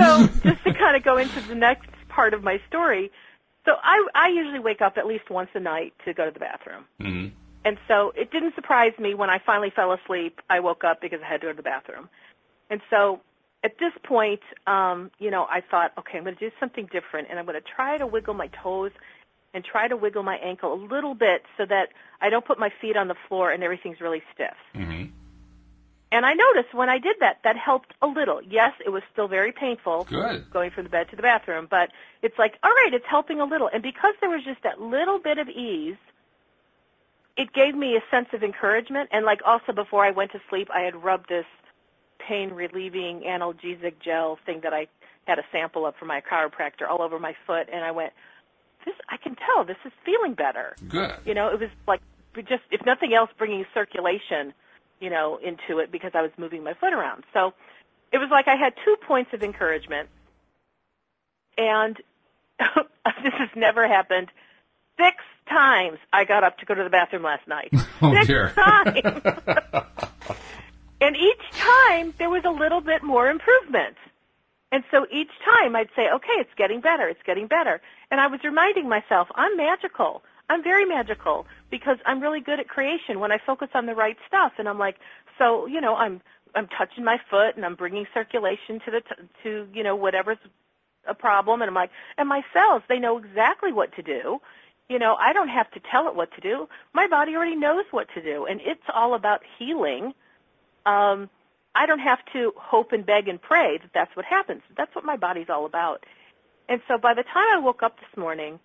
so 0.00 0.26
just 0.42 0.64
to 0.64 0.74
kind 0.74 0.96
of 0.96 1.04
go 1.04 1.16
into 1.16 1.40
the 1.42 1.54
next 1.54 1.90
part 2.08 2.34
of 2.34 2.42
my 2.42 2.60
story, 2.66 3.12
so 3.66 3.74
I 3.82 4.06
I 4.14 4.28
usually 4.28 4.60
wake 4.60 4.80
up 4.80 4.96
at 4.96 5.06
least 5.06 5.28
once 5.30 5.50
a 5.54 5.60
night 5.60 5.92
to 6.04 6.14
go 6.14 6.24
to 6.24 6.30
the 6.30 6.40
bathroom. 6.40 6.84
Mm-hmm. 7.00 7.34
And 7.64 7.78
so 7.88 8.12
it 8.16 8.30
didn't 8.30 8.54
surprise 8.54 8.92
me 8.98 9.14
when 9.14 9.28
I 9.28 9.40
finally 9.44 9.72
fell 9.74 9.92
asleep. 9.92 10.40
I 10.48 10.60
woke 10.60 10.84
up 10.84 11.00
because 11.00 11.18
I 11.20 11.26
had 11.26 11.40
to 11.40 11.48
go 11.48 11.52
to 11.52 11.56
the 11.56 11.62
bathroom. 11.64 12.08
And 12.70 12.80
so 12.90 13.20
at 13.64 13.72
this 13.80 13.92
point, 14.04 14.40
um, 14.68 15.10
you 15.18 15.30
know, 15.32 15.46
I 15.50 15.60
thought, 15.68 15.92
okay, 15.98 16.18
I'm 16.18 16.24
going 16.24 16.36
to 16.36 16.50
do 16.50 16.54
something 16.60 16.88
different, 16.92 17.26
and 17.28 17.38
I'm 17.40 17.44
going 17.44 17.60
to 17.60 17.68
try 17.68 17.98
to 17.98 18.06
wiggle 18.06 18.34
my 18.34 18.48
toes 18.62 18.92
and 19.52 19.64
try 19.64 19.88
to 19.88 19.96
wiggle 19.96 20.22
my 20.22 20.36
ankle 20.36 20.72
a 20.72 20.80
little 20.80 21.14
bit 21.14 21.42
so 21.56 21.64
that 21.66 21.88
I 22.20 22.30
don't 22.30 22.44
put 22.44 22.58
my 22.58 22.70
feet 22.80 22.96
on 22.96 23.08
the 23.08 23.16
floor 23.26 23.50
and 23.50 23.64
everything's 23.64 24.00
really 24.00 24.22
stiff. 24.32 24.54
Mm-hmm. 24.74 25.06
And 26.12 26.24
I 26.24 26.34
noticed 26.34 26.72
when 26.72 26.88
I 26.88 26.98
did 26.98 27.16
that, 27.20 27.40
that 27.42 27.56
helped 27.56 27.92
a 28.00 28.06
little. 28.06 28.40
Yes, 28.42 28.72
it 28.84 28.90
was 28.90 29.02
still 29.12 29.26
very 29.26 29.50
painful 29.52 30.04
Good. 30.04 30.48
going 30.50 30.70
from 30.70 30.84
the 30.84 30.90
bed 30.90 31.08
to 31.10 31.16
the 31.16 31.22
bathroom, 31.22 31.66
but 31.68 31.90
it's 32.22 32.38
like, 32.38 32.58
all 32.62 32.70
right, 32.70 32.94
it's 32.94 33.06
helping 33.06 33.40
a 33.40 33.44
little. 33.44 33.68
And 33.72 33.82
because 33.82 34.14
there 34.20 34.30
was 34.30 34.44
just 34.44 34.62
that 34.62 34.80
little 34.80 35.18
bit 35.18 35.38
of 35.38 35.48
ease, 35.48 35.96
it 37.36 37.52
gave 37.52 37.74
me 37.74 37.96
a 37.96 38.02
sense 38.10 38.28
of 38.32 38.44
encouragement. 38.44 39.10
And 39.12 39.24
like 39.24 39.40
also 39.44 39.72
before 39.72 40.04
I 40.04 40.12
went 40.12 40.32
to 40.32 40.40
sleep, 40.48 40.68
I 40.72 40.80
had 40.80 41.02
rubbed 41.02 41.28
this 41.28 41.44
pain 42.18 42.50
relieving 42.50 43.22
analgesic 43.26 43.94
gel 44.00 44.38
thing 44.46 44.60
that 44.62 44.72
I 44.72 44.86
had 45.26 45.38
a 45.40 45.44
sample 45.50 45.86
of 45.86 45.96
from 45.96 46.08
my 46.08 46.20
chiropractor 46.20 46.88
all 46.88 47.02
over 47.02 47.18
my 47.18 47.34
foot. 47.46 47.68
And 47.70 47.84
I 47.84 47.90
went, 47.90 48.12
this, 48.84 48.94
I 49.08 49.16
can 49.16 49.34
tell 49.34 49.64
this 49.64 49.76
is 49.84 49.92
feeling 50.04 50.34
better. 50.34 50.76
Good. 50.88 51.14
You 51.24 51.34
know, 51.34 51.48
it 51.48 51.58
was 51.58 51.70
like 51.88 52.00
just, 52.36 52.62
if 52.70 52.86
nothing 52.86 53.12
else, 53.12 53.30
bringing 53.36 53.66
circulation 53.74 54.54
you 55.00 55.10
know, 55.10 55.36
into 55.36 55.78
it 55.78 55.90
because 55.92 56.12
I 56.14 56.22
was 56.22 56.30
moving 56.36 56.62
my 56.64 56.74
foot 56.74 56.92
around. 56.92 57.24
So 57.32 57.52
it 58.12 58.18
was 58.18 58.28
like 58.30 58.48
I 58.48 58.56
had 58.56 58.74
two 58.84 58.96
points 59.06 59.32
of 59.34 59.42
encouragement. 59.42 60.08
And 61.58 61.96
this 62.58 63.34
has 63.34 63.50
never 63.54 63.86
happened. 63.86 64.28
Six 64.98 65.16
times 65.48 65.98
I 66.12 66.24
got 66.24 66.44
up 66.44 66.58
to 66.58 66.66
go 66.66 66.74
to 66.74 66.84
the 66.84 66.90
bathroom 66.90 67.22
last 67.22 67.46
night. 67.46 67.72
Oh, 68.02 68.12
Six 68.12 68.26
dear. 68.26 68.50
times. 68.50 69.00
and 71.00 71.16
each 71.16 71.50
time 71.52 72.12
there 72.18 72.28
was 72.28 72.42
a 72.44 72.50
little 72.50 72.82
bit 72.82 73.02
more 73.02 73.30
improvement. 73.30 73.96
And 74.70 74.84
so 74.90 75.06
each 75.10 75.30
time 75.42 75.74
I'd 75.74 75.88
say, 75.96 76.10
okay, 76.10 76.34
it's 76.34 76.50
getting 76.58 76.80
better, 76.82 77.08
it's 77.08 77.22
getting 77.24 77.46
better. 77.46 77.80
And 78.10 78.20
I 78.20 78.26
was 78.26 78.40
reminding 78.44 78.86
myself, 78.86 79.28
I'm 79.34 79.56
magical. 79.56 80.22
I'm 80.50 80.62
very 80.62 80.84
magical 80.84 81.46
because 81.70 81.98
I'm 82.06 82.20
really 82.20 82.40
good 82.40 82.60
at 82.60 82.68
creation 82.68 83.20
when 83.20 83.32
I 83.32 83.38
focus 83.44 83.68
on 83.74 83.86
the 83.86 83.94
right 83.94 84.16
stuff. 84.26 84.52
And 84.58 84.68
I'm 84.68 84.78
like, 84.78 84.96
so 85.38 85.66
you 85.66 85.80
know, 85.80 85.94
I'm 85.94 86.20
I'm 86.54 86.68
touching 86.68 87.04
my 87.04 87.18
foot 87.30 87.56
and 87.56 87.64
I'm 87.64 87.74
bringing 87.74 88.06
circulation 88.14 88.80
to 88.84 88.90
the 88.90 89.00
t- 89.00 89.28
to 89.44 89.68
you 89.72 89.82
know 89.82 89.96
whatever's 89.96 90.38
a 91.08 91.14
problem. 91.14 91.62
And 91.62 91.68
I'm 91.68 91.74
like, 91.74 91.90
and 92.18 92.28
my 92.28 92.42
cells, 92.52 92.82
they 92.88 92.98
know 92.98 93.18
exactly 93.18 93.72
what 93.72 93.94
to 93.96 94.02
do. 94.02 94.38
You 94.88 94.98
know, 94.98 95.16
I 95.16 95.32
don't 95.32 95.48
have 95.48 95.70
to 95.72 95.80
tell 95.90 96.08
it 96.08 96.14
what 96.14 96.32
to 96.34 96.40
do. 96.40 96.68
My 96.94 97.08
body 97.08 97.34
already 97.34 97.56
knows 97.56 97.84
what 97.90 98.06
to 98.14 98.22
do, 98.22 98.46
and 98.46 98.60
it's 98.60 98.82
all 98.94 99.14
about 99.14 99.42
healing. 99.58 100.14
Um, 100.84 101.28
I 101.74 101.86
don't 101.86 101.98
have 101.98 102.20
to 102.32 102.52
hope 102.56 102.92
and 102.92 103.04
beg 103.04 103.28
and 103.28 103.40
pray 103.42 103.78
that 103.78 103.90
that's 103.92 104.14
what 104.16 104.24
happens. 104.24 104.62
That's 104.76 104.94
what 104.94 105.04
my 105.04 105.16
body's 105.16 105.48
all 105.50 105.66
about. 105.66 106.04
And 106.68 106.80
so 106.88 106.98
by 106.98 107.14
the 107.14 107.22
time 107.22 107.46
I 107.54 107.58
woke 107.58 107.82
up 107.82 107.96
this 107.98 108.16
morning, 108.16 108.58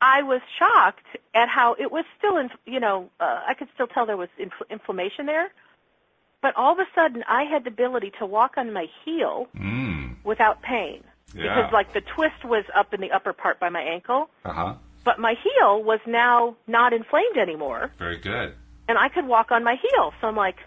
I 0.00 0.22
was 0.22 0.40
shocked 0.58 1.06
at 1.34 1.48
how 1.48 1.74
it 1.78 1.90
was 1.90 2.04
still, 2.18 2.36
in, 2.36 2.50
you 2.66 2.80
know, 2.80 3.10
uh, 3.18 3.40
I 3.46 3.54
could 3.54 3.68
still 3.74 3.86
tell 3.86 4.04
there 4.04 4.16
was 4.16 4.28
inf- 4.38 4.52
inflammation 4.70 5.26
there, 5.26 5.50
but 6.42 6.54
all 6.56 6.72
of 6.72 6.78
a 6.78 6.86
sudden 6.94 7.24
I 7.26 7.44
had 7.44 7.64
the 7.64 7.68
ability 7.68 8.12
to 8.18 8.26
walk 8.26 8.54
on 8.56 8.72
my 8.72 8.86
heel 9.04 9.48
mm. 9.56 10.16
without 10.22 10.62
pain 10.62 11.02
yeah. 11.34 11.54
because, 11.54 11.72
like, 11.72 11.94
the 11.94 12.02
twist 12.02 12.44
was 12.44 12.64
up 12.74 12.92
in 12.92 13.00
the 13.00 13.10
upper 13.10 13.32
part 13.32 13.58
by 13.58 13.70
my 13.70 13.80
ankle, 13.80 14.28
uh-huh. 14.44 14.74
but 15.04 15.18
my 15.18 15.34
heel 15.42 15.82
was 15.82 16.00
now 16.06 16.56
not 16.66 16.92
inflamed 16.92 17.38
anymore. 17.38 17.90
Very 17.98 18.18
good. 18.18 18.54
And 18.88 18.98
I 18.98 19.08
could 19.08 19.26
walk 19.26 19.50
on 19.50 19.64
my 19.64 19.76
heel, 19.76 20.12
so 20.20 20.28
I'm 20.28 20.36
like, 20.36 20.58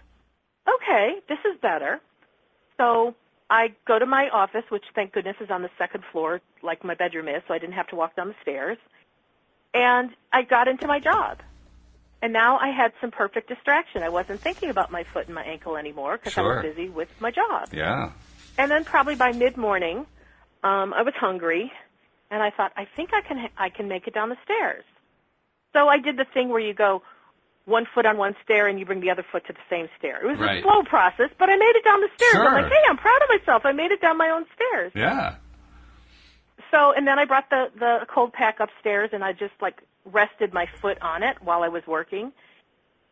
okay, 0.68 1.14
this 1.28 1.38
is 1.44 1.58
better. 1.62 2.00
So 2.76 3.14
I 3.48 3.74
go 3.86 3.98
to 3.98 4.06
my 4.06 4.28
office, 4.30 4.64
which 4.70 4.84
thank 4.94 5.12
goodness 5.12 5.36
is 5.40 5.50
on 5.50 5.62
the 5.62 5.70
second 5.78 6.02
floor, 6.10 6.40
like 6.62 6.84
my 6.84 6.94
bedroom 6.94 7.28
is, 7.28 7.42
so 7.46 7.54
I 7.54 7.58
didn't 7.58 7.74
have 7.74 7.86
to 7.88 7.96
walk 7.96 8.16
down 8.16 8.28
the 8.28 8.34
stairs 8.42 8.76
and 9.74 10.10
I 10.32 10.42
got 10.42 10.68
into 10.68 10.86
my 10.86 10.98
job. 11.00 11.38
And 12.22 12.32
now 12.32 12.58
I 12.58 12.68
had 12.68 12.92
some 13.00 13.10
perfect 13.10 13.48
distraction. 13.48 14.02
I 14.02 14.10
wasn't 14.10 14.40
thinking 14.40 14.68
about 14.68 14.90
my 14.90 15.04
foot 15.04 15.26
and 15.26 15.34
my 15.34 15.42
ankle 15.42 15.76
anymore 15.76 16.18
because 16.18 16.34
sure. 16.34 16.60
I 16.60 16.62
was 16.64 16.74
busy 16.74 16.88
with 16.90 17.08
my 17.18 17.30
job. 17.30 17.68
Yeah. 17.72 18.12
And 18.58 18.70
then 18.70 18.84
probably 18.84 19.14
by 19.14 19.32
mid 19.32 19.56
morning, 19.56 20.06
um, 20.62 20.92
I 20.92 21.00
was 21.02 21.14
hungry, 21.18 21.72
and 22.30 22.42
I 22.42 22.50
thought, 22.50 22.72
I 22.76 22.86
think 22.94 23.10
I 23.14 23.22
can 23.22 23.48
I 23.56 23.70
can 23.70 23.88
make 23.88 24.06
it 24.06 24.12
down 24.12 24.28
the 24.28 24.36
stairs. 24.44 24.84
So 25.72 25.88
I 25.88 25.98
did 25.98 26.18
the 26.18 26.26
thing 26.34 26.50
where 26.50 26.60
you 26.60 26.74
go 26.74 27.02
one 27.64 27.86
foot 27.94 28.04
on 28.04 28.18
one 28.18 28.34
stair 28.44 28.66
and 28.66 28.78
you 28.78 28.84
bring 28.84 29.00
the 29.00 29.10
other 29.10 29.24
foot 29.32 29.46
to 29.46 29.54
the 29.54 29.64
same 29.70 29.88
stair. 29.98 30.22
It 30.22 30.28
was 30.28 30.38
right. 30.38 30.58
a 30.58 30.62
slow 30.62 30.82
process, 30.82 31.30
but 31.38 31.48
I 31.48 31.56
made 31.56 31.72
it 31.76 31.84
down 31.84 32.00
the 32.00 32.08
stairs. 32.16 32.32
Sure. 32.32 32.48
I'm 32.48 32.62
like, 32.62 32.72
hey, 32.72 32.82
I'm 32.88 32.98
proud 32.98 33.22
of 33.22 33.28
myself. 33.30 33.62
I 33.64 33.72
made 33.72 33.92
it 33.92 34.02
down 34.02 34.18
my 34.18 34.28
own 34.28 34.44
stairs. 34.54 34.92
Yeah 34.94 35.36
so 36.70 36.92
and 36.92 37.06
then 37.06 37.18
I 37.18 37.24
brought 37.24 37.50
the 37.50 37.70
the 37.78 38.06
cold 38.08 38.32
pack 38.32 38.60
upstairs 38.60 39.10
and 39.12 39.24
I 39.24 39.32
just 39.32 39.54
like 39.60 39.82
rested 40.04 40.52
my 40.52 40.66
foot 40.80 41.00
on 41.02 41.22
it 41.22 41.36
while 41.42 41.62
I 41.62 41.68
was 41.68 41.86
working. 41.86 42.32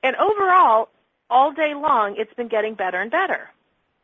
And 0.02 0.16
overall, 0.16 0.88
all 1.28 1.52
day 1.52 1.74
long, 1.74 2.16
it's 2.16 2.32
been 2.34 2.48
getting 2.48 2.74
better 2.74 3.00
and 3.00 3.10
better. 3.10 3.50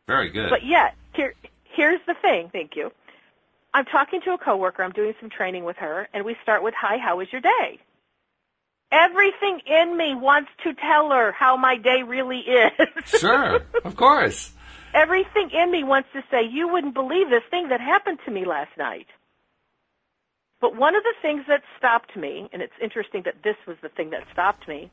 Very 0.06 0.30
good. 0.30 0.50
But 0.50 0.64
yet, 0.64 0.94
here 1.14 1.34
here's 1.64 2.00
the 2.06 2.14
thing. 2.14 2.50
Thank 2.52 2.76
you. 2.76 2.92
I'm 3.72 3.84
talking 3.84 4.20
to 4.22 4.32
a 4.32 4.38
coworker. 4.38 4.82
I'm 4.82 4.92
doing 4.92 5.14
some 5.20 5.30
training 5.30 5.64
with 5.64 5.76
her, 5.76 6.08
and 6.12 6.24
we 6.24 6.36
start 6.42 6.62
with, 6.62 6.74
"Hi, 6.74 6.98
how 6.98 7.16
was 7.16 7.32
your 7.32 7.40
day?" 7.40 7.78
Everything 8.92 9.60
in 9.66 9.96
me 9.96 10.14
wants 10.14 10.50
to 10.62 10.74
tell 10.74 11.10
her 11.10 11.32
how 11.32 11.56
my 11.56 11.76
day 11.76 12.02
really 12.04 12.40
is. 12.40 12.70
sure, 13.20 13.62
of 13.84 13.96
course. 13.96 14.52
Everything 14.92 15.50
in 15.50 15.72
me 15.72 15.82
wants 15.82 16.08
to 16.12 16.22
say, 16.30 16.44
"You 16.44 16.68
wouldn't 16.68 16.94
believe 16.94 17.30
this 17.30 17.42
thing 17.50 17.68
that 17.70 17.80
happened 17.80 18.18
to 18.26 18.30
me 18.30 18.44
last 18.44 18.76
night." 18.76 19.08
But 20.64 20.76
one 20.76 20.96
of 20.96 21.02
the 21.02 21.12
things 21.20 21.44
that 21.46 21.60
stopped 21.76 22.16
me, 22.16 22.48
and 22.50 22.62
it's 22.62 22.72
interesting 22.82 23.20
that 23.26 23.34
this 23.44 23.56
was 23.66 23.76
the 23.82 23.90
thing 23.90 24.08
that 24.12 24.22
stopped 24.32 24.66
me, 24.66 24.90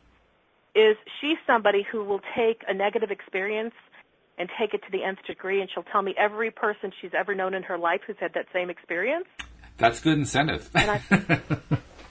is 0.75 0.97
she's 1.21 1.37
somebody 1.47 1.81
who 1.89 2.03
will 2.03 2.19
take 2.35 2.61
a 2.67 2.73
negative 2.73 3.09
experience 3.09 3.73
and 4.37 4.49
take 4.59 4.73
it 4.73 4.81
to 4.83 4.91
the 4.91 5.01
nth 5.01 5.23
degree, 5.25 5.61
and 5.61 5.69
she'll 5.73 5.85
tell 5.89 6.01
me 6.01 6.13
every 6.17 6.51
person 6.51 6.91
she's 6.99 7.13
ever 7.17 7.33
known 7.33 7.53
in 7.53 7.63
her 7.63 7.77
life 7.77 8.01
who's 8.05 8.17
had 8.19 8.33
that 8.33 8.47
same 8.51 8.69
experience. 8.69 9.27
That's 9.77 10.01
good 10.01 10.17
incentive. 10.17 10.69
and 10.75 10.91
I, 10.91 11.01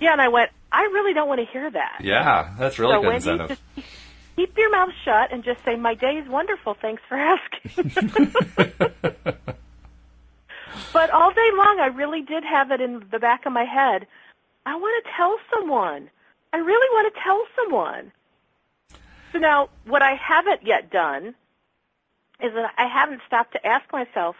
yeah, 0.00 0.12
and 0.12 0.22
I 0.22 0.28
went, 0.28 0.48
I 0.72 0.84
really 0.84 1.12
don't 1.12 1.28
want 1.28 1.40
to 1.40 1.46
hear 1.52 1.70
that. 1.70 2.00
Yeah, 2.02 2.54
that's 2.58 2.78
really 2.78 2.94
so 2.94 3.00
good 3.02 3.08
Wendy, 3.08 3.30
incentive. 3.30 3.60
just 3.76 3.88
keep 4.36 4.56
your 4.56 4.70
mouth 4.70 4.94
shut 5.04 5.34
and 5.34 5.44
just 5.44 5.62
say, 5.66 5.76
"My 5.76 5.92
day 5.92 6.12
is 6.12 6.26
wonderful. 6.30 6.78
Thanks 6.80 7.02
for 7.06 7.18
asking." 7.18 8.32
but 10.92 11.10
all 11.10 11.32
day 11.32 11.50
long, 11.54 11.78
I 11.80 11.86
really 11.86 12.22
did 12.22 12.44
have 12.44 12.70
it 12.70 12.80
in 12.80 13.04
the 13.10 13.18
back 13.18 13.46
of 13.46 13.52
my 13.52 13.64
head. 13.64 14.06
I 14.66 14.76
want 14.76 15.04
to 15.04 15.10
tell 15.16 15.36
someone. 15.54 16.10
I 16.52 16.58
really 16.58 16.88
want 16.92 17.14
to 17.14 17.20
tell 17.22 17.44
someone. 17.56 18.12
So 19.32 19.38
now, 19.38 19.68
what 19.86 20.02
I 20.02 20.14
haven't 20.14 20.66
yet 20.66 20.90
done 20.90 21.34
is 22.42 22.52
that 22.54 22.72
I 22.76 22.86
haven't 22.86 23.20
stopped 23.26 23.52
to 23.52 23.66
ask 23.66 23.90
myself, 23.92 24.36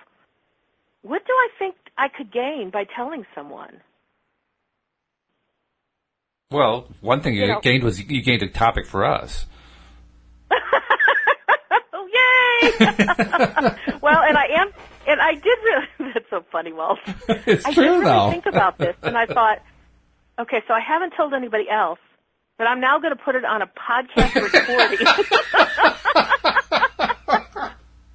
what 1.02 1.24
do 1.26 1.32
I 1.32 1.48
think 1.58 1.76
I 1.96 2.08
could 2.08 2.32
gain 2.32 2.70
by 2.70 2.84
telling 2.84 3.24
someone? 3.34 3.80
Well, 6.50 6.88
one 7.00 7.20
thing 7.20 7.34
you, 7.34 7.42
You 7.42 7.48
know- 7.48 7.60
gained 7.60 7.84
was 7.84 8.00
you 8.00 8.22
gained 8.22 8.42
a 8.42 8.48
topic 8.48 8.86
for 8.86 9.04
us. 9.04 9.46
oh, 10.52 12.08
yay! 12.12 12.70
well, 14.02 14.22
and 14.22 14.36
I 14.36 14.46
am, 14.56 14.72
and 15.06 15.20
I 15.20 15.34
did 15.34 15.58
really, 15.64 15.86
that's 16.14 16.30
so 16.30 16.44
funny, 16.50 16.72
Walt. 16.72 16.98
it's 17.28 17.64
I 17.64 17.72
true 17.72 17.84
did 17.84 17.90
really 17.90 18.04
though. 18.04 18.30
think 18.30 18.46
about 18.46 18.78
this, 18.78 18.96
and 19.02 19.16
I 19.16 19.26
thought, 19.26 19.58
okay, 20.38 20.62
so 20.66 20.74
I 20.74 20.80
haven't 20.80 21.14
told 21.16 21.34
anybody 21.34 21.68
else, 21.70 21.98
but 22.58 22.66
I'm 22.66 22.80
now 22.80 22.98
going 22.98 23.16
to 23.16 23.22
put 23.22 23.34
it 23.34 23.44
on 23.44 23.62
a 23.62 23.66
podcast 23.66 24.34
recording. 24.34 25.06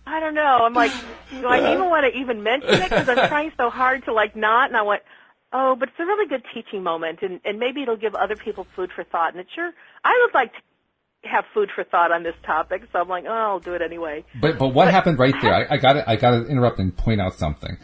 I 0.08 0.20
don't 0.20 0.36
know. 0.36 0.60
I'm 0.62 0.74
like, 0.74 0.92
do 1.32 1.46
I 1.46 1.74
even 1.74 1.90
want 1.90 2.12
to 2.12 2.20
even 2.20 2.44
mention 2.44 2.76
it? 2.76 2.90
Because 2.90 3.10
I'm 3.10 3.28
trying 3.28 3.52
so 3.58 3.70
hard 3.70 4.06
to 4.06 4.14
like 4.14 4.36
not, 4.36 4.70
and 4.70 4.78
I 4.78 4.84
went, 4.84 5.02
oh, 5.52 5.76
but 5.76 5.90
it's 5.90 6.00
a 6.00 6.06
really 6.06 6.28
good 6.28 6.44
teaching 6.54 6.84
moment, 6.84 7.20
and 7.22 7.40
and 7.44 7.60
maybe 7.60 7.82
it'll 7.82 7.98
give 7.98 8.16
other 8.16 8.36
people 8.36 8.66
food 8.76 8.92
for 8.96 9.04
thought. 9.04 9.32
And 9.32 9.42
it 9.42 9.48
sure, 9.54 9.72
I 10.04 10.20
would 10.24 10.34
like 10.34 10.54
to 10.54 10.60
have 11.26 11.46
food 11.54 11.70
for 11.74 11.84
thought 11.84 12.12
on 12.12 12.24
this 12.24 12.36
topic, 12.46 12.84
so 12.92 13.00
I'm 13.00 13.08
like, 13.10 13.26
oh, 13.28 13.32
I'll 13.32 13.60
do 13.60 13.74
it 13.74 13.82
anyway. 13.82 14.24
But 14.40 14.58
but 14.58 14.70
what 14.70 14.90
happened 14.90 15.20
right 15.20 15.36
there? 15.42 15.72
I, 15.72 15.78
got 15.78 15.94
to 15.94 16.10
I 16.10 16.16
got 16.16 16.32
to 16.32 16.46
interrupt 16.48 16.80
and 16.80 16.96
point 16.96 17.22
out 17.22 17.34
something. 17.36 17.78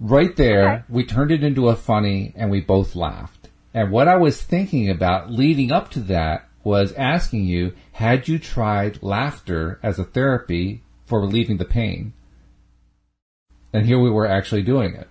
Right 0.00 0.34
there, 0.36 0.68
Okay. 0.74 0.84
we 0.88 1.04
turned 1.04 1.30
it 1.30 1.42
into 1.42 1.68
a 1.68 1.76
funny, 1.76 2.32
and 2.36 2.50
we 2.50 2.60
both 2.60 2.94
laughed. 2.94 3.48
And 3.72 3.90
what 3.90 4.08
I 4.08 4.16
was 4.16 4.42
thinking 4.42 4.90
about 4.90 5.30
leading 5.30 5.70
up 5.72 5.90
to 5.92 6.00
that 6.00 6.48
was 6.64 6.92
asking 6.94 7.44
you: 7.44 7.72
Had 7.92 8.28
you 8.28 8.38
tried 8.38 9.02
laughter 9.02 9.78
as 9.82 9.98
a 9.98 10.04
therapy 10.04 10.82
for 11.06 11.20
relieving 11.20 11.56
the 11.58 11.64
pain? 11.64 12.12
And 13.72 13.86
here 13.86 13.98
we 13.98 14.10
were 14.10 14.26
actually 14.26 14.62
doing 14.62 14.94
it. 14.94 15.08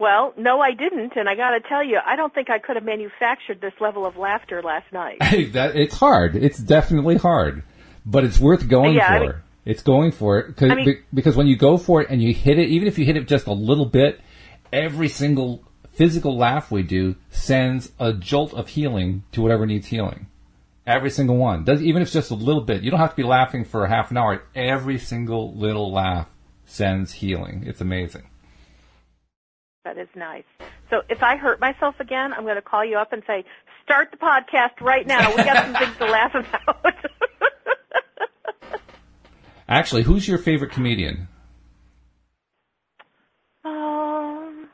Well, 0.00 0.32
no, 0.36 0.60
I 0.60 0.72
didn't, 0.74 1.14
and 1.16 1.28
I 1.28 1.34
got 1.34 1.50
to 1.50 1.60
tell 1.68 1.84
you, 1.84 1.98
I 2.04 2.14
don't 2.14 2.32
think 2.32 2.50
I 2.50 2.60
could 2.60 2.76
have 2.76 2.84
manufactured 2.84 3.60
this 3.60 3.72
level 3.80 4.06
of 4.06 4.16
laughter 4.16 4.62
last 4.62 4.92
night. 4.92 5.18
that 5.52 5.72
it's 5.74 5.96
hard. 5.96 6.36
It's 6.36 6.58
definitely 6.58 7.16
hard, 7.16 7.64
but 8.06 8.22
it's 8.24 8.38
worth 8.38 8.68
going 8.68 8.94
Yeah, 8.94 9.12
I 9.12 9.18
for. 9.18 9.24
mean- 9.24 9.34
it's 9.64 9.82
going 9.82 10.12
for 10.12 10.38
it 10.38 10.62
I 10.62 10.74
mean- 10.76 10.84
be- 10.86 11.00
because 11.12 11.36
when 11.36 11.46
you 11.46 11.56
go 11.56 11.76
for 11.76 12.00
it 12.00 12.08
and 12.10 12.22
you 12.22 12.32
hit 12.32 12.58
it, 12.58 12.68
even 12.68 12.86
if 12.88 12.96
you 12.98 13.04
hit 13.04 13.16
it 13.18 13.26
just 13.28 13.46
a 13.48 13.52
little 13.52 13.84
bit, 13.86 14.20
every 14.72 15.08
single 15.08 15.62
physical 15.92 16.38
laugh 16.38 16.70
we 16.70 16.82
do 16.84 17.16
sends 17.30 17.92
a 17.98 18.12
jolt 18.14 18.54
of 18.54 18.68
healing 18.68 19.24
to 19.32 19.42
whatever 19.42 19.66
needs 19.66 19.88
healing. 19.88 20.26
Every 20.86 21.10
single 21.10 21.36
one. 21.36 21.64
Does 21.64 21.82
even 21.82 22.00
if 22.00 22.06
it's 22.06 22.14
just 22.14 22.30
a 22.30 22.34
little 22.34 22.62
bit. 22.62 22.82
You 22.82 22.90
don't 22.90 23.00
have 23.00 23.10
to 23.10 23.16
be 23.16 23.24
laughing 23.24 23.64
for 23.64 23.84
a 23.84 23.88
half 23.90 24.10
an 24.10 24.16
hour. 24.16 24.42
Every 24.54 24.96
single 24.96 25.52
little 25.54 25.92
laugh 25.92 26.28
sends 26.64 27.12
healing. 27.12 27.64
It's 27.66 27.82
amazing. 27.82 28.22
That 29.88 29.96
is 29.96 30.08
nice. 30.14 30.44
So 30.90 31.00
if 31.08 31.22
I 31.22 31.36
hurt 31.36 31.60
myself 31.60 31.98
again, 31.98 32.34
I'm 32.34 32.42
going 32.42 32.56
to 32.56 32.62
call 32.62 32.84
you 32.84 32.98
up 32.98 33.14
and 33.14 33.22
say, 33.26 33.46
start 33.84 34.10
the 34.10 34.18
podcast 34.18 34.82
right 34.82 35.06
now. 35.06 35.30
We 35.30 35.36
got 35.36 35.64
some 35.64 35.74
things 35.76 35.96
to 35.96 36.04
laugh 36.04 36.34
about. 36.34 36.94
Actually, 39.68 40.02
who's 40.02 40.28
your 40.28 40.36
favorite 40.36 40.72
comedian? 40.72 41.26
um, 43.64 44.68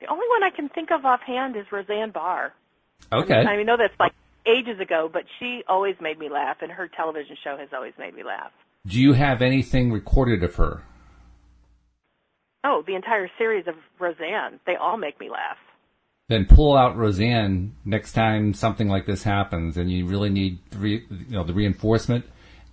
the 0.00 0.06
only 0.08 0.26
one 0.28 0.42
I 0.42 0.50
can 0.50 0.68
think 0.68 0.90
of 0.90 1.04
offhand 1.04 1.54
is 1.54 1.66
Roseanne 1.70 2.10
Barr. 2.10 2.52
Okay. 3.12 3.34
I 3.34 3.56
mean, 3.56 3.66
know 3.66 3.76
that's 3.76 3.94
like 4.00 4.12
ages 4.44 4.80
ago, 4.80 5.08
but 5.12 5.22
she 5.38 5.62
always 5.68 5.94
made 6.00 6.18
me 6.18 6.28
laugh, 6.28 6.62
and 6.62 6.72
her 6.72 6.88
television 6.88 7.36
show 7.44 7.56
has 7.56 7.68
always 7.72 7.94
made 7.96 8.12
me 8.12 8.24
laugh. 8.24 8.50
Do 8.88 9.00
you 9.00 9.12
have 9.12 9.40
anything 9.40 9.92
recorded 9.92 10.42
of 10.42 10.56
her? 10.56 10.82
Oh, 12.62 12.82
the 12.86 12.94
entire 12.94 13.30
series 13.38 13.66
of 13.66 13.74
Roseanne, 13.98 14.60
they 14.66 14.76
all 14.76 14.96
make 14.96 15.18
me 15.18 15.30
laugh. 15.30 15.56
then 16.28 16.44
pull 16.46 16.76
out 16.76 16.96
Roseanne 16.96 17.74
next 17.84 18.12
time 18.12 18.54
something 18.54 18.88
like 18.88 19.06
this 19.06 19.22
happens, 19.22 19.76
and 19.76 19.90
you 19.90 20.06
really 20.06 20.30
need 20.30 20.60
re, 20.76 21.04
you 21.10 21.36
know 21.36 21.44
the 21.44 21.54
reinforcement. 21.54 22.24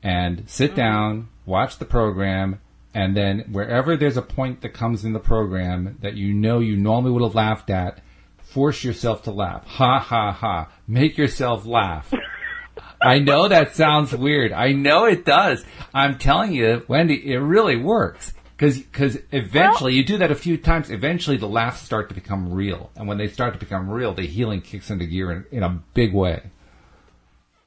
And 0.04 0.44
sit 0.48 0.72
mm-hmm. 0.72 0.80
down, 0.80 1.30
watch 1.46 1.80
the 1.80 1.86
program, 1.86 2.62
and 2.94 3.18
then 3.18 3.46
wherever 3.52 3.98
there's 3.98 4.18
a 4.18 4.22
point 4.22 4.62
that 4.62 4.74
comes 4.74 5.04
in 5.04 5.14
the 5.14 5.20
program 5.20 5.98
that 6.02 6.16
you 6.16 6.34
know 6.34 6.60
you 6.60 6.76
normally 6.76 7.12
would 7.12 7.24
have 7.24 7.36
laughed 7.36 7.70
at, 7.70 8.02
force 8.38 8.84
yourself 8.84 9.24
to 9.24 9.32
laugh. 9.32 9.66
Ha 9.66 10.00
ha 10.00 10.32
ha! 10.32 10.70
Make 10.88 11.18
yourself 11.18 11.66
laugh. 11.66 12.14
I 13.02 13.20
know 13.20 13.48
that 13.48 13.76
sounds 13.76 14.16
weird. 14.16 14.52
I 14.52 14.72
know 14.72 15.06
it 15.06 15.26
does. 15.26 15.64
I'm 15.94 16.18
telling 16.18 16.54
you, 16.54 16.84
Wendy, 16.88 17.32
it 17.32 17.38
really 17.38 17.78
works. 17.78 18.34
Because 18.58 18.80
because 18.80 19.20
eventually, 19.32 19.94
you 19.94 20.04
do 20.04 20.18
that 20.18 20.32
a 20.32 20.36
few 20.36 20.58
times, 20.58 20.90
eventually 20.90 21.38
the 21.38 21.48
laughs 21.48 21.84
start 21.84 22.10
to 22.10 22.16
become 22.16 22.52
real. 22.52 22.90
And 22.96 23.08
when 23.08 23.20
they 23.20 23.28
start 23.28 23.54
to 23.54 23.60
become 23.60 23.88
real, 23.88 24.16
the 24.16 24.26
healing 24.26 24.62
kicks 24.62 24.90
into 24.90 25.06
gear 25.06 25.32
in, 25.32 25.46
in 25.52 25.64
a 25.64 25.70
big 25.94 26.12
way. 26.12 26.42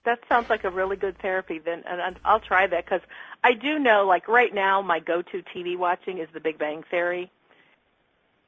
That 0.04 0.18
sounds 0.28 0.50
like 0.50 0.64
a 0.64 0.70
really 0.70 0.96
good 0.96 1.16
therapy. 1.18 1.60
Then, 1.60 1.84
and 1.88 2.00
and 2.00 2.18
I'll 2.24 2.40
try 2.40 2.66
that 2.66 2.84
because 2.84 3.02
I 3.44 3.52
do 3.52 3.78
know, 3.78 4.04
like 4.04 4.26
right 4.26 4.52
now, 4.52 4.82
my 4.82 4.98
go-to 4.98 5.44
TV 5.54 5.78
watching 5.78 6.18
is 6.18 6.28
The 6.34 6.40
Big 6.40 6.58
Bang 6.58 6.82
Theory 6.90 7.30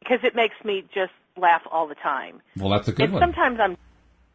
because 0.01 0.19
it 0.25 0.35
makes 0.35 0.57
me 0.65 0.85
just 0.93 1.13
laugh 1.37 1.63
all 1.71 1.87
the 1.87 1.95
time. 1.95 2.43
Well, 2.57 2.71
that's 2.71 2.89
a 2.89 2.93
good 2.93 3.05
and 3.05 3.13
one. 3.13 3.23
sometimes 3.23 3.61
I'm 3.61 3.77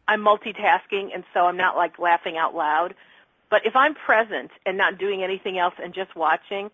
I'm 0.06 0.22
multitasking, 0.22 1.10
and 1.14 1.24
so 1.34 1.40
I'm 1.40 1.58
not 1.58 1.76
like 1.76 1.98
laughing 1.98 2.38
out 2.38 2.54
loud. 2.54 2.94
But 3.50 3.66
if 3.66 3.76
I'm 3.76 3.94
present 3.94 4.50
and 4.64 4.78
not 4.78 4.96
doing 4.98 5.22
anything 5.22 5.58
else 5.58 5.74
and 5.82 5.92
just 5.92 6.16
watching, 6.16 6.70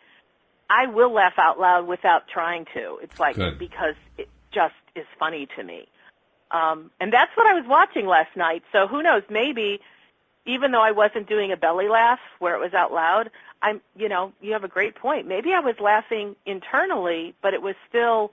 I 0.68 0.86
will 0.86 1.12
laugh 1.12 1.34
out 1.38 1.58
loud 1.58 1.86
without 1.86 2.28
trying 2.28 2.66
to. 2.74 2.98
It's 3.02 3.18
like 3.18 3.36
Good. 3.36 3.58
because 3.58 3.94
it 4.18 4.28
just 4.52 4.74
is 4.94 5.06
funny 5.18 5.46
to 5.56 5.62
me. 5.62 5.88
Um, 6.50 6.90
and 7.00 7.12
that's 7.12 7.30
what 7.36 7.46
I 7.46 7.54
was 7.54 7.64
watching 7.66 8.06
last 8.06 8.36
night. 8.36 8.62
So 8.72 8.86
who 8.86 9.02
knows? 9.02 9.22
Maybe 9.28 9.80
even 10.46 10.72
though 10.72 10.82
I 10.82 10.92
wasn't 10.92 11.28
doing 11.28 11.52
a 11.52 11.56
belly 11.56 11.88
laugh 11.88 12.18
where 12.38 12.54
it 12.54 12.60
was 12.60 12.74
out 12.74 12.92
loud, 12.92 13.30
I'm, 13.62 13.80
you 13.96 14.08
know, 14.08 14.32
you 14.40 14.52
have 14.52 14.64
a 14.64 14.68
great 14.68 14.94
point. 14.94 15.26
Maybe 15.26 15.52
I 15.52 15.60
was 15.60 15.74
laughing 15.80 16.36
internally, 16.44 17.34
but 17.42 17.54
it 17.54 17.62
was 17.62 17.74
still 17.88 18.32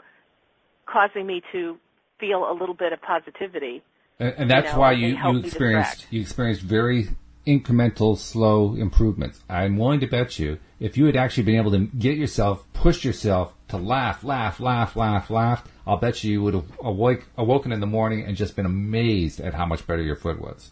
causing 0.86 1.26
me 1.26 1.42
to 1.54 1.78
feel 2.20 2.50
a 2.50 2.54
little 2.54 2.76
bit 2.76 2.92
of 2.94 3.02
positivity. 3.02 3.82
And, 4.20 4.34
and 4.38 4.52
that's 4.52 4.74
know, 4.74 4.80
why 4.80 4.92
you, 4.92 5.18
you 5.18 5.38
experienced 5.38 6.08
you 6.12 6.22
experienced 6.22 6.62
very 6.62 7.10
incremental, 7.46 8.18
slow 8.18 8.76
improvements. 8.76 9.42
I'm 9.50 9.78
willing 9.78 10.00
to 10.02 10.08
bet 10.08 10.40
you, 10.40 10.60
if 10.80 10.98
you 10.98 11.06
had 11.06 11.16
actually 11.16 11.44
been 11.44 11.56
able 11.56 11.72
to 11.72 11.80
get 11.80 12.18
yourself, 12.18 12.66
push 12.74 13.04
yourself 13.04 13.54
to 13.70 13.78
laugh, 13.78 14.24
laugh, 14.24 14.60
laugh, 14.60 14.96
laugh, 14.96 15.30
laugh, 15.30 15.68
I'll 15.88 15.98
bet 15.98 16.24
you 16.24 16.32
you 16.32 16.44
would 16.44 16.54
have 16.54 16.72
awake, 16.80 17.26
awoken 17.38 17.72
in 17.72 17.80
the 17.80 17.88
morning 17.88 18.24
and 18.24 18.36
just 18.36 18.56
been 18.56 18.66
amazed 18.66 19.40
at 19.40 19.54
how 19.54 19.66
much 19.66 19.86
better 19.88 20.02
your 20.02 20.16
foot 20.16 20.40
was. 20.40 20.72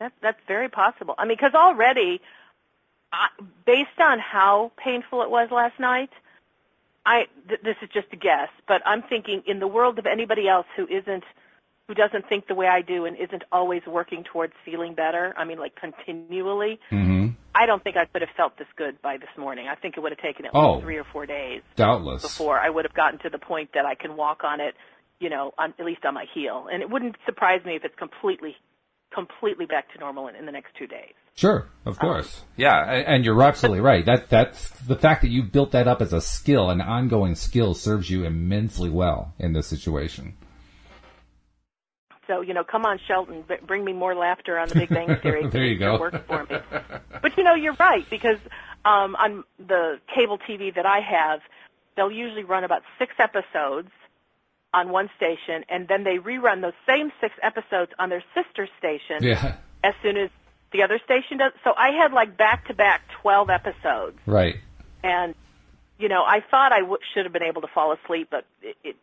That, 0.00 0.12
that's 0.22 0.40
very 0.46 0.68
possible. 0.68 1.14
I 1.18 1.24
mean, 1.24 1.36
because 1.36 1.54
already, 1.54 2.20
I, 3.12 3.28
based 3.64 3.98
on 4.00 4.18
how 4.18 4.72
painful 4.76 5.22
it 5.22 5.30
was 5.30 5.50
last 5.50 5.80
night, 5.80 6.10
I 7.04 7.26
th- 7.48 7.62
this 7.62 7.76
is 7.82 7.88
just 7.92 8.08
a 8.12 8.16
guess, 8.16 8.50
but 8.66 8.82
I'm 8.84 9.02
thinking 9.02 9.42
in 9.46 9.60
the 9.60 9.66
world 9.66 9.98
of 9.98 10.06
anybody 10.06 10.46
else 10.46 10.66
who 10.76 10.86
isn't, 10.86 11.24
who 11.88 11.94
doesn't 11.94 12.28
think 12.28 12.46
the 12.46 12.54
way 12.54 12.66
I 12.66 12.82
do 12.82 13.06
and 13.06 13.16
isn't 13.16 13.42
always 13.50 13.80
working 13.86 14.22
towards 14.22 14.52
feeling 14.64 14.94
better. 14.94 15.34
I 15.38 15.44
mean, 15.44 15.58
like 15.58 15.74
continually. 15.74 16.78
Mm-hmm. 16.92 17.28
I 17.54 17.64
don't 17.66 17.82
think 17.82 17.96
I 17.96 18.04
could 18.04 18.20
have 18.20 18.30
felt 18.36 18.58
this 18.58 18.68
good 18.76 19.00
by 19.00 19.16
this 19.16 19.30
morning. 19.38 19.66
I 19.68 19.74
think 19.74 19.96
it 19.96 20.00
would 20.00 20.12
have 20.12 20.20
taken 20.20 20.44
at 20.44 20.52
Oh. 20.54 20.74
least 20.74 20.84
three 20.84 20.98
or 20.98 21.04
four 21.12 21.24
days 21.24 21.62
Doubtless. 21.76 22.22
before 22.22 22.60
I 22.60 22.68
would 22.68 22.84
have 22.84 22.94
gotten 22.94 23.18
to 23.20 23.30
the 23.30 23.38
point 23.38 23.70
that 23.72 23.86
I 23.86 23.94
can 23.94 24.16
walk 24.16 24.44
on 24.44 24.60
it, 24.60 24.74
you 25.18 25.30
know, 25.30 25.52
on, 25.58 25.72
at 25.78 25.84
least 25.86 26.04
on 26.04 26.12
my 26.12 26.26
heel. 26.34 26.66
And 26.70 26.82
it 26.82 26.90
wouldn't 26.90 27.16
surprise 27.24 27.64
me 27.64 27.74
if 27.74 27.84
it's 27.84 27.96
completely, 27.98 28.54
completely 29.12 29.64
back 29.64 29.90
to 29.94 29.98
normal 29.98 30.28
in, 30.28 30.36
in 30.36 30.44
the 30.44 30.52
next 30.52 30.74
two 30.78 30.86
days. 30.86 31.14
Sure, 31.36 31.68
of 31.86 31.98
course. 31.98 32.42
Yeah, 32.56 32.76
and, 32.84 33.06
and 33.06 33.24
you're 33.24 33.42
absolutely 33.42 33.80
right. 33.80 34.04
That 34.04 34.28
that's 34.28 34.68
the 34.80 34.96
fact 34.96 35.22
that 35.22 35.28
you 35.28 35.42
built 35.44 35.70
that 35.70 35.88
up 35.88 36.02
as 36.02 36.12
a 36.12 36.20
skill, 36.20 36.68
an 36.68 36.80
ongoing 36.82 37.34
skill, 37.36 37.74
serves 37.74 38.10
you 38.10 38.24
immensely 38.24 38.90
well 38.90 39.32
in 39.38 39.52
this 39.52 39.68
situation. 39.68 40.34
So, 42.28 42.42
you 42.42 42.54
know, 42.54 42.62
come 42.62 42.84
on, 42.84 43.00
Sheldon, 43.08 43.42
bring 43.66 43.84
me 43.84 43.92
more 43.92 44.14
laughter 44.14 44.58
on 44.58 44.68
the 44.68 44.74
Big 44.76 44.90
Bang 44.90 45.16
Theory. 45.22 45.46
There 45.48 45.64
you 45.64 45.78
go. 45.78 45.98
Works 45.98 46.18
for 46.26 46.44
me. 46.44 46.58
But 47.20 47.36
you 47.36 47.42
know, 47.42 47.54
you're 47.54 47.74
right 47.80 48.08
because 48.08 48.38
um, 48.84 49.16
on 49.16 49.42
the 49.58 49.98
cable 50.14 50.38
TV 50.38 50.72
that 50.76 50.86
I 50.86 51.00
have, 51.00 51.40
they'll 51.96 52.12
usually 52.12 52.44
run 52.44 52.62
about 52.62 52.82
six 52.96 53.12
episodes, 53.18 53.88
on 54.72 54.90
one 54.90 55.08
station, 55.16 55.64
and 55.68 55.88
then 55.88 56.04
they 56.04 56.18
rerun 56.18 56.60
those 56.60 56.74
same 56.86 57.10
six 57.20 57.34
episodes 57.42 57.90
on 57.98 58.10
their 58.10 58.22
sister 58.34 58.68
station 58.78 59.16
Yeah. 59.22 59.56
as 59.82 59.94
soon 60.02 60.16
as 60.18 60.30
the 60.72 60.82
other 60.82 61.00
station 61.04 61.38
does. 61.38 61.52
So 61.64 61.72
I 61.76 61.90
had 62.00 62.12
like 62.12 62.36
back 62.36 62.66
to 62.68 62.74
back 62.74 63.00
12 63.22 63.48
episodes. 63.50 64.18
Right. 64.26 64.56
And, 65.02 65.34
you 65.98 66.08
know, 66.08 66.22
I 66.22 66.40
thought 66.50 66.72
I 66.72 66.80
w- 66.80 66.98
should 67.14 67.24
have 67.24 67.32
been 67.32 67.42
able 67.42 67.62
to 67.62 67.68
fall 67.68 67.92
asleep, 67.92 68.28
but 68.30 68.44
it, 68.62 68.76
it, 68.84 68.96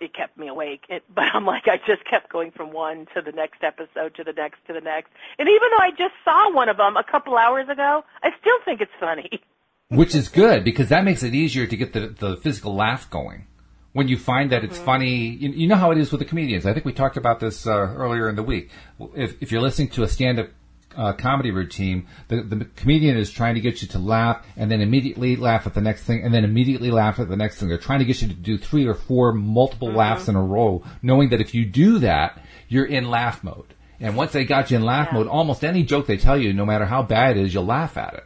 it 0.00 0.14
kept 0.14 0.36
me 0.38 0.48
awake. 0.48 0.84
It, 0.88 1.04
but 1.14 1.24
I'm 1.34 1.46
like, 1.46 1.64
I 1.66 1.78
just 1.86 2.04
kept 2.04 2.30
going 2.30 2.50
from 2.50 2.72
one 2.72 3.06
to 3.14 3.22
the 3.22 3.32
next 3.32 3.62
episode 3.62 4.14
to 4.16 4.24
the 4.24 4.32
next 4.32 4.58
to 4.66 4.72
the 4.72 4.80
next. 4.80 5.10
And 5.38 5.48
even 5.48 5.68
though 5.70 5.82
I 5.84 5.90
just 5.90 6.14
saw 6.24 6.52
one 6.52 6.68
of 6.68 6.76
them 6.76 6.96
a 6.96 7.04
couple 7.04 7.36
hours 7.36 7.68
ago, 7.68 8.04
I 8.22 8.30
still 8.40 8.58
think 8.64 8.80
it's 8.80 8.92
funny. 9.00 9.30
Which 9.88 10.16
is 10.16 10.28
good 10.28 10.64
because 10.64 10.88
that 10.88 11.04
makes 11.04 11.22
it 11.22 11.32
easier 11.34 11.66
to 11.66 11.76
get 11.76 11.92
the, 11.92 12.08
the 12.08 12.36
physical 12.36 12.74
laugh 12.74 13.08
going. 13.08 13.46
When 13.92 14.08
you 14.08 14.18
find 14.18 14.50
that 14.50 14.62
Mm-hmm. 14.62 14.72
it's 14.72 14.78
funny, 14.78 15.14
you, 15.14 15.50
you 15.50 15.68
know 15.68 15.76
how 15.76 15.90
it 15.92 15.98
is 15.98 16.10
with 16.10 16.18
the 16.18 16.24
comedians. 16.26 16.66
I 16.66 16.74
think 16.74 16.84
we 16.84 16.92
talked 16.92 17.16
about 17.16 17.40
this 17.40 17.66
uh, 17.66 17.70
earlier 17.72 18.28
in 18.28 18.36
the 18.36 18.42
week. 18.42 18.70
If, 19.14 19.40
if 19.40 19.52
you're 19.52 19.62
listening 19.62 19.88
to 19.90 20.02
a 20.02 20.08
stand-up 20.08 20.50
uh, 20.96 21.12
comedy 21.12 21.50
routine, 21.50 22.06
the, 22.28 22.42
the 22.42 22.64
comedian 22.76 23.16
is 23.16 23.30
trying 23.30 23.54
to 23.54 23.60
get 23.60 23.82
you 23.82 23.88
to 23.88 23.98
laugh 23.98 24.44
and 24.56 24.70
then 24.70 24.80
immediately 24.80 25.36
laugh 25.36 25.66
at 25.66 25.74
the 25.74 25.80
next 25.80 26.04
thing 26.04 26.22
and 26.24 26.32
then 26.32 26.44
immediately 26.44 26.90
laugh 26.90 27.18
at 27.18 27.28
the 27.28 27.36
next 27.36 27.58
thing. 27.58 27.68
They're 27.68 27.78
trying 27.78 27.98
to 28.00 28.04
get 28.04 28.22
you 28.22 28.28
to 28.28 28.34
do 28.34 28.58
three 28.58 28.86
or 28.86 28.94
four 28.94 29.32
multiple 29.32 29.88
Mm-hmm. 29.88 29.96
laughs 29.98 30.28
in 30.28 30.36
a 30.36 30.42
row, 30.42 30.82
knowing 31.02 31.28
that 31.30 31.40
if 31.40 31.54
you 31.54 31.64
do 31.66 31.98
that, 32.00 32.40
you're 32.68 32.86
in 32.86 33.08
laugh 33.10 33.44
mode. 33.44 33.74
And 34.00 34.16
once 34.16 34.32
they 34.32 34.44
got 34.44 34.70
you 34.70 34.76
in 34.78 34.84
laugh 34.84 35.08
Yeah. 35.10 35.18
mode, 35.18 35.28
almost 35.28 35.64
any 35.64 35.82
joke 35.84 36.06
they 36.06 36.16
tell 36.16 36.36
you, 36.38 36.52
no 36.52 36.66
matter 36.66 36.84
how 36.86 37.02
bad 37.02 37.36
it 37.36 37.44
is, 37.44 37.54
you'll 37.54 37.64
laugh 37.66 37.96
at 37.96 38.14
it. 38.14 38.24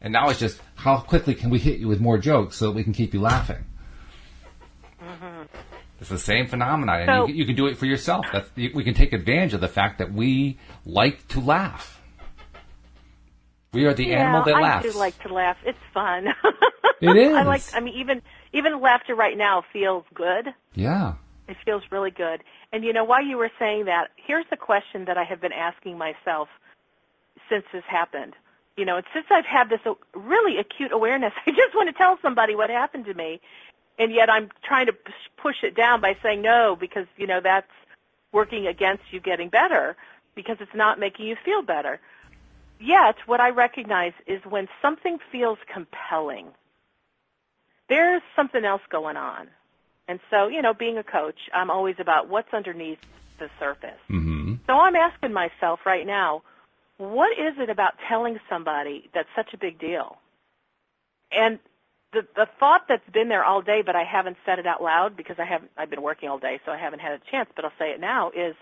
And 0.00 0.12
now 0.12 0.28
it's 0.28 0.38
just 0.38 0.60
how 0.74 0.98
quickly 0.98 1.34
can 1.34 1.50
we 1.50 1.58
hit 1.58 1.78
you 1.80 1.88
with 1.88 2.00
more 2.00 2.18
jokes 2.18 2.56
so 2.56 2.66
that 2.66 2.72
we 2.76 2.84
can 2.84 2.92
keep 2.92 3.14
you 3.14 3.20
laughing. 3.20 3.64
It's 6.00 6.10
the 6.10 6.18
same 6.18 6.46
phenomenon, 6.46 7.00
and 7.00 7.08
So- 7.08 7.26
you, 7.26 7.34
you 7.34 7.46
can 7.46 7.56
do 7.56 7.66
it 7.66 7.78
for 7.78 7.86
yourself. 7.86 8.26
That's, 8.32 8.50
you, 8.54 8.70
we 8.74 8.84
can 8.84 8.94
take 8.94 9.12
advantage 9.12 9.54
of 9.54 9.60
the 9.60 9.68
fact 9.68 9.98
that 9.98 10.12
we 10.12 10.58
like 10.84 11.26
to 11.28 11.40
laugh. 11.40 12.00
We 13.72 13.84
are 13.86 13.94
the 13.94 14.06
yeah, 14.06 14.20
animal 14.22 14.44
that 14.44 14.54
I 14.54 14.60
laughs. 14.60 14.92
do 14.92 14.98
like 14.98 15.18
to 15.22 15.32
laugh. 15.32 15.56
It's 15.64 15.78
fun. 15.92 16.28
It 17.00 17.16
is. 17.16 17.34
I 17.34 17.42
like. 17.42 17.62
I 17.74 17.80
mean, 17.80 17.94
even 17.94 18.22
even 18.52 18.80
laughter 18.80 19.14
right 19.14 19.36
now 19.36 19.64
feels 19.72 20.04
good. 20.14 20.48
yeah. 20.74 21.14
It 21.48 21.56
feels 21.64 21.84
really 21.92 22.10
good. 22.10 22.42
And 22.72 22.82
you 22.84 22.92
know, 22.92 23.04
while 23.04 23.22
you 23.22 23.36
were 23.36 23.50
saying 23.58 23.84
that, 23.84 24.08
here's 24.16 24.46
the 24.50 24.56
question 24.56 25.04
that 25.04 25.16
I 25.16 25.22
have 25.24 25.40
been 25.40 25.52
asking 25.52 25.96
myself 25.96 26.48
since 27.48 27.64
this 27.72 27.84
happened. 27.88 28.34
You 28.76 28.84
know, 28.84 28.96
and 28.96 29.06
since 29.14 29.26
I've 29.30 29.46
had 29.46 29.68
this 29.70 29.78
uh, 29.86 29.94
really 30.14 30.58
acute 30.58 30.90
awareness, 30.92 31.32
I 31.46 31.50
just 31.52 31.74
want 31.74 31.88
to 31.88 31.92
tell 31.92 32.18
somebody 32.20 32.54
what 32.56 32.68
happened 32.70 33.04
to 33.06 33.14
me, 33.14 33.40
and 33.98 34.12
yet 34.12 34.30
I'm 34.30 34.50
trying 34.62 34.86
to 34.86 34.94
push 35.36 35.62
it 35.62 35.74
down 35.74 36.00
by 36.00 36.16
saying 36.22 36.42
no 36.42 36.76
because 36.78 37.06
you 37.16 37.26
know 37.26 37.40
that's 37.40 37.70
working 38.32 38.66
against 38.66 39.04
you 39.10 39.20
getting 39.20 39.48
better 39.48 39.96
because 40.34 40.58
it's 40.60 40.74
not 40.74 40.98
making 40.98 41.26
you 41.26 41.36
feel 41.44 41.62
better. 41.62 41.98
Yet, 42.78 43.16
what 43.26 43.40
I 43.40 43.50
recognize 43.50 44.12
is 44.26 44.44
when 44.44 44.68
something 44.82 45.18
feels 45.32 45.58
compelling, 45.72 46.48
there's 47.88 48.22
something 48.34 48.64
else 48.64 48.82
going 48.90 49.16
on. 49.16 49.48
And 50.08 50.20
so, 50.30 50.48
you 50.48 50.62
know, 50.62 50.74
being 50.74 50.98
a 50.98 51.02
coach, 51.02 51.48
I'm 51.54 51.70
always 51.70 51.96
about 51.98 52.28
what's 52.28 52.52
underneath 52.52 52.98
the 53.38 53.48
surface. 53.58 53.98
hmm 54.08 54.54
So 54.66 54.78
I'm 54.78 54.94
asking 54.94 55.32
myself 55.32 55.80
right 55.86 56.06
now, 56.06 56.42
what 56.98 57.38
is 57.38 57.54
it 57.58 57.70
about 57.70 57.94
telling 58.08 58.38
somebody 58.48 59.08
that's 59.14 59.28
such 59.34 59.52
a 59.54 59.58
big 59.58 59.78
deal? 59.78 60.18
And 61.32 61.58
the 62.16 62.26
the 62.34 62.48
thought 62.58 62.86
that's 62.88 63.08
been 63.10 63.28
there 63.28 63.44
all 63.44 63.60
day, 63.60 63.82
but 63.84 63.94
I 63.94 64.04
haven't 64.04 64.38
said 64.46 64.58
it 64.58 64.66
out 64.66 64.82
loud 64.82 65.16
because 65.16 65.36
I 65.38 65.44
haven't 65.44 65.70
I've 65.76 65.90
been 65.90 66.02
working 66.02 66.28
all 66.28 66.38
day, 66.38 66.58
so 66.64 66.72
I 66.72 66.78
haven't 66.78 67.00
had 67.00 67.12
a 67.12 67.20
chance, 67.30 67.50
but 67.54 67.64
I'll 67.64 67.78
say 67.78 67.90
it 67.90 68.00
now 68.00 68.30
is 68.30 68.56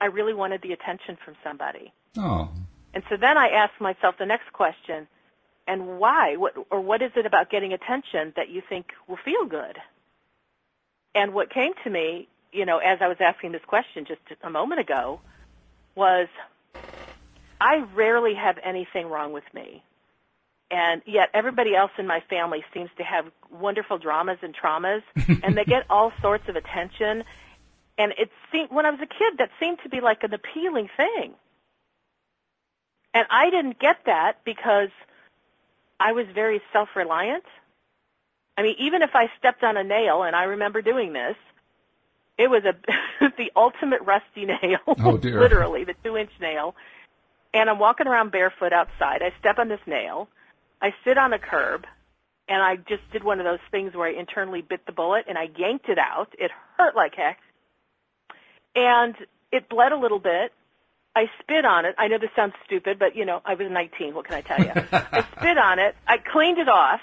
I 0.00 0.06
really 0.06 0.32
wanted 0.32 0.62
the 0.62 0.72
attention 0.72 1.18
from 1.24 1.34
somebody. 1.44 1.92
Oh. 2.16 2.48
And 2.94 3.02
so 3.08 3.16
then 3.16 3.36
I 3.36 3.48
ask 3.48 3.72
myself 3.80 4.16
the 4.18 4.26
next 4.26 4.52
question, 4.52 5.08
and 5.66 5.98
why? 5.98 6.36
What 6.36 6.54
or 6.70 6.80
what 6.80 7.02
is 7.02 7.10
it 7.16 7.26
about 7.26 7.50
getting 7.50 7.72
attention 7.72 8.32
that 8.36 8.48
you 8.48 8.62
think 8.68 8.92
will 9.08 9.18
feel 9.24 9.44
good? 9.44 9.78
And 11.14 11.34
what 11.34 11.50
came 11.50 11.72
to 11.84 11.90
me, 11.90 12.28
you 12.52 12.64
know, 12.64 12.78
as 12.78 12.98
I 13.00 13.08
was 13.08 13.18
asking 13.20 13.52
this 13.52 13.64
question 13.66 14.04
just 14.04 14.20
a 14.42 14.50
moment 14.50 14.80
ago, 14.80 15.20
was 15.96 16.28
I 17.60 17.84
rarely 17.94 18.34
have 18.34 18.58
anything 18.62 19.08
wrong 19.08 19.32
with 19.32 19.44
me. 19.52 19.82
And 20.72 21.02
yet 21.04 21.28
everybody 21.34 21.76
else 21.76 21.90
in 21.98 22.06
my 22.06 22.20
family 22.30 22.64
seems 22.72 22.88
to 22.96 23.04
have 23.04 23.26
wonderful 23.50 23.98
dramas 23.98 24.38
and 24.40 24.56
traumas, 24.56 25.02
and 25.42 25.56
they 25.56 25.64
get 25.64 25.84
all 25.90 26.12
sorts 26.22 26.48
of 26.48 26.56
attention. 26.56 27.24
And 27.98 28.12
it 28.16 28.30
seemed, 28.50 28.70
when 28.70 28.86
I 28.86 28.90
was 28.90 29.00
a 29.00 29.06
kid, 29.06 29.34
that 29.38 29.50
seemed 29.60 29.80
to 29.82 29.90
be 29.90 30.00
like 30.00 30.22
an 30.22 30.32
appealing 30.32 30.88
thing. 30.96 31.34
And 33.12 33.26
I 33.30 33.50
didn't 33.50 33.78
get 33.78 33.98
that 34.06 34.38
because 34.46 34.88
I 36.00 36.12
was 36.12 36.24
very 36.34 36.62
self-reliant. 36.72 37.44
I 38.56 38.62
mean, 38.62 38.76
even 38.78 39.02
if 39.02 39.10
I 39.12 39.26
stepped 39.38 39.62
on 39.62 39.76
a 39.76 39.84
nail, 39.84 40.22
and 40.22 40.34
I 40.34 40.44
remember 40.44 40.80
doing 40.80 41.12
this, 41.12 41.36
it 42.38 42.48
was 42.48 42.62
a 42.64 42.74
the 43.36 43.52
ultimate 43.54 44.00
rusty 44.00 44.46
nail. 44.46 44.78
Oh. 44.86 45.20
Literally, 45.22 45.84
the 45.84 45.94
two-inch 46.02 46.30
nail. 46.40 46.74
And 47.52 47.68
I'm 47.68 47.78
walking 47.78 48.06
around 48.06 48.32
barefoot 48.32 48.72
outside. 48.72 49.20
I 49.20 49.34
step 49.38 49.58
on 49.58 49.68
this 49.68 49.80
nail. 49.86 50.28
I 50.82 50.92
sit 51.04 51.16
on 51.16 51.32
a 51.32 51.38
curb, 51.38 51.86
and 52.48 52.60
I 52.60 52.76
just 52.76 53.08
did 53.12 53.22
one 53.22 53.38
of 53.38 53.44
those 53.44 53.60
things 53.70 53.94
where 53.94 54.08
I 54.08 54.18
internally 54.18 54.62
bit 54.62 54.84
the 54.84 54.92
bullet, 54.92 55.26
and 55.28 55.38
I 55.38 55.48
yanked 55.56 55.88
it 55.88 55.98
out. 55.98 56.34
It 56.36 56.50
hurt 56.76 56.96
like 56.96 57.14
heck, 57.14 57.38
and 58.74 59.14
it 59.52 59.68
bled 59.68 59.92
a 59.92 59.96
little 59.96 60.18
bit. 60.18 60.52
I 61.14 61.30
spit 61.40 61.64
on 61.64 61.84
it. 61.84 61.94
I 61.98 62.08
know 62.08 62.18
this 62.18 62.30
sounds 62.34 62.54
stupid, 62.66 62.98
but 62.98 63.14
you 63.14 63.24
know, 63.24 63.40
I 63.44 63.54
was 63.54 63.68
19. 63.70 64.14
What 64.14 64.26
can 64.26 64.34
I 64.34 64.40
tell 64.40 64.58
you? 64.58 64.72
I 64.92 65.24
spit 65.38 65.56
on 65.56 65.78
it. 65.78 65.94
I 66.08 66.18
cleaned 66.18 66.58
it 66.58 66.68
off. 66.68 67.00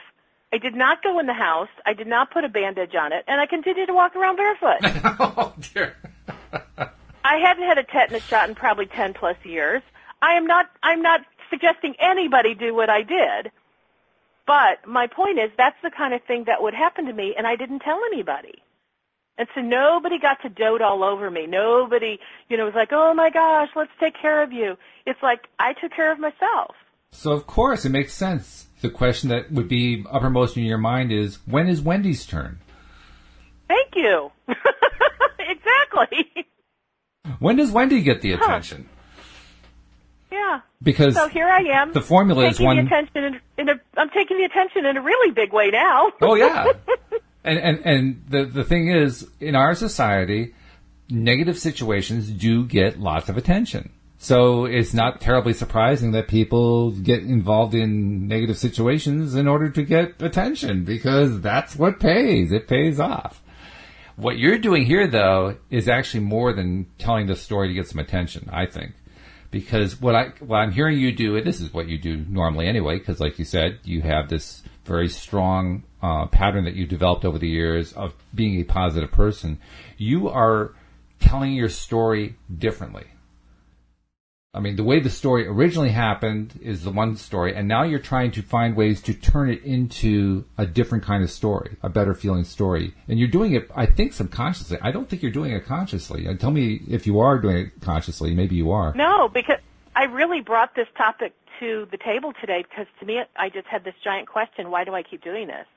I 0.51 0.57
did 0.57 0.75
not 0.75 1.01
go 1.03 1.19
in 1.19 1.27
the 1.27 1.33
house. 1.33 1.69
I 1.85 1.93
did 1.93 2.07
not 2.07 2.31
put 2.31 2.43
a 2.43 2.49
bandage 2.49 2.95
on 2.95 3.13
it, 3.13 3.23
and 3.27 3.39
I 3.39 3.45
continued 3.45 3.85
to 3.85 3.93
walk 3.93 4.15
around 4.15 4.35
barefoot. 4.35 4.79
oh 5.19 5.53
dear. 5.73 5.95
I 7.23 7.37
hadn't 7.37 7.63
had 7.63 7.77
a 7.77 7.83
tetanus 7.83 8.23
shot 8.23 8.49
in 8.49 8.55
probably 8.55 8.87
10 8.87 9.13
plus 9.13 9.37
years. 9.43 9.83
I 10.21 10.33
am 10.33 10.47
not, 10.47 10.65
I'm 10.81 11.01
not 11.01 11.21
suggesting 11.49 11.95
anybody 11.99 12.55
do 12.55 12.73
what 12.73 12.89
I 12.89 13.03
did. 13.03 13.51
But 14.45 14.87
my 14.87 15.07
point 15.07 15.39
is 15.39 15.51
that's 15.57 15.77
the 15.83 15.91
kind 15.91 16.13
of 16.13 16.23
thing 16.23 16.45
that 16.45 16.61
would 16.61 16.73
happen 16.73 17.05
to 17.05 17.13
me 17.13 17.35
and 17.37 17.45
I 17.45 17.55
didn't 17.55 17.79
tell 17.79 17.99
anybody. 18.11 18.55
And 19.37 19.47
so 19.55 19.61
nobody 19.61 20.19
got 20.19 20.41
to 20.41 20.49
dote 20.49 20.81
all 20.81 21.03
over 21.03 21.31
me. 21.31 21.47
Nobody, 21.47 22.19
you 22.49 22.57
know, 22.57 22.65
was 22.65 22.73
like, 22.75 22.89
oh 22.91 23.13
my 23.13 23.29
gosh, 23.29 23.69
let's 23.75 23.91
take 23.99 24.15
care 24.19 24.43
of 24.43 24.51
you. 24.51 24.75
It's 25.05 25.21
like 25.23 25.47
I 25.57 25.73
took 25.73 25.93
care 25.93 26.11
of 26.11 26.19
myself. 26.19 26.75
So 27.11 27.31
of 27.31 27.47
course 27.47 27.85
it 27.85 27.89
makes 27.89 28.13
sense. 28.13 28.67
The 28.81 28.89
question 28.89 29.29
that 29.29 29.51
would 29.51 29.67
be 29.67 30.05
uppermost 30.09 30.57
in 30.57 30.63
your 30.63 30.77
mind 30.77 31.11
is 31.11 31.39
when 31.45 31.67
is 31.67 31.81
Wendy's 31.81 32.25
turn? 32.25 32.59
Thank 33.67 33.95
you. 33.95 34.31
exactly. 35.39 36.45
When 37.39 37.55
does 37.55 37.71
Wendy 37.71 38.01
get 38.01 38.21
the 38.21 38.33
attention? 38.33 38.89
yeah. 38.89 38.98
Because 40.81 41.15
So 41.15 41.27
here 41.27 41.47
I 41.47 41.61
am. 41.61 41.91
the 41.91 42.01
formula 42.01 42.45
is 42.47 42.59
one. 42.59 42.77
attention 42.79 43.23
in, 43.25 43.41
in 43.57 43.69
a, 43.69 43.79
I'm 43.97 44.09
taking 44.09 44.37
the 44.37 44.45
attention 44.45 44.85
in 44.85 44.95
a 44.95 45.01
really 45.01 45.31
big 45.31 45.51
way 45.51 45.69
now. 45.71 46.11
Oh 46.21 46.35
yeah. 46.35 46.67
and 47.43 47.59
and 47.59 47.79
and 47.85 48.23
the 48.29 48.45
the 48.45 48.63
thing 48.63 48.89
is, 48.89 49.27
in 49.41 49.55
our 49.55 49.75
society, 49.75 50.53
negative 51.09 51.57
situations 51.59 52.29
do 52.29 52.65
get 52.65 52.99
lots 52.99 53.27
of 53.27 53.35
attention. 53.37 53.91
So 54.21 54.65
it's 54.65 54.93
not 54.93 55.21
terribly 55.21 55.53
surprising 55.53 56.11
that 56.11 56.27
people 56.27 56.91
get 56.91 57.21
involved 57.23 57.73
in 57.73 58.27
negative 58.27 58.57
situations 58.57 59.33
in 59.35 59.47
order 59.47 59.69
to 59.69 59.81
get 59.83 60.21
attention 60.21 60.83
because 60.83 61.39
that's 61.41 61.75
what 61.75 61.99
pays. 62.01 62.51
It 62.51 62.67
pays 62.67 62.99
off. 62.99 63.41
What 64.17 64.37
you're 64.37 64.57
doing 64.57 64.85
here 64.85 65.07
though 65.07 65.55
is 65.69 65.87
actually 65.87 66.21
more 66.25 66.51
than 66.51 66.87
telling 66.97 67.27
the 67.27 67.35
story 67.37 67.69
to 67.69 67.73
get 67.73 67.87
some 67.87 67.99
attention, 67.99 68.49
I 68.51 68.65
think. 68.65 68.91
Because 69.51 69.99
what 69.99 70.15
I 70.15 70.33
what 70.39 70.57
I'm 70.57 70.71
hearing 70.71 70.99
you 70.99 71.11
do, 71.11 71.35
and 71.35 71.45
this 71.45 71.59
is 71.59 71.73
what 71.73 71.87
you 71.87 71.97
do 71.97 72.25
normally 72.29 72.67
anyway, 72.67 72.99
because 72.99 73.19
like 73.19 73.39
you 73.39 73.45
said, 73.45 73.79
you 73.83 74.01
have 74.01 74.29
this 74.29 74.63
very 74.85 75.07
strong 75.07 75.83
uh, 76.01 76.27
pattern 76.27 76.65
that 76.65 76.75
you 76.75 76.85
developed 76.85 77.25
over 77.25 77.39
the 77.39 77.47
years 77.47 77.93
of 77.93 78.13
being 78.33 78.59
a 78.59 78.63
positive 78.63 79.11
person. 79.11 79.59
You 79.97 80.29
are 80.29 80.73
telling 81.19 81.53
your 81.53 81.69
story 81.69 82.35
differently. 82.55 83.05
I 84.51 84.61
mean, 84.61 84.77
the 84.77 84.83
way 84.83 84.99
the 84.99 85.11
story 85.11 85.45
originally 85.45 85.89
happened 85.89 86.59
is 86.61 86.83
the 86.83 86.89
one 86.89 87.15
story, 87.17 87.55
and 87.55 87.67
now 87.67 87.83
you're 87.83 87.99
trying 87.99 88.31
to 88.31 88.41
find 88.41 88.75
ways 88.75 88.99
to 89.03 89.13
turn 89.13 89.51
it 89.51 89.63
into 89.63 90.43
a 90.57 90.65
different 90.65 91.03
kind 91.03 91.23
of 91.23 91.29
story, 91.29 91.77
a 91.83 91.89
better 91.89 92.15
feeling 92.15 92.43
story. 92.43 92.95
And 93.07 93.19
you're 93.19 93.27
doing 93.27 93.53
it, 93.53 93.69
I 93.75 93.85
think, 93.85 94.13
subconsciously. 94.13 94.79
I 94.81 94.91
don't 94.91 95.07
think 95.07 95.21
you're 95.21 95.31
doing 95.31 95.51
it 95.51 95.65
consciously. 95.65 96.25
And 96.25 96.39
tell 96.39 96.49
me 96.49 96.81
if 96.87 97.05
you 97.05 97.19
are 97.19 97.37
doing 97.37 97.57
it 97.57 97.81
consciously. 97.81 98.33
Maybe 98.33 98.55
you 98.55 98.71
are. 98.71 98.91
No, 98.95 99.29
because 99.31 99.59
I 99.95 100.05
really 100.05 100.41
brought 100.41 100.73
this 100.75 100.87
topic 100.97 101.33
to 101.59 101.87
the 101.91 101.97
table 101.97 102.33
today 102.41 102.63
because 102.67 102.87
to 103.01 103.05
me, 103.05 103.21
I 103.35 103.49
just 103.49 103.67
had 103.67 103.83
this 103.83 103.95
giant 104.03 104.27
question: 104.27 104.71
Why 104.71 104.83
do 104.83 104.95
I 104.95 105.03
keep 105.03 105.23
doing 105.23 105.45
this? 105.45 105.67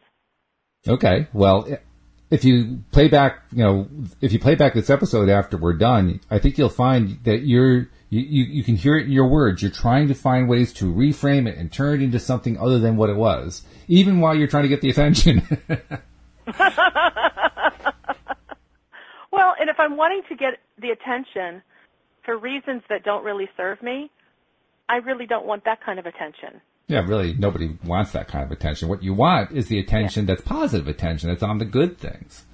Okay. 0.89 1.29
Well, 1.35 1.69
if 2.31 2.45
you 2.47 2.83
play 2.91 3.09
back, 3.09 3.43
you 3.53 3.63
know, 3.63 3.89
if 4.23 4.33
you 4.33 4.39
play 4.39 4.55
back 4.55 4.73
this 4.73 4.89
episode 4.89 5.29
after 5.29 5.59
we're 5.59 5.75
done, 5.75 6.21
I 6.31 6.39
think 6.39 6.57
you'll 6.57 6.71
find 6.71 7.23
that 7.25 7.43
you're, 7.43 7.91
you, 8.13 8.21
you, 8.21 8.45
you 8.45 8.63
can 8.63 8.77
hear 8.77 8.99
it 8.99 9.07
in 9.07 9.13
your 9.13 9.27
words. 9.27 9.63
You're 9.63 9.71
trying 9.71 10.09
to 10.09 10.15
find 10.15 10.47
ways 10.47 10.75
to 10.75 10.85
reframe 10.93 11.49
it 11.49 11.57
and 11.57 11.73
turn 11.73 12.03
it 12.03 12.05
into 12.05 12.19
something 12.19 12.59
other 12.59 12.79
than 12.79 12.99
what 12.99 13.09
it 13.09 13.17
was, 13.17 13.63
even 13.89 14.21
while 14.21 14.35
you're 14.35 14.49
trying 14.49 14.65
to 14.65 14.69
get 14.69 14.83
the 14.83 14.91
attention. 14.91 15.41
well, 19.33 19.55
and 19.59 19.71
if 19.71 19.81
I'm 19.81 19.97
wanting 19.97 20.21
to 20.29 20.37
get 20.37 20.59
the 20.79 20.91
attention 20.91 21.63
for 22.23 22.37
reasons 22.37 22.83
that 22.91 23.03
don't 23.03 23.25
really 23.25 23.49
serve 23.57 23.83
me, 23.83 24.11
I 24.91 24.97
really 24.97 25.25
don't 25.25 25.47
want 25.47 25.65
that 25.65 25.83
kind 25.83 25.99
of 25.99 26.05
attention. 26.05 26.61
Yeah, 26.89 27.07
really, 27.07 27.33
nobody 27.33 27.79
wants 27.83 28.13
that 28.13 28.29
kind 28.29 28.45
of 28.45 28.53
attention. 28.53 28.89
What 28.89 29.03
you 29.03 29.15
want 29.15 29.53
is 29.53 29.69
the 29.69 29.79
attention 29.79 30.27
yeah. 30.27 30.35
that's 30.35 30.47
positive 30.47 30.87
attention, 30.87 31.31
that's 31.31 31.43
on 31.43 31.57
the 31.57 31.65
good 31.65 31.97
things. 31.97 32.45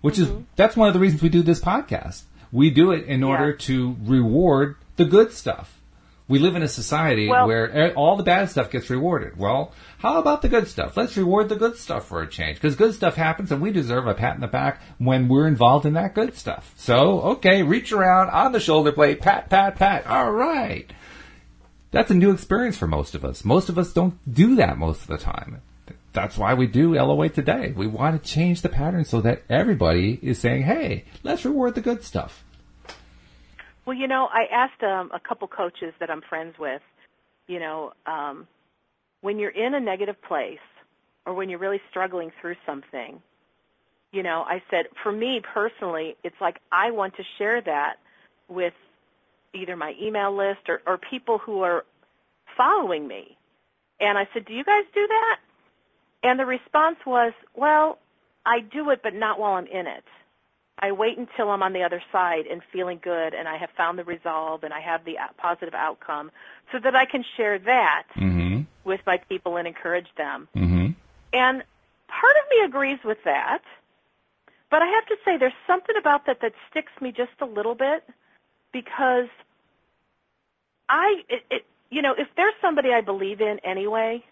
Which 0.00 0.16
mm-hmm. 0.16 0.38
is, 0.38 0.44
that's 0.56 0.76
one 0.76 0.88
of 0.88 0.94
the 0.94 0.98
reasons 0.98 1.22
we 1.22 1.28
do 1.28 1.42
this 1.42 1.60
podcast. 1.60 2.24
We 2.50 2.70
do 2.70 2.90
it 2.90 3.04
in 3.06 3.22
order 3.22 3.50
yeah. 3.50 3.66
to 3.66 3.96
reward 4.02 4.76
the 4.96 5.04
good 5.04 5.32
stuff. 5.32 5.80
We 6.26 6.38
live 6.38 6.56
in 6.56 6.62
a 6.62 6.68
society 6.68 7.28
well, 7.28 7.46
where 7.46 7.92
all 7.94 8.16
the 8.16 8.22
bad 8.22 8.48
stuff 8.48 8.70
gets 8.70 8.88
rewarded. 8.88 9.36
Well, 9.36 9.72
how 9.98 10.18
about 10.18 10.40
the 10.40 10.48
good 10.48 10.68
stuff? 10.68 10.96
Let's 10.96 11.18
reward 11.18 11.50
the 11.50 11.56
good 11.56 11.76
stuff 11.76 12.06
for 12.06 12.22
a 12.22 12.26
change. 12.26 12.56
Because 12.56 12.76
good 12.76 12.94
stuff 12.94 13.14
happens 13.14 13.52
and 13.52 13.60
we 13.60 13.72
deserve 13.72 14.06
a 14.06 14.14
pat 14.14 14.34
in 14.34 14.40
the 14.40 14.46
back 14.46 14.80
when 14.96 15.28
we're 15.28 15.46
involved 15.46 15.84
in 15.84 15.92
that 15.94 16.14
good 16.14 16.34
stuff. 16.34 16.72
So, 16.78 17.20
okay, 17.20 17.62
reach 17.62 17.92
around 17.92 18.30
on 18.30 18.52
the 18.52 18.60
shoulder 18.60 18.90
blade, 18.90 19.20
pat, 19.20 19.50
pat, 19.50 19.76
pat. 19.76 20.06
All 20.06 20.32
right. 20.32 20.90
That's 21.90 22.10
a 22.10 22.14
new 22.14 22.32
experience 22.32 22.78
for 22.78 22.86
most 22.86 23.14
of 23.14 23.22
us. 23.22 23.44
Most 23.44 23.68
of 23.68 23.78
us 23.78 23.92
don't 23.92 24.18
do 24.32 24.56
that 24.56 24.78
most 24.78 25.02
of 25.02 25.08
the 25.08 25.18
time. 25.18 25.60
That's 26.14 26.38
why 26.38 26.54
we 26.54 26.68
do 26.68 26.94
LOA 26.94 27.28
today. 27.28 27.72
We 27.76 27.86
want 27.86 28.22
to 28.22 28.28
change 28.28 28.62
the 28.62 28.68
pattern 28.68 29.04
so 29.04 29.20
that 29.20 29.42
everybody 29.50 30.18
is 30.22 30.38
saying, 30.38 30.62
hey, 30.62 31.04
let's 31.22 31.44
reward 31.44 31.74
the 31.74 31.80
good 31.80 32.02
stuff. 32.02 32.43
Well, 33.86 33.96
you 33.96 34.08
know, 34.08 34.28
I 34.32 34.46
asked 34.50 34.82
um, 34.82 35.10
a 35.12 35.20
couple 35.20 35.46
coaches 35.48 35.92
that 36.00 36.10
I'm 36.10 36.22
friends 36.22 36.54
with, 36.58 36.80
you 37.46 37.60
know, 37.60 37.92
um, 38.06 38.46
when 39.20 39.38
you're 39.38 39.50
in 39.50 39.74
a 39.74 39.80
negative 39.80 40.20
place 40.22 40.58
or 41.26 41.34
when 41.34 41.50
you're 41.50 41.58
really 41.58 41.80
struggling 41.90 42.32
through 42.40 42.56
something, 42.64 43.20
you 44.12 44.22
know, 44.22 44.44
I 44.46 44.62
said, 44.70 44.86
for 45.02 45.12
me 45.12 45.40
personally, 45.52 46.16
it's 46.22 46.36
like 46.40 46.60
I 46.72 46.92
want 46.92 47.16
to 47.16 47.22
share 47.36 47.60
that 47.62 47.96
with 48.48 48.74
either 49.52 49.76
my 49.76 49.94
email 50.00 50.34
list 50.34 50.60
or, 50.68 50.80
or 50.86 50.98
people 50.98 51.38
who 51.38 51.62
are 51.62 51.84
following 52.56 53.06
me. 53.06 53.36
And 54.00 54.16
I 54.16 54.28
said, 54.32 54.44
do 54.46 54.54
you 54.54 54.64
guys 54.64 54.84
do 54.94 55.06
that? 55.06 55.40
And 56.22 56.38
the 56.38 56.46
response 56.46 56.96
was, 57.06 57.32
well, 57.54 57.98
I 58.46 58.60
do 58.60 58.90
it, 58.90 59.00
but 59.02 59.14
not 59.14 59.38
while 59.38 59.54
I'm 59.54 59.66
in 59.66 59.86
it. 59.86 60.04
I 60.78 60.92
wait 60.92 61.18
until 61.18 61.50
I'm 61.50 61.62
on 61.62 61.72
the 61.72 61.82
other 61.82 62.02
side 62.10 62.46
and 62.46 62.60
feeling 62.72 62.98
good 63.02 63.32
and 63.32 63.46
I 63.46 63.56
have 63.56 63.70
found 63.76 63.98
the 63.98 64.04
resolve 64.04 64.64
and 64.64 64.74
I 64.74 64.80
have 64.80 65.04
the 65.04 65.16
positive 65.36 65.74
outcome 65.74 66.30
so 66.72 66.78
that 66.80 66.96
I 66.96 67.04
can 67.04 67.24
share 67.36 67.58
that 67.60 68.06
mm-hmm. 68.16 68.62
with 68.84 69.00
my 69.06 69.18
people 69.18 69.56
and 69.56 69.68
encourage 69.68 70.08
them. 70.16 70.48
Mm-hmm. 70.56 70.92
And 71.32 71.62
part 72.08 72.36
of 72.42 72.50
me 72.50 72.64
agrees 72.64 72.98
with 73.04 73.18
that, 73.24 73.62
but 74.70 74.82
I 74.82 74.86
have 74.86 75.06
to 75.06 75.16
say 75.24 75.36
there's 75.36 75.52
something 75.66 75.96
about 75.96 76.26
that 76.26 76.40
that 76.40 76.52
sticks 76.70 76.92
me 77.00 77.12
just 77.12 77.32
a 77.40 77.46
little 77.46 77.76
bit 77.76 78.04
because 78.72 79.28
I, 80.88 81.22
it, 81.28 81.44
it, 81.50 81.66
you 81.90 82.02
know, 82.02 82.14
if 82.18 82.28
there's 82.36 82.54
somebody 82.60 82.92
I 82.92 83.00
believe 83.00 83.40
in 83.40 83.60
anyway, 83.60 84.24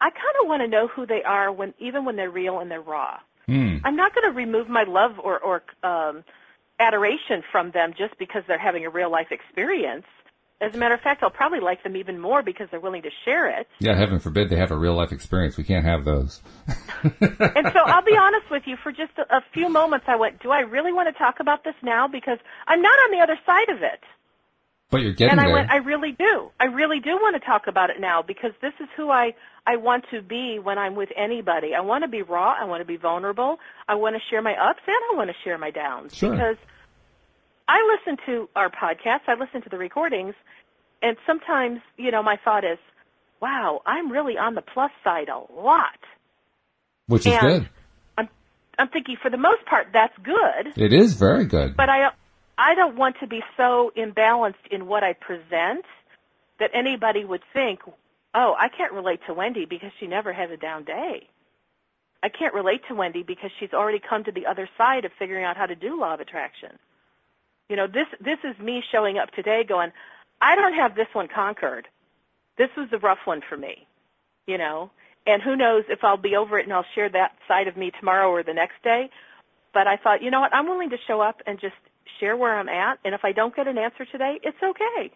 I 0.00 0.10
kind 0.10 0.34
of 0.42 0.48
want 0.48 0.62
to 0.62 0.68
know 0.68 0.88
who 0.88 1.06
they 1.06 1.22
are 1.22 1.52
when, 1.52 1.74
even 1.78 2.04
when 2.04 2.16
they're 2.16 2.30
real 2.30 2.58
and 2.58 2.68
they're 2.68 2.80
raw. 2.80 3.20
Mm. 3.48 3.80
I'm 3.84 3.96
not 3.96 4.14
going 4.14 4.30
to 4.30 4.36
remove 4.36 4.68
my 4.68 4.84
love 4.84 5.18
or, 5.18 5.38
or 5.38 5.62
um, 5.82 6.24
adoration 6.78 7.42
from 7.50 7.70
them 7.70 7.94
just 7.96 8.18
because 8.18 8.42
they're 8.46 8.58
having 8.58 8.84
a 8.84 8.90
real 8.90 9.10
life 9.10 9.28
experience. 9.30 10.06
As 10.60 10.76
a 10.76 10.78
matter 10.78 10.94
of 10.94 11.00
fact, 11.00 11.24
I'll 11.24 11.30
probably 11.30 11.58
like 11.58 11.82
them 11.82 11.96
even 11.96 12.20
more 12.20 12.40
because 12.40 12.68
they're 12.70 12.78
willing 12.78 13.02
to 13.02 13.10
share 13.24 13.48
it. 13.48 13.66
Yeah, 13.80 13.96
heaven 13.96 14.20
forbid 14.20 14.48
they 14.48 14.56
have 14.56 14.70
a 14.70 14.76
real 14.76 14.94
life 14.94 15.10
experience. 15.10 15.56
We 15.56 15.64
can't 15.64 15.84
have 15.84 16.04
those. 16.04 16.40
and 17.02 17.72
so 17.72 17.80
I'll 17.84 18.04
be 18.04 18.16
honest 18.16 18.48
with 18.48 18.62
you, 18.66 18.76
for 18.80 18.92
just 18.92 19.10
a, 19.18 19.38
a 19.38 19.40
few 19.52 19.68
moments 19.68 20.06
I 20.08 20.14
went, 20.14 20.40
do 20.40 20.52
I 20.52 20.60
really 20.60 20.92
want 20.92 21.08
to 21.08 21.18
talk 21.18 21.40
about 21.40 21.64
this 21.64 21.74
now? 21.82 22.06
Because 22.06 22.38
I'm 22.68 22.80
not 22.80 22.96
on 23.06 23.10
the 23.10 23.24
other 23.24 23.38
side 23.44 23.70
of 23.70 23.82
it. 23.82 24.00
But 24.88 25.00
you're 25.00 25.14
getting 25.14 25.32
and 25.32 25.40
I 25.40 25.46
there. 25.46 25.54
went, 25.54 25.70
I 25.70 25.76
really 25.78 26.12
do. 26.12 26.50
I 26.60 26.66
really 26.66 27.00
do 27.00 27.16
want 27.16 27.34
to 27.34 27.40
talk 27.44 27.66
about 27.66 27.90
it 27.90 27.98
now 27.98 28.22
because 28.22 28.52
this 28.60 28.74
is 28.78 28.88
who 28.96 29.10
I 29.10 29.34
I 29.66 29.76
want 29.76 30.04
to 30.10 30.22
be 30.22 30.58
when 30.58 30.78
I'm 30.78 30.96
with 30.96 31.10
anybody. 31.16 31.74
I 31.74 31.80
want 31.80 32.02
to 32.02 32.08
be 32.08 32.22
raw. 32.22 32.54
I 32.58 32.64
want 32.64 32.80
to 32.80 32.84
be 32.84 32.96
vulnerable. 32.96 33.58
I 33.88 33.94
want 33.94 34.16
to 34.16 34.22
share 34.28 34.42
my 34.42 34.54
ups 34.54 34.82
and 34.86 34.96
I 35.12 35.16
want 35.16 35.30
to 35.30 35.36
share 35.44 35.56
my 35.56 35.70
downs 35.70 36.14
sure. 36.16 36.32
because 36.32 36.56
I 37.68 37.96
listen 37.96 38.18
to 38.26 38.48
our 38.56 38.70
podcasts. 38.70 39.28
I 39.28 39.34
listen 39.34 39.62
to 39.62 39.68
the 39.68 39.78
recordings, 39.78 40.34
and 41.00 41.16
sometimes 41.26 41.80
you 41.96 42.10
know 42.10 42.22
my 42.22 42.36
thought 42.44 42.64
is, 42.64 42.78
"Wow, 43.40 43.82
I'm 43.86 44.10
really 44.10 44.36
on 44.36 44.54
the 44.54 44.62
plus 44.62 44.90
side 45.04 45.28
a 45.28 45.38
lot." 45.38 45.98
Which 47.06 47.26
is 47.26 47.32
and 47.32 47.40
good. 47.40 47.68
I'm 48.18 48.28
I'm 48.78 48.88
thinking 48.88 49.16
for 49.22 49.30
the 49.30 49.36
most 49.36 49.64
part 49.66 49.88
that's 49.92 50.16
good. 50.18 50.76
It 50.76 50.92
is 50.92 51.14
very 51.14 51.44
good. 51.44 51.76
But 51.76 51.88
I 51.88 52.10
I 52.58 52.74
don't 52.74 52.96
want 52.96 53.16
to 53.20 53.26
be 53.26 53.42
so 53.56 53.92
imbalanced 53.96 54.66
in 54.70 54.86
what 54.86 55.02
I 55.02 55.12
present 55.12 55.84
that 56.58 56.70
anybody 56.74 57.24
would 57.24 57.42
think, 57.52 57.80
oh, 58.34 58.54
I 58.58 58.68
can't 58.68 58.92
relate 58.92 59.20
to 59.26 59.34
Wendy 59.34 59.66
because 59.66 59.90
she 59.98 60.06
never 60.06 60.32
has 60.32 60.50
a 60.50 60.56
down 60.56 60.84
day. 60.84 61.28
I 62.22 62.28
can't 62.28 62.54
relate 62.54 62.82
to 62.88 62.94
Wendy 62.94 63.22
because 63.22 63.50
she's 63.58 63.72
already 63.72 63.98
come 63.98 64.24
to 64.24 64.32
the 64.32 64.46
other 64.46 64.68
side 64.78 65.04
of 65.04 65.12
figuring 65.18 65.44
out 65.44 65.56
how 65.56 65.66
to 65.66 65.74
do 65.74 65.98
law 65.98 66.14
of 66.14 66.20
attraction. 66.20 66.78
You 67.68 67.76
know, 67.76 67.86
this 67.86 68.06
this 68.20 68.38
is 68.44 68.58
me 68.58 68.82
showing 68.92 69.18
up 69.18 69.30
today 69.32 69.64
going, 69.64 69.92
I 70.40 70.54
don't 70.54 70.74
have 70.74 70.94
this 70.94 71.08
one 71.12 71.28
conquered. 71.28 71.88
This 72.58 72.70
was 72.76 72.88
the 72.90 72.98
rough 72.98 73.18
one 73.24 73.40
for 73.48 73.56
me. 73.56 73.86
You 74.46 74.58
know, 74.58 74.90
and 75.26 75.42
who 75.42 75.56
knows 75.56 75.84
if 75.88 76.02
I'll 76.02 76.16
be 76.16 76.36
over 76.36 76.58
it 76.58 76.64
and 76.64 76.72
I'll 76.72 76.86
share 76.94 77.08
that 77.10 77.32
side 77.48 77.68
of 77.68 77.76
me 77.76 77.92
tomorrow 77.98 78.28
or 78.28 78.42
the 78.42 78.54
next 78.54 78.82
day. 78.82 79.10
But 79.72 79.86
I 79.86 79.96
thought, 79.96 80.22
you 80.22 80.30
know 80.30 80.40
what, 80.40 80.54
I'm 80.54 80.66
willing 80.66 80.90
to 80.90 80.98
show 81.06 81.20
up 81.20 81.40
and 81.46 81.60
just 81.60 81.74
share 82.20 82.36
where 82.36 82.58
I'm 82.58 82.68
at, 82.68 82.98
and 83.04 83.14
if 83.14 83.24
I 83.24 83.32
don't 83.32 83.54
get 83.54 83.66
an 83.66 83.78
answer 83.78 84.04
today, 84.04 84.38
it's 84.42 84.62
okay. 84.62 85.10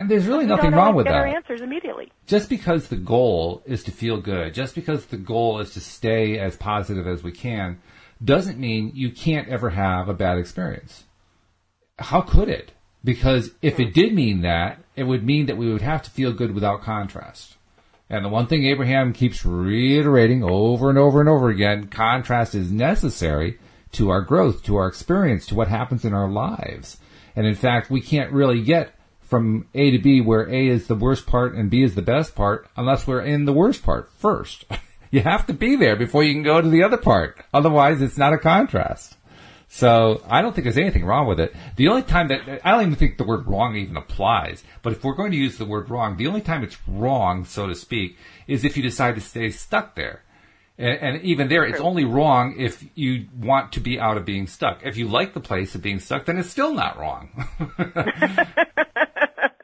And 0.00 0.10
there's 0.10 0.26
really 0.26 0.46
nothing 0.46 0.72
wrong 0.72 0.94
with 0.94 1.06
get 1.06 1.12
that. 1.12 1.18
Our 1.18 1.26
answers 1.26 1.60
immediately. 1.60 2.10
Just 2.26 2.48
because 2.48 2.88
the 2.88 2.96
goal 2.96 3.62
is 3.66 3.84
to 3.84 3.92
feel 3.92 4.20
good, 4.20 4.52
just 4.52 4.74
because 4.74 5.06
the 5.06 5.16
goal 5.16 5.60
is 5.60 5.74
to 5.74 5.80
stay 5.80 6.38
as 6.38 6.56
positive 6.56 7.06
as 7.06 7.22
we 7.22 7.30
can, 7.30 7.80
doesn't 8.24 8.58
mean 8.58 8.92
you 8.94 9.12
can't 9.12 9.48
ever 9.48 9.70
have 9.70 10.08
a 10.08 10.14
bad 10.14 10.38
experience. 10.38 11.04
How 11.98 12.20
could 12.20 12.48
it? 12.48 12.72
Because 13.04 13.50
if 13.62 13.78
it 13.80 13.88
hmm. 13.88 13.92
did 13.92 14.14
mean 14.14 14.42
that, 14.42 14.78
it 14.96 15.04
would 15.04 15.24
mean 15.24 15.46
that 15.46 15.56
we 15.56 15.72
would 15.72 15.82
have 15.82 16.02
to 16.02 16.10
feel 16.10 16.32
good 16.32 16.54
without 16.54 16.82
contrast. 16.82 17.56
And 18.10 18.24
the 18.24 18.28
one 18.28 18.46
thing 18.46 18.64
Abraham 18.64 19.12
keeps 19.12 19.44
reiterating 19.44 20.44
over 20.44 20.90
and 20.90 20.98
over 20.98 21.20
and 21.20 21.28
over 21.28 21.48
again, 21.48 21.86
contrast 21.86 22.54
is 22.54 22.70
necessary 22.70 23.58
to 23.92 24.10
our 24.10 24.20
growth, 24.20 24.62
to 24.64 24.76
our 24.76 24.86
experience, 24.86 25.46
to 25.46 25.54
what 25.54 25.68
happens 25.68 26.04
in 26.04 26.12
our 26.12 26.28
lives. 26.28 26.98
And 27.34 27.46
in 27.46 27.54
fact, 27.54 27.90
we 27.90 28.02
can't 28.02 28.32
really 28.32 28.62
get 28.62 28.94
from 29.32 29.66
A 29.72 29.90
to 29.92 29.98
B 29.98 30.20
where 30.20 30.46
A 30.46 30.68
is 30.68 30.88
the 30.88 30.94
worst 30.94 31.24
part 31.26 31.54
and 31.54 31.70
B 31.70 31.82
is 31.82 31.94
the 31.94 32.02
best 32.02 32.34
part 32.34 32.68
unless 32.76 33.06
we're 33.06 33.22
in 33.22 33.46
the 33.46 33.52
worst 33.54 33.82
part 33.82 34.12
first. 34.18 34.66
you 35.10 35.20
have 35.20 35.46
to 35.46 35.54
be 35.54 35.74
there 35.74 35.96
before 35.96 36.22
you 36.22 36.34
can 36.34 36.42
go 36.42 36.60
to 36.60 36.68
the 36.68 36.82
other 36.82 36.98
part. 36.98 37.42
Otherwise, 37.54 38.02
it's 38.02 38.18
not 38.18 38.34
a 38.34 38.38
contrast. 38.38 39.16
So 39.68 40.22
I 40.28 40.42
don't 40.42 40.54
think 40.54 40.64
there's 40.64 40.76
anything 40.76 41.06
wrong 41.06 41.26
with 41.26 41.40
it. 41.40 41.56
The 41.76 41.88
only 41.88 42.02
time 42.02 42.28
that 42.28 42.60
I 42.62 42.72
don't 42.72 42.82
even 42.82 42.94
think 42.96 43.16
the 43.16 43.24
word 43.24 43.46
wrong 43.46 43.74
even 43.74 43.96
applies. 43.96 44.62
But 44.82 44.92
if 44.92 45.02
we're 45.02 45.14
going 45.14 45.30
to 45.30 45.38
use 45.38 45.56
the 45.56 45.64
word 45.64 45.88
wrong, 45.88 46.18
the 46.18 46.26
only 46.26 46.42
time 46.42 46.62
it's 46.62 46.76
wrong, 46.86 47.46
so 47.46 47.66
to 47.66 47.74
speak, 47.74 48.18
is 48.46 48.66
if 48.66 48.76
you 48.76 48.82
decide 48.82 49.14
to 49.14 49.22
stay 49.22 49.48
stuck 49.48 49.94
there. 49.94 50.24
And, 50.76 50.98
and 50.98 51.22
even 51.22 51.48
there, 51.48 51.64
it's 51.64 51.80
only 51.80 52.04
wrong 52.04 52.56
if 52.58 52.84
you 52.94 53.28
want 53.34 53.72
to 53.72 53.80
be 53.80 53.98
out 53.98 54.18
of 54.18 54.26
being 54.26 54.46
stuck. 54.46 54.84
If 54.84 54.98
you 54.98 55.08
like 55.08 55.32
the 55.32 55.40
place 55.40 55.74
of 55.74 55.80
being 55.80 56.00
stuck, 56.00 56.26
then 56.26 56.36
it's 56.36 56.50
still 56.50 56.74
not 56.74 56.98
wrong. 56.98 57.48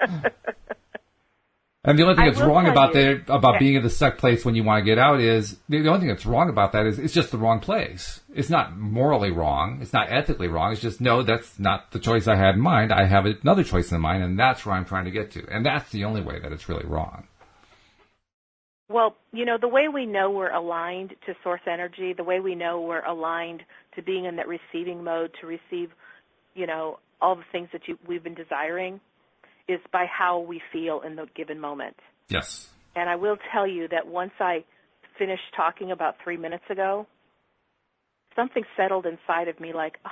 and 1.85 1.99
the 1.99 2.03
only 2.03 2.17
thing 2.17 2.27
that's 2.27 2.41
wrong 2.41 2.67
about 2.67 2.93
the 2.93 3.23
about 3.29 3.59
being 3.59 3.75
in 3.75 3.83
the 3.83 3.91
stuck 3.91 4.19
place 4.19 4.45
when 4.45 4.55
you 4.55 4.65
want 4.65 4.81
to 4.81 4.85
get 4.85 4.99
out 4.99 5.21
is 5.21 5.57
the 5.69 5.87
only 5.89 6.01
thing 6.01 6.09
that's 6.09 6.27
wrong 6.27 6.49
about 6.49 6.73
that 6.73 6.87
is 6.87 6.99
it's 6.99 7.15
just 7.15 7.31
the 7.31 7.39
wrong 7.39 7.61
place. 7.61 8.21
It's 8.35 8.51
not 8.51 8.77
morally 8.77 9.31
wrong. 9.31 9.79
It's 9.81 9.93
not 9.93 10.11
ethically 10.11 10.49
wrong. 10.49 10.73
It's 10.73 10.81
just 10.81 11.01
no, 11.01 11.23
that's 11.23 11.59
not 11.59 11.91
the 11.93 11.99
choice 11.99 12.27
I 12.27 12.37
had 12.37 12.55
in 12.55 12.61
mind. 12.61 12.93
I 12.93 13.05
have 13.07 13.27
another 13.27 13.65
choice 13.65 13.93
in 13.93 14.01
mind, 14.01 14.23
and 14.23 14.39
that's 14.39 14.67
where 14.67 14.75
I'm 14.75 14.85
trying 14.85 15.05
to 15.07 15.11
get 15.11 15.31
to. 15.33 15.47
And 15.51 15.65
that's 15.65 15.91
the 15.91 16.05
only 16.05 16.21
way 16.21 16.39
that 16.41 16.53
it's 16.53 16.69
really 16.69 16.87
wrong. 16.87 17.29
Well, 18.91 19.17
you 19.33 19.45
know, 19.45 19.59
the 19.61 19.69
way 19.69 19.89
we 19.89 20.07
know 20.07 20.31
we're 20.31 20.53
aligned 20.53 21.11
to 21.27 21.35
source 21.43 21.61
energy, 21.67 22.15
the 22.15 22.25
way 22.25 22.41
we 22.41 22.55
know 22.55 22.81
we're 22.81 23.05
aligned 23.05 23.63
to 23.97 24.03
being 24.03 24.25
in 24.25 24.37
that 24.37 24.47
receiving 24.49 25.05
mode 25.05 25.31
to 25.41 25.47
receive, 25.47 25.91
you 26.55 26.67
know, 26.67 26.99
all 27.21 27.37
the 27.37 27.43
things 27.53 27.69
that 27.73 27.83
you, 27.87 27.99
we've 28.07 28.25
been 28.25 28.35
desiring 28.35 29.01
is 29.69 29.81
by 29.93 30.07
how 30.07 30.39
we 30.41 30.61
feel 30.73 31.01
in 31.03 31.17
the 31.17 31.27
given 31.35 31.61
moment. 31.61 31.97
Yes. 32.29 32.69
And 32.97 33.09
I 33.09 33.17
will 33.17 33.37
tell 33.53 33.67
you 33.67 33.87
that 33.89 34.07
once 34.07 34.33
I 34.41 34.65
finished 35.19 35.43
talking 35.57 35.91
about 35.91 36.17
three 36.23 36.37
minutes 36.37 36.65
ago, 36.71 37.07
something 38.35 38.65
settled 38.77 39.07
inside 39.07 39.49
of 39.49 39.61
me 39.61 39.73
like, 39.73 39.99
oh, 40.07 40.11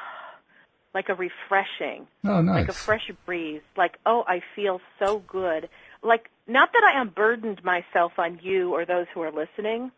like 0.94 1.08
a 1.08 1.14
refreshing, 1.14 2.06
Oh, 2.24 2.40
nice. 2.42 2.54
like 2.60 2.68
a 2.68 2.72
fresh 2.72 3.10
breeze, 3.24 3.60
like, 3.76 3.98
oh, 4.06 4.24
I 4.26 4.40
feel 4.54 4.80
so 4.98 5.22
good. 5.26 5.68
Like, 6.02 6.30
not 6.46 6.70
that 6.72 6.82
I 6.84 7.00
unburdened 7.00 7.62
myself 7.64 8.12
on 8.18 8.40
you 8.42 8.72
or 8.74 8.84
those 8.84 9.06
who 9.12 9.20
are 9.22 9.32
listening, 9.32 9.90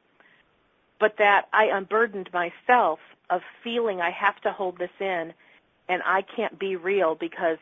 but 0.98 1.14
that 1.18 1.46
I 1.52 1.66
unburdened 1.72 2.30
myself 2.32 2.98
of 3.30 3.42
feeling 3.62 4.00
I 4.00 4.10
have 4.10 4.40
to 4.42 4.52
hold 4.52 4.78
this 4.78 4.90
in 5.00 5.32
and 5.88 6.02
I 6.04 6.22
can't 6.22 6.58
be 6.58 6.76
real 6.76 7.14
because 7.14 7.58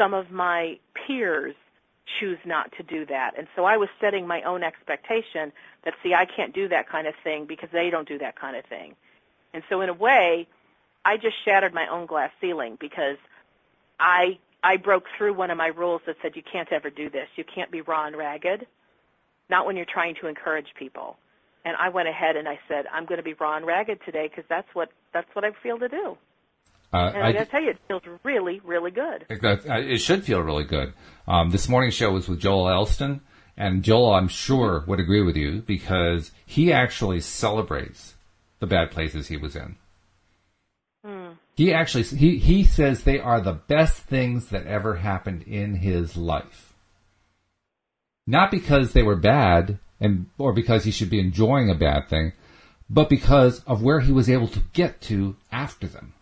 some 0.00 0.14
of 0.14 0.30
my 0.30 0.78
peers 1.06 1.54
choose 2.18 2.38
not 2.46 2.72
to 2.78 2.82
do 2.82 3.04
that. 3.06 3.32
And 3.36 3.46
so 3.54 3.64
I 3.64 3.76
was 3.76 3.90
setting 4.00 4.26
my 4.26 4.42
own 4.42 4.62
expectation 4.62 5.52
that, 5.84 5.94
see, 6.02 6.14
I 6.14 6.24
can't 6.24 6.54
do 6.54 6.68
that 6.68 6.88
kind 6.88 7.06
of 7.06 7.14
thing 7.22 7.44
because 7.44 7.68
they 7.70 7.90
don't 7.90 8.08
do 8.08 8.18
that 8.18 8.40
kind 8.40 8.56
of 8.56 8.64
thing. 8.64 8.94
And 9.52 9.62
so 9.68 9.82
in 9.82 9.90
a 9.90 9.94
way, 9.94 10.48
I 11.04 11.16
just 11.18 11.36
shattered 11.44 11.74
my 11.74 11.86
own 11.88 12.06
glass 12.06 12.30
ceiling 12.40 12.78
because 12.80 13.18
I 13.98 14.38
I 14.62 14.76
broke 14.76 15.04
through 15.16 15.34
one 15.34 15.50
of 15.50 15.56
my 15.56 15.68
rules 15.68 16.02
that 16.06 16.16
said 16.22 16.32
you 16.36 16.42
can't 16.42 16.70
ever 16.72 16.90
do 16.90 17.08
this. 17.08 17.28
You 17.36 17.44
can't 17.44 17.70
be 17.70 17.80
raw 17.80 18.06
and 18.06 18.16
ragged, 18.16 18.66
not 19.48 19.64
when 19.66 19.76
you're 19.76 19.86
trying 19.86 20.14
to 20.20 20.26
encourage 20.26 20.66
people. 20.78 21.16
And 21.64 21.76
I 21.76 21.88
went 21.88 22.08
ahead 22.08 22.36
and 22.36 22.46
I 22.48 22.58
said 22.68 22.86
I'm 22.92 23.06
going 23.06 23.18
to 23.18 23.24
be 23.24 23.34
raw 23.34 23.56
and 23.56 23.66
ragged 23.66 24.00
today 24.04 24.28
because 24.28 24.44
that's 24.48 24.68
what 24.74 24.90
that's 25.12 25.28
what 25.34 25.44
I 25.44 25.52
feel 25.62 25.78
to 25.78 25.88
do. 25.88 26.16
Uh, 26.92 27.12
And 27.14 27.24
I, 27.24 27.32
to 27.32 27.44
tell 27.46 27.62
you, 27.62 27.70
it 27.70 27.78
feels 27.86 28.02
really, 28.24 28.60
really 28.64 28.90
good. 28.90 29.26
It, 29.28 29.44
uh, 29.44 29.96
should 29.96 30.24
feel 30.24 30.40
really 30.40 30.64
good. 30.64 30.92
Um, 31.28 31.50
this 31.50 31.68
morning's 31.68 31.94
show 31.94 32.10
was 32.10 32.28
with 32.28 32.40
Joel 32.40 32.68
Elston, 32.68 33.20
and 33.56 33.82
Joel, 33.82 34.14
I'm 34.14 34.28
sure, 34.28 34.84
would 34.86 34.98
agree 34.98 35.22
with 35.22 35.36
you 35.36 35.62
because 35.62 36.32
he 36.44 36.72
actually 36.72 37.20
celebrates 37.20 38.14
the 38.58 38.66
bad 38.66 38.90
places 38.90 39.28
he 39.28 39.36
was 39.36 39.54
in. 39.54 39.76
He 41.60 41.74
actually 41.74 42.04
he 42.04 42.38
he 42.38 42.64
says 42.64 43.04
they 43.04 43.18
are 43.20 43.40
the 43.40 43.52
best 43.52 43.98
things 44.04 44.48
that 44.48 44.66
ever 44.66 44.96
happened 44.96 45.42
in 45.42 45.74
his 45.74 46.16
life. 46.16 46.72
Not 48.26 48.50
because 48.50 48.92
they 48.94 49.02
were 49.02 49.16
bad 49.16 49.78
and 50.00 50.26
or 50.38 50.54
because 50.54 50.84
he 50.84 50.90
should 50.90 51.10
be 51.10 51.20
enjoying 51.20 51.68
a 51.68 51.74
bad 51.74 52.08
thing, 52.08 52.32
but 52.88 53.10
because 53.10 53.62
of 53.64 53.82
where 53.82 54.00
he 54.00 54.10
was 54.10 54.30
able 54.30 54.48
to 54.48 54.62
get 54.72 55.02
to 55.02 55.36
after 55.52 55.86
them. 55.86 56.14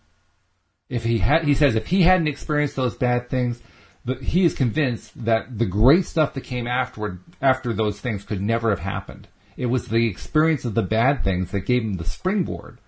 If 0.89 1.05
he 1.05 1.19
had, 1.19 1.45
he 1.45 1.55
says, 1.55 1.75
if 1.75 1.89
he 1.89 2.03
hadn't 2.03 2.29
experienced 2.29 2.77
those 2.77 2.95
bad 2.95 3.29
things, 3.29 3.61
but 4.05 4.23
he 4.23 4.45
is 4.45 4.55
convinced 4.55 5.25
that 5.25 5.59
the 5.59 5.67
great 5.67 6.07
stuff 6.07 6.35
that 6.35 6.43
came 6.43 6.67
afterward, 6.67 7.21
after 7.43 7.73
those 7.73 8.01
things 8.01 8.25
could 8.25 8.41
never 8.41 8.71
have 8.71 8.81
happened. 8.81 9.29
It 9.57 9.67
was 9.67 9.89
the 9.89 10.07
experience 10.07 10.65
of 10.65 10.75
the 10.75 10.83
bad 10.83 11.23
things 11.25 11.51
that 11.51 11.67
gave 11.67 11.83
him 11.83 11.95
the 11.95 12.05
springboard 12.05 12.79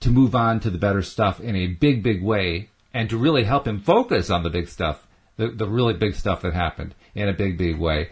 to 0.00 0.10
move 0.10 0.34
on 0.34 0.60
to 0.60 0.70
the 0.70 0.78
better 0.78 1.02
stuff 1.02 1.40
in 1.40 1.54
a 1.54 1.68
big, 1.68 2.02
big 2.02 2.22
way 2.22 2.70
and 2.92 3.10
to 3.10 3.18
really 3.18 3.44
help 3.44 3.66
him 3.66 3.78
focus 3.78 4.30
on 4.30 4.42
the 4.42 4.50
big 4.50 4.68
stuff, 4.68 5.06
the, 5.36 5.48
the 5.48 5.68
really 5.68 5.94
big 5.94 6.14
stuff 6.14 6.42
that 6.42 6.54
happened 6.54 6.94
in 7.14 7.28
a 7.28 7.34
big, 7.34 7.58
big 7.58 7.78
way. 7.78 8.10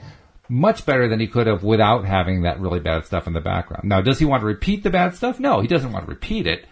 Much 0.49 0.85
better 0.85 1.09
than 1.09 1.21
he 1.21 1.27
could 1.27 1.47
have 1.47 1.65
without 1.65 2.05
having 2.05 2.43
that 2.43 2.61
really 2.61 2.81
bad 2.81 3.07
stuff 3.07 3.27
in 3.27 3.33
the 3.33 3.41
background. 3.41 3.85
Now, 3.85 4.03
does 4.03 4.19
he 4.19 4.27
want 4.27 4.43
to 4.43 4.47
repeat 4.47 4.83
the 4.83 4.91
bad 4.91 5.15
stuff? 5.17 5.41
No, 5.41 5.61
he 5.61 5.67
doesn't 5.67 5.91
want 5.91 6.05
to 6.05 6.11
repeat 6.11 6.47
it, 6.47 6.67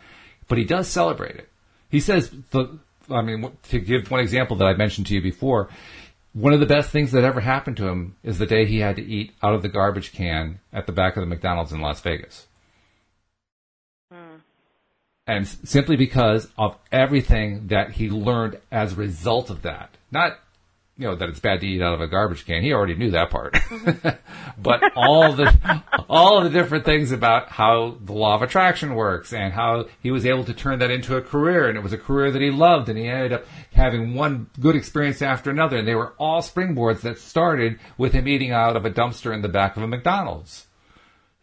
but 0.47 0.59
he 0.59 0.65
does 0.65 0.89
celebrate 0.89 1.37
it. 1.37 1.49
He 1.93 2.01
says 2.01 2.31
the, 2.51 2.79
I 3.11 3.21
mean, 3.21 3.53
to 3.69 3.79
give 3.79 4.11
one 4.11 4.21
example 4.21 4.57
that 4.57 4.65
I 4.65 4.73
mentioned 4.73 5.07
to 5.09 5.15
you 5.15 5.21
before, 5.21 5.69
one 6.33 6.55
of 6.55 6.61
the 6.61 6.67
best 6.67 6.89
things 6.89 7.13
that 7.13 7.23
ever 7.23 7.41
happened 7.41 7.77
to 7.77 7.87
him 7.87 8.17
is 8.25 8.39
the 8.39 8.47
day 8.47 8.65
he 8.65 8.81
had 8.81 8.97
to 8.97 9.03
eat 9.03 9.35
out 9.43 9.55
of 9.55 9.61
the 9.61 9.69
garbage 9.69 10.13
can 10.13 10.59
at 10.73 10.87
the 10.87 10.93
back 10.93 11.17
of 11.17 11.21
the 11.21 11.27
McDonald's 11.27 11.71
in 11.71 11.83
Las 11.83 12.01
Vegas. 12.01 12.47
Hmm. 14.11 14.37
And 15.27 15.47
simply 15.47 15.97
because 15.97 16.49
of 16.57 16.79
everything 16.91 17.67
that 17.67 17.93
he 17.93 18.09
learned 18.09 18.59
as 18.73 18.95
a 18.95 18.97
result 18.97 19.51
of 19.51 19.61
that. 19.63 19.91
Not, 20.11 20.39
know, 21.03 21.15
that 21.17 21.29
it's 21.29 21.41
bad 21.41 21.61
to 21.61 21.67
eat 21.67 21.83
out 21.83 21.95
of 21.95 22.01
a 22.01 22.07
garbage 22.07 22.47
can. 22.47 22.63
He 22.63 22.73
already 22.73 22.95
knew 22.95 23.11
that 23.13 23.31
part. 23.31 23.57
but 24.59 24.83
all 24.97 25.33
the, 25.33 25.83
all 26.09 26.43
the 26.43 26.51
different 26.51 26.85
things 26.85 27.13
about 27.13 27.51
how 27.51 27.97
the 28.01 28.13
law 28.13 28.35
of 28.35 28.43
attraction 28.43 28.95
works 28.95 29.33
and 29.33 29.53
how 29.53 29.87
he 30.03 30.11
was 30.11 30.27
able 30.27 30.45
to 30.45 30.55
turn 30.55 30.79
that 30.81 30.91
into 30.91 31.17
a 31.17 31.23
career 31.23 31.69
and 31.69 31.77
it 31.77 31.83
was 31.83 31.93
a 31.93 31.99
career 31.99 32.31
that 32.31 32.43
he 32.43 32.51
loved 32.51 32.89
and 32.89 32.99
he 32.99 33.07
ended 33.07 33.33
up 33.33 33.45
having 33.73 34.15
one 34.15 34.49
good 34.61 34.77
experience 34.77 35.23
after 35.23 35.51
another 35.51 35.79
and 35.79 35.89
they 35.89 35.95
were 35.95 36.13
all 36.19 36.43
springboards 36.43 37.01
that 37.01 37.19
started 37.19 37.79
with 37.99 38.13
him 38.13 38.29
eating 38.29 38.53
out 38.53 38.77
of 38.77 38.85
a 38.85 38.91
dumpster 38.91 39.35
in 39.35 39.43
the 39.43 39.49
back 39.49 39.77
of 39.77 39.83
a 39.83 39.87
McDonald's. 39.87 40.67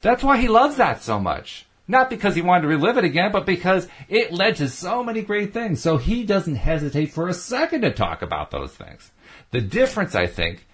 That's 0.01 0.24
why 0.24 0.38
he 0.38 0.47
loves 0.47 0.78
that 0.78 1.01
so 1.01 1.20
much. 1.20 1.66
Not 1.89 2.12
because 2.12 2.36
he 2.36 2.43
wanted 2.43 2.62
to 2.62 2.68
relive 2.68 2.97
it 2.97 3.03
again, 3.03 3.32
but 3.32 3.47
because 3.47 3.88
it 4.07 4.32
led 4.32 4.57
to 4.57 4.70
so 4.70 5.03
many 5.03 5.24
great 5.24 5.53
things. 5.53 5.82
So 5.82 5.97
he 5.97 6.24
doesn't 6.24 6.55
hesitate 6.55 7.07
for 7.07 7.28
a 7.28 7.34
second 7.34 7.82
to 7.82 7.91
talk 7.91 8.22
about 8.22 8.51
those 8.51 8.72
things. 8.72 9.12
The 9.52 9.62
difference, 9.62 10.16
I 10.16 10.28
think, 10.28 10.66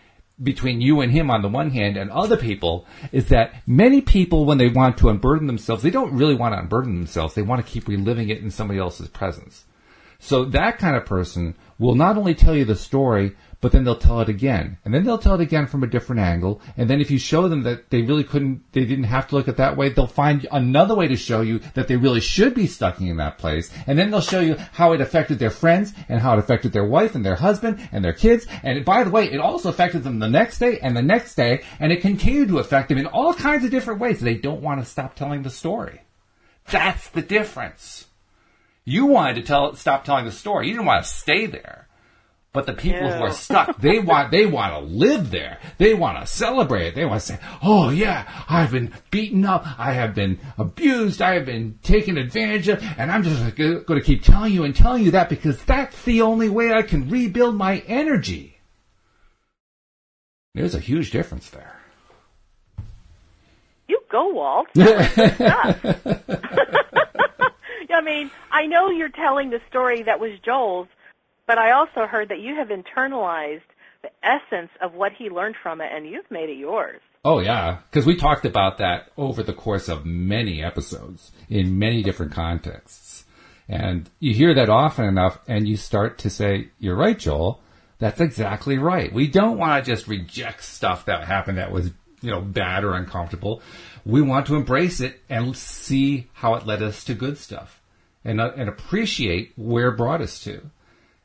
between 0.42 0.82
you 0.82 1.02
and 1.02 1.12
him 1.12 1.32
on 1.32 1.42
the 1.42 1.50
one 1.50 1.70
hand 1.70 1.96
and 1.96 2.12
other 2.12 2.36
people 2.36 2.86
is 3.12 3.30
that 3.30 3.54
many 3.66 4.02
people, 4.02 4.46
when 4.46 4.58
they 4.58 4.68
want 4.68 4.98
to 4.98 5.10
unburden 5.10 5.48
themselves, 5.48 5.82
they 5.82 5.90
don't 5.90 6.14
really 6.14 6.36
want 6.36 6.54
to 6.54 6.60
unburden 6.60 6.96
themselves. 6.96 7.34
They 7.34 7.42
want 7.42 7.66
to 7.66 7.72
keep 7.72 7.88
reliving 7.88 8.30
it 8.30 8.42
in 8.42 8.52
somebody 8.52 8.80
else's 8.80 9.08
presence. 9.08 9.64
So 10.20 10.46
that 10.46 10.78
kind 10.78 10.96
of 10.96 11.06
person 11.06 11.56
will 11.78 11.96
not 11.96 12.18
only 12.18 12.36
tell 12.36 12.56
you 12.56 12.66
the 12.66 12.76
story, 12.76 13.36
but 13.66 13.72
then 13.72 13.84
they'll 13.84 13.96
tell 13.96 14.22
it 14.22 14.30
again. 14.30 14.78
And 14.86 14.94
then 14.94 15.06
they'll 15.06 15.18
tell 15.18 15.34
it 15.34 15.42
again 15.42 15.66
from 15.66 15.82
a 15.82 15.88
different 15.88 16.22
angle. 16.22 16.62
And 16.78 16.88
then 16.88 17.02
if 17.02 17.10
you 17.10 17.18
show 17.18 17.48
them 17.48 17.64
that 17.64 17.90
they 17.90 18.04
really 18.04 18.24
couldn't, 18.24 18.62
they 18.74 18.86
didn't 18.86 19.06
have 19.06 19.28
to 19.30 19.36
look 19.36 19.48
at 19.48 19.58
that 19.58 19.76
way, 19.76 19.90
they'll 19.90 20.06
find 20.06 20.46
another 20.52 20.94
way 20.94 21.08
to 21.08 21.16
show 21.16 21.42
you 21.42 21.58
that 21.74 21.88
they 21.88 21.96
really 21.96 22.20
should 22.20 22.54
be 22.54 22.68
stuck 22.68 23.02
in 23.02 23.18
that 23.18 23.40
place. 23.40 23.72
And 23.88 23.98
then 23.98 24.12
they'll 24.12 24.22
show 24.22 24.40
you 24.40 24.56
how 24.74 24.92
it 24.92 25.02
affected 25.02 25.40
their 25.40 25.50
friends 25.50 25.94
and 26.08 26.22
how 26.22 26.34
it 26.34 26.38
affected 26.38 26.74
their 26.74 26.86
wife 26.86 27.16
and 27.16 27.26
their 27.26 27.38
husband 27.38 27.90
and 27.92 28.06
their 28.06 28.14
kids. 28.14 28.46
And 28.62 28.86
by 28.86 29.04
the 29.04 29.10
way, 29.10 29.32
it 29.32 29.40
also 29.40 29.70
affected 29.70 30.04
them 30.04 30.20
the 30.20 30.30
next 30.30 30.60
day 30.60 30.78
and 30.78 30.96
the 30.96 31.02
next 31.02 31.34
day. 31.34 31.64
And 31.80 31.92
it 31.92 32.02
continued 32.02 32.50
to 32.50 32.60
affect 32.60 32.90
them 32.90 33.00
in 33.00 33.08
all 33.08 33.34
kinds 33.34 33.66
of 33.66 33.72
different 33.72 34.00
ways. 34.00 34.20
They 34.20 34.36
don't 34.36 34.62
want 34.62 34.80
to 34.80 34.86
stop 34.86 35.16
telling 35.16 35.42
the 35.42 35.50
story. 35.50 36.02
That's 36.70 37.10
the 37.10 37.24
difference. 37.24 38.06
You 38.84 39.08
wanted 39.08 39.38
to 39.38 39.42
tell, 39.42 39.74
stop 39.74 40.04
telling 40.04 40.26
the 40.26 40.32
story. 40.32 40.68
You 40.68 40.74
didn't 40.74 40.86
want 40.86 41.04
to 41.04 41.10
stay 41.10 41.48
there. 41.48 41.86
But 42.56 42.66
the 42.66 42.74
people 42.74 43.12
who 43.12 43.22
are 43.22 43.32
stuck, 43.32 43.78
they 43.80 44.00
want, 44.10 44.32
they 44.32 44.46
want 44.46 44.74
to 44.74 44.80
live 44.80 45.30
there. 45.30 45.60
They 45.78 45.94
want 45.94 46.20
to 46.20 46.26
celebrate 46.26 46.88
it. 46.88 46.96
They 46.96 47.06
want 47.06 47.20
to 47.22 47.28
say, 47.28 47.40
oh 47.62 47.90
yeah, 47.90 48.46
I've 48.48 48.72
been 48.72 48.94
beaten 49.12 49.46
up. 49.46 49.66
I 49.78 49.92
have 49.92 50.16
been 50.16 50.40
abused. 50.58 51.22
I 51.22 51.34
have 51.36 51.46
been 51.46 51.78
taken 51.84 52.18
advantage 52.18 52.70
of. 52.70 52.82
And 52.98 53.12
I'm 53.12 53.24
just 53.24 53.56
going 53.56 53.84
to 53.86 54.02
keep 54.02 54.24
telling 54.24 54.54
you 54.54 54.64
and 54.64 54.76
telling 54.76 55.04
you 55.04 55.12
that 55.12 55.30
because 55.30 55.62
that's 55.66 56.02
the 56.04 56.22
only 56.22 56.50
way 56.50 56.72
I 56.72 56.82
can 56.82 57.10
rebuild 57.10 57.56
my 57.56 57.80
energy. 57.88 58.58
There's 60.54 60.74
a 60.76 60.80
huge 60.80 61.12
difference 61.12 61.50
there. 61.50 61.76
You 63.90 64.00
go, 64.10 64.30
Walt. 64.30 64.68
That 64.76 64.98
was 64.98 65.14
good 65.16 65.36
stuff. 65.36 66.32
I 67.96 68.02
mean, 68.02 68.30
I 68.52 68.66
know 68.66 68.90
you're 68.90 69.10
telling 69.10 69.50
the 69.50 69.62
story 69.70 70.04
that 70.04 70.20
was 70.20 70.32
Joel's, 70.44 70.88
but 71.48 71.58
I 71.58 71.72
also 71.72 72.06
heard 72.08 72.30
that 72.30 72.40
you 72.40 72.56
have 72.56 72.70
internalized 72.70 73.62
the 74.02 74.10
essence 74.24 74.72
of 74.82 74.94
what 74.94 75.14
he 75.14 75.30
learned 75.30 75.56
from 75.62 75.82
it, 75.82 75.90
and 75.92 76.06
you've 76.06 76.30
made 76.30 76.50
it 76.50 76.58
yours. 76.58 77.02
Oh 77.24 77.40
yeah, 77.40 77.80
because 77.90 78.06
we 78.06 78.16
talked 78.16 78.46
about 78.46 78.78
that 78.78 79.10
over 79.18 79.42
the 79.42 79.54
course 79.54 79.90
of 79.90 80.06
many 80.06 80.64
episodes 80.64 81.32
in 81.50 81.80
many 81.80 82.04
different 82.04 82.32
contexts, 82.32 83.26
and 83.68 84.10
you 84.20 84.34
hear 84.34 84.54
that 84.54 84.70
often 84.70 85.06
enough, 85.06 85.40
and 85.48 85.68
you 85.68 85.76
start 85.76 86.20
to 86.20 86.30
say, 86.30 86.70
"You're 86.78 86.96
right, 86.96 87.18
Joel. 87.18 87.62
That's 87.98 88.22
exactly 88.22 88.78
right. 88.78 89.12
We 89.12 89.28
don't 89.28 89.58
want 89.58 89.84
to 89.84 89.92
just 89.92 90.08
reject 90.08 90.64
stuff 90.64 91.06
that 91.06 91.24
happened 91.24 91.58
that 91.58 91.72
was 91.72 91.92
you 92.22 92.30
know 92.30 92.42
bad 92.42 92.84
or 92.84 92.94
uncomfortable. 92.94 93.62
We 94.06 94.22
want 94.22 94.46
to 94.48 94.56
embrace 94.56 95.00
it 95.00 95.22
and 95.30 95.56
see 95.58 96.28
how 96.34 96.56
it 96.56 96.68
led 96.68 96.84
us 96.84 97.04
to 97.06 97.16
good 97.16 97.38
stuff, 97.38 97.82
and 98.24 98.40
uh, 98.40 98.52
and 98.56 98.70
appreciate 98.70 99.54
where 99.56 99.90
it 99.90 99.98
brought 99.98 100.22
us 100.22 100.44
to, 100.44 100.70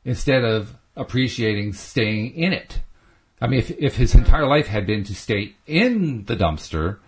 instead 0.05 0.43
of 0.43 0.75
appreciating 0.95 1.73
staying 1.73 2.35
in 2.35 2.53
it." 2.53 2.81
I 3.41 3.47
mean, 3.47 3.59
if, 3.59 3.71
if 3.71 3.95
his 3.95 4.13
entire 4.13 4.45
life 4.45 4.67
had 4.67 4.85
been 4.85 5.03
to 5.05 5.15
stay 5.15 5.55
in 5.65 6.25
the 6.25 6.35
dumpster, 6.35 6.99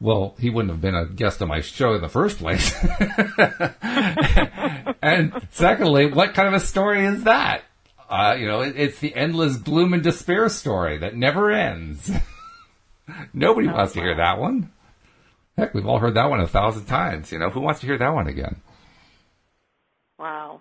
well, 0.00 0.34
he 0.38 0.50
wouldn't 0.50 0.72
have 0.72 0.80
been 0.80 0.96
a 0.96 1.06
guest 1.06 1.40
on 1.40 1.48
my 1.48 1.60
show 1.60 1.94
in 1.94 2.02
the 2.02 2.08
first 2.08 2.38
place. 2.38 2.74
and 5.02 5.46
secondly, 5.50 6.06
what 6.06 6.34
kind 6.34 6.48
of 6.48 6.54
a 6.54 6.60
story 6.60 7.06
is 7.06 7.24
that? 7.24 7.62
Uh, 8.08 8.36
you 8.38 8.46
know, 8.46 8.60
it, 8.60 8.74
it's 8.76 8.98
the 8.98 9.14
endless 9.14 9.56
gloom 9.56 9.94
and 9.94 10.02
despair 10.02 10.48
story 10.48 10.98
that 10.98 11.16
never 11.16 11.50
ends. 11.50 12.10
Nobody 13.32 13.68
wants 13.68 13.94
to 13.94 14.00
hear 14.00 14.16
that 14.16 14.38
one. 14.38 14.70
Heck, 15.56 15.72
we've 15.72 15.86
all 15.86 15.98
heard 15.98 16.14
that 16.14 16.28
one 16.28 16.40
a 16.40 16.46
thousand 16.46 16.86
times. 16.86 17.32
You 17.32 17.38
know, 17.38 17.50
who 17.50 17.60
wants 17.60 17.80
to 17.80 17.86
hear 17.86 17.96
that 17.96 18.12
one 18.12 18.26
again? 18.26 18.60
Wow. 20.18 20.60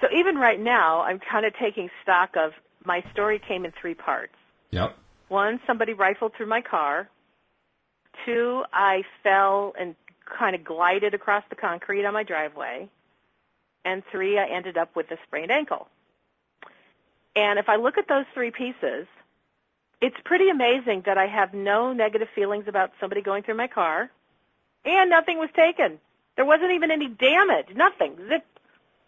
So 0.00 0.08
even 0.14 0.36
right 0.36 0.60
now, 0.60 1.02
I'm 1.02 1.18
kind 1.18 1.46
of 1.46 1.54
taking 1.60 1.90
stock 2.02 2.36
of 2.36 2.52
my 2.84 3.04
story 3.12 3.38
came 3.38 3.64
in 3.64 3.72
three 3.80 3.94
parts. 3.94 4.34
Yep. 4.70 4.96
One, 5.28 5.60
somebody 5.66 5.92
rifled 5.92 6.34
through 6.36 6.46
my 6.46 6.60
car. 6.60 7.08
Two, 8.26 8.64
I 8.72 9.02
fell 9.22 9.74
and 9.78 9.94
kind 10.38 10.54
of 10.54 10.64
glided 10.64 11.14
across 11.14 11.44
the 11.48 11.56
concrete 11.56 12.04
on 12.04 12.12
my 12.12 12.22
driveway. 12.22 12.88
And 13.84 14.02
three, 14.10 14.38
I 14.38 14.46
ended 14.46 14.76
up 14.76 14.94
with 14.94 15.10
a 15.10 15.16
sprained 15.26 15.50
ankle. 15.50 15.88
And 17.34 17.58
if 17.58 17.68
I 17.68 17.76
look 17.76 17.98
at 17.98 18.08
those 18.08 18.26
three 18.34 18.50
pieces, 18.50 19.06
it's 20.00 20.16
pretty 20.24 20.50
amazing 20.50 21.04
that 21.06 21.16
I 21.16 21.26
have 21.26 21.54
no 21.54 21.92
negative 21.92 22.28
feelings 22.34 22.64
about 22.68 22.92
somebody 23.00 23.22
going 23.22 23.42
through 23.42 23.56
my 23.56 23.68
car, 23.68 24.10
and 24.84 25.08
nothing 25.08 25.38
was 25.38 25.48
taken. 25.54 25.98
There 26.36 26.44
wasn't 26.44 26.72
even 26.72 26.90
any 26.90 27.08
damage. 27.08 27.68
Nothing. 27.74 28.16
Zip. 28.28 28.44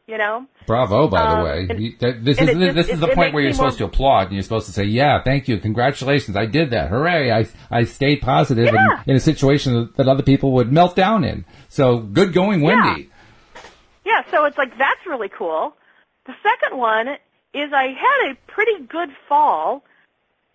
You 0.06 0.18
know. 0.18 0.44
Bravo, 0.66 1.08
by 1.08 1.20
Um, 1.22 1.38
the 1.38 1.44
way. 1.44 1.66
and- 1.70 1.80
You- 1.80 1.96
that- 2.00 2.24
this 2.24 2.38
is 2.38 2.46
this 2.58 2.74
just- 2.74 2.88
is 2.90 3.00
the 3.00 3.06
it 3.08 3.14
point 3.14 3.32
where 3.32 3.42
you're 3.42 3.52
me 3.52 3.56
more- 3.56 3.70
supposed 3.70 3.78
to 3.78 3.84
applaud 3.84 4.24
and 4.26 4.32
you're 4.32 4.42
supposed 4.42 4.66
to 4.66 4.72
say, 4.72 4.84
"Yeah, 4.84 5.22
thank 5.22 5.48
you, 5.48 5.56
congratulations, 5.56 6.36
I 6.36 6.44
did 6.44 6.70
that, 6.70 6.90
hooray! 6.90 7.32
I 7.32 7.46
I 7.70 7.84
stayed 7.84 8.20
positive 8.20 8.66
Yeah. 8.72 9.00
in, 9.06 9.10
in 9.12 9.16
a 9.16 9.20
situation 9.20 9.88
that 9.96 10.06
other 10.06 10.22
people 10.22 10.52
would 10.52 10.70
melt 10.70 10.94
down 10.94 11.24
in." 11.24 11.46
So 11.68 11.98
good 11.98 12.34
going, 12.34 12.60
Wendy. 12.60 13.08
Yeah, 14.04 14.22
so 14.30 14.44
it's 14.44 14.58
like 14.58 14.76
that's 14.76 15.06
really 15.06 15.30
cool. 15.30 15.74
The 16.26 16.34
second 16.42 16.78
one 16.78 17.08
is 17.54 17.72
I 17.72 17.84
had 17.86 18.30
a 18.32 18.34
pretty 18.46 18.80
good 18.86 19.08
fall 19.26 19.84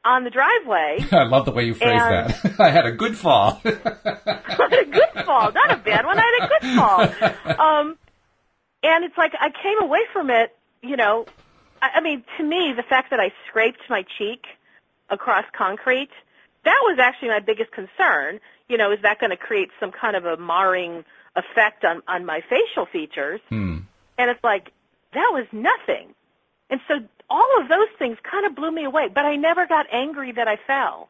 on 0.06 0.24
the 0.26 0.30
driveway. 0.30 1.00
I 1.12 1.24
love 1.24 1.46
the 1.46 1.52
way 1.52 1.64
you 1.66 1.74
phrase 1.74 2.00
that. 2.00 2.56
I 2.60 2.70
had 2.70 2.86
a 2.86 2.92
good 2.92 3.18
fall. 3.18 3.60
I 3.66 3.72
had 4.48 4.74
a 4.74 4.86
good 4.86 5.26
fall, 5.26 5.52
not 5.52 5.72
a 5.72 5.78
bad 5.78 6.06
one. 6.06 6.20
I 6.20 6.24
had 6.40 6.46
a 6.46 6.48
good 6.60 6.76
fall. 6.78 7.60
Um, 7.60 7.98
and 8.84 9.04
it's 9.04 9.18
like 9.18 9.34
I 9.40 9.50
came 9.50 9.82
away 9.82 10.02
from 10.12 10.30
it, 10.30 10.56
you 10.82 10.96
know. 10.96 11.26
I, 11.82 11.92
I 11.96 12.02
mean, 12.02 12.24
to 12.38 12.44
me, 12.44 12.74
the 12.76 12.84
fact 12.84 13.10
that 13.12 13.20
I 13.20 13.32
scraped 13.48 13.82
my 13.90 14.06
cheek 14.18 14.46
across 15.10 15.46
concrete, 15.54 16.10
that 16.66 16.80
was 16.84 17.00
actually 17.00 17.30
my 17.30 17.40
biggest 17.40 17.72
concern. 17.72 18.40
You 18.68 18.78
know, 18.78 18.92
is 18.92 19.00
that 19.02 19.20
going 19.20 19.32
to 19.32 19.38
create 19.38 19.70
some 19.80 19.92
kind 19.92 20.16
of 20.16 20.26
a 20.26 20.38
marring 20.38 21.04
effect 21.36 21.84
on 21.84 22.02
on 22.08 22.26
my 22.26 22.42
facial 22.50 22.86
features? 22.86 23.42
Hmm. 23.50 23.80
And 24.18 24.30
it's 24.30 24.44
like 24.44 24.72
that 25.14 25.30
was 25.34 25.46
nothing. 25.52 26.14
And 26.70 26.80
so 26.88 27.00
all 27.30 27.62
of 27.62 27.68
those 27.68 27.88
things 27.98 28.18
kind 28.24 28.46
of 28.46 28.56
blew 28.56 28.72
me 28.72 28.84
away. 28.84 29.10
But 29.14 29.26
I 29.26 29.36
never 29.36 29.66
got 29.66 29.88
angry 29.92 30.32
that 30.34 30.48
I 30.48 30.58
fell. 30.68 31.10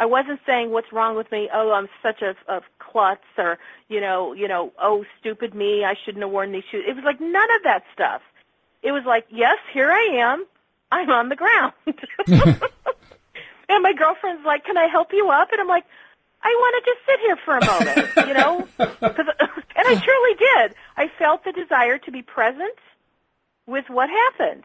I 0.00 0.06
wasn't 0.06 0.40
saying 0.46 0.70
what's 0.70 0.92
wrong 0.92 1.16
with 1.16 1.30
me. 1.32 1.48
Oh, 1.52 1.72
I'm 1.72 1.88
such 2.02 2.22
a, 2.22 2.34
a 2.52 2.62
klutz, 2.78 3.20
or 3.36 3.58
you 3.88 4.00
know, 4.00 4.32
you 4.32 4.46
know, 4.48 4.72
oh, 4.80 5.04
stupid 5.20 5.54
me. 5.54 5.84
I 5.84 5.94
shouldn't 6.04 6.22
have 6.22 6.30
worn 6.30 6.52
these 6.52 6.64
shoes. 6.70 6.84
It 6.86 6.94
was 6.94 7.04
like 7.04 7.20
none 7.20 7.48
of 7.56 7.62
that 7.64 7.84
stuff. 7.92 8.22
It 8.82 8.92
was 8.92 9.02
like, 9.04 9.26
yes, 9.30 9.58
here 9.72 9.90
I 9.90 10.10
am. 10.14 10.46
I'm 10.92 11.10
on 11.10 11.28
the 11.28 11.36
ground. 11.36 11.72
and 13.68 13.82
my 13.82 13.92
girlfriend's 13.92 14.44
like, 14.46 14.64
can 14.64 14.76
I 14.78 14.86
help 14.86 15.08
you 15.12 15.28
up? 15.30 15.48
And 15.52 15.60
I'm 15.60 15.68
like, 15.68 15.84
I 16.42 16.48
want 16.48 16.84
to 16.84 16.90
just 16.90 17.06
sit 17.06 17.20
here 17.20 17.36
for 17.44 17.56
a 17.58 17.66
moment, 17.66 18.28
you 18.28 18.34
know? 18.34 18.68
'Cause- 19.00 19.26
and 19.76 19.86
I 19.86 19.94
truly 20.00 20.34
did. 20.34 20.74
I 20.96 21.08
felt 21.18 21.44
the 21.44 21.52
desire 21.52 21.98
to 21.98 22.10
be 22.10 22.22
present 22.22 22.74
with 23.66 23.84
what 23.90 24.08
happened 24.08 24.64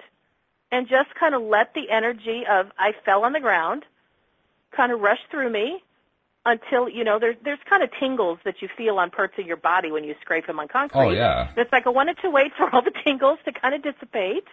and 0.72 0.88
just 0.88 1.14
kind 1.16 1.36
of 1.36 1.42
let 1.42 1.74
the 1.74 1.90
energy 1.90 2.46
of 2.50 2.72
I 2.78 2.94
fell 3.06 3.24
on 3.26 3.34
the 3.34 3.40
ground 3.40 3.86
kind 4.76 4.92
of 4.92 5.00
rush 5.02 5.20
through 5.32 5.50
me 5.50 5.84
until, 6.46 6.90
you 6.90 7.04
know, 7.04 7.20
there's, 7.20 7.38
there's 7.44 7.60
kind 7.70 7.84
of 7.84 7.90
tingles 8.00 8.40
that 8.44 8.62
you 8.62 8.68
feel 8.78 8.98
on 9.00 9.10
parts 9.10 9.34
of 9.40 9.46
your 9.46 9.58
body 9.58 9.92
when 9.92 10.04
you 10.04 10.16
scrape 10.22 10.46
them 10.48 10.60
on 10.60 10.68
concrete. 10.68 11.02
Oh, 11.02 11.10
yeah. 11.10 11.52
It's 11.56 11.72
like 11.72 11.88
I 11.88 11.90
wanted 11.90 12.18
to 12.22 12.30
wait 12.30 12.52
for 12.58 12.74
all 12.74 12.82
the 12.82 12.94
tingles 13.04 13.40
to 13.46 13.52
kind 13.54 13.74
of 13.74 13.82
dissipate. 13.82 14.46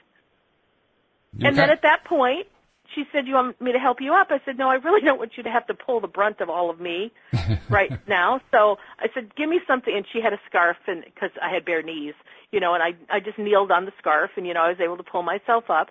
You 1.37 1.49
And 1.49 1.57
then 1.57 1.71
at 1.71 1.83
that 1.83 2.05
point, 2.05 2.47
she 2.95 3.05
said, 3.13 3.27
"You 3.27 3.35
want 3.35 3.61
me 3.61 3.73
to 3.73 3.79
help 3.79 4.01
you 4.01 4.15
up?" 4.15 4.29
I 4.31 4.41
said, 4.45 4.59
"No, 4.59 4.69
I 4.69 4.75
really 4.75 5.01
don't 5.01 5.19
want 5.19 5.37
you 5.37 5.43
to 5.45 5.51
have 5.51 5.67
to 5.69 5.75
pull 5.75 6.01
the 6.01 6.09
brunt 6.09 6.41
of 6.41 6.51
all 6.51 6.71
of 6.71 6.81
me 6.81 7.13
right 7.71 7.93
now." 8.09 8.41
So 8.51 8.79
I 8.99 9.09
said, 9.15 9.35
"Give 9.37 9.49
me 9.49 9.61
something." 9.67 9.95
And 9.95 10.05
she 10.13 10.21
had 10.21 10.33
a 10.33 10.41
scarf, 10.49 10.77
and 10.87 11.05
because 11.05 11.31
I 11.41 11.51
had 11.51 11.65
bare 11.65 11.83
knees, 11.83 12.15
you 12.51 12.61
know, 12.61 12.75
and 12.75 12.83
I 12.83 12.95
I 13.09 13.21
just 13.21 13.39
kneeled 13.39 13.71
on 13.71 13.85
the 13.85 13.93
scarf, 13.99 14.33
and 14.37 14.47
you 14.47 14.55
know, 14.55 14.63
I 14.63 14.69
was 14.71 14.81
able 14.81 14.97
to 14.97 15.03
pull 15.03 15.23
myself 15.23 15.71
up. 15.71 15.91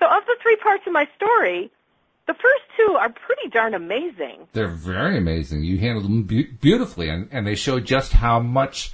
So 0.00 0.06
of 0.06 0.26
the 0.26 0.36
three 0.42 0.56
parts 0.56 0.82
of 0.86 0.92
my 0.92 1.08
story, 1.16 1.70
the 2.26 2.34
first 2.34 2.62
two 2.76 2.94
are 2.94 3.10
pretty 3.10 3.48
darn 3.50 3.74
amazing. 3.74 4.48
They're 4.52 4.68
very 4.68 5.18
amazing. 5.18 5.64
You 5.64 5.78
handled 5.78 6.04
them 6.04 6.22
be- 6.22 6.44
beautifully, 6.44 7.08
and, 7.08 7.28
and 7.30 7.46
they 7.46 7.54
show 7.54 7.80
just 7.80 8.12
how 8.12 8.40
much 8.40 8.92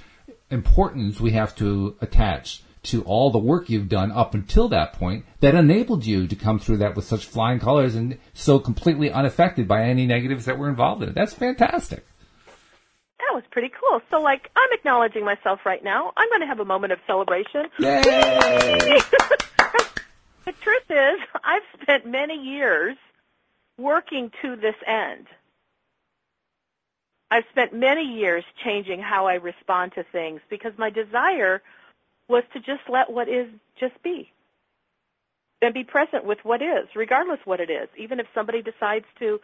importance 0.49 1.19
we 1.19 1.31
have 1.31 1.55
to 1.55 1.95
attach 2.01 2.63
to 2.83 3.03
all 3.03 3.29
the 3.29 3.37
work 3.37 3.69
you've 3.69 3.89
done 3.89 4.11
up 4.11 4.33
until 4.33 4.67
that 4.69 4.93
point 4.93 5.23
that 5.39 5.53
enabled 5.53 6.05
you 6.05 6.27
to 6.27 6.35
come 6.35 6.59
through 6.59 6.77
that 6.77 6.95
with 6.95 7.05
such 7.05 7.25
flying 7.25 7.59
colors 7.59 7.95
and 7.95 8.17
so 8.33 8.59
completely 8.59 9.11
unaffected 9.11 9.67
by 9.67 9.83
any 9.83 10.07
negatives 10.07 10.45
that 10.45 10.57
were 10.57 10.67
involved 10.67 11.03
in 11.03 11.09
it. 11.09 11.15
That's 11.15 11.33
fantastic. 11.33 12.05
That 13.19 13.35
was 13.35 13.43
pretty 13.51 13.69
cool. 13.69 14.01
So 14.09 14.19
like, 14.19 14.49
I'm 14.55 14.73
acknowledging 14.73 15.23
myself 15.23 15.59
right 15.63 15.83
now. 15.83 16.11
I'm 16.17 16.27
going 16.29 16.41
to 16.41 16.47
have 16.47 16.59
a 16.59 16.65
moment 16.65 16.91
of 16.91 16.99
celebration. 17.07 17.67
Yay! 17.79 18.99
The 20.43 20.53
truth 20.53 20.89
is, 20.89 21.19
I've 21.43 21.61
spent 21.81 22.07
many 22.07 22.33
years 22.33 22.97
working 23.81 24.31
to 24.41 24.55
this 24.55 24.75
end. 24.85 25.27
I've 27.29 27.45
spent 27.51 27.73
many 27.73 28.03
years 28.03 28.43
changing 28.63 28.99
how 28.99 29.27
I 29.27 29.35
respond 29.35 29.93
to 29.95 30.03
things 30.11 30.41
because 30.49 30.73
my 30.77 30.89
desire 30.89 31.61
was 32.27 32.43
to 32.53 32.59
just 32.59 32.81
let 32.89 33.11
what 33.11 33.29
is 33.29 33.47
just 33.79 34.01
be. 34.03 34.31
And 35.61 35.73
be 35.73 35.83
present 35.83 36.25
with 36.25 36.39
what 36.43 36.61
is, 36.61 36.87
regardless 36.95 37.39
what 37.45 37.59
it 37.59 37.69
is. 37.69 37.87
Even 37.97 38.19
if 38.19 38.25
somebody 38.33 38.63
decides 38.63 39.05
to, 39.19 39.39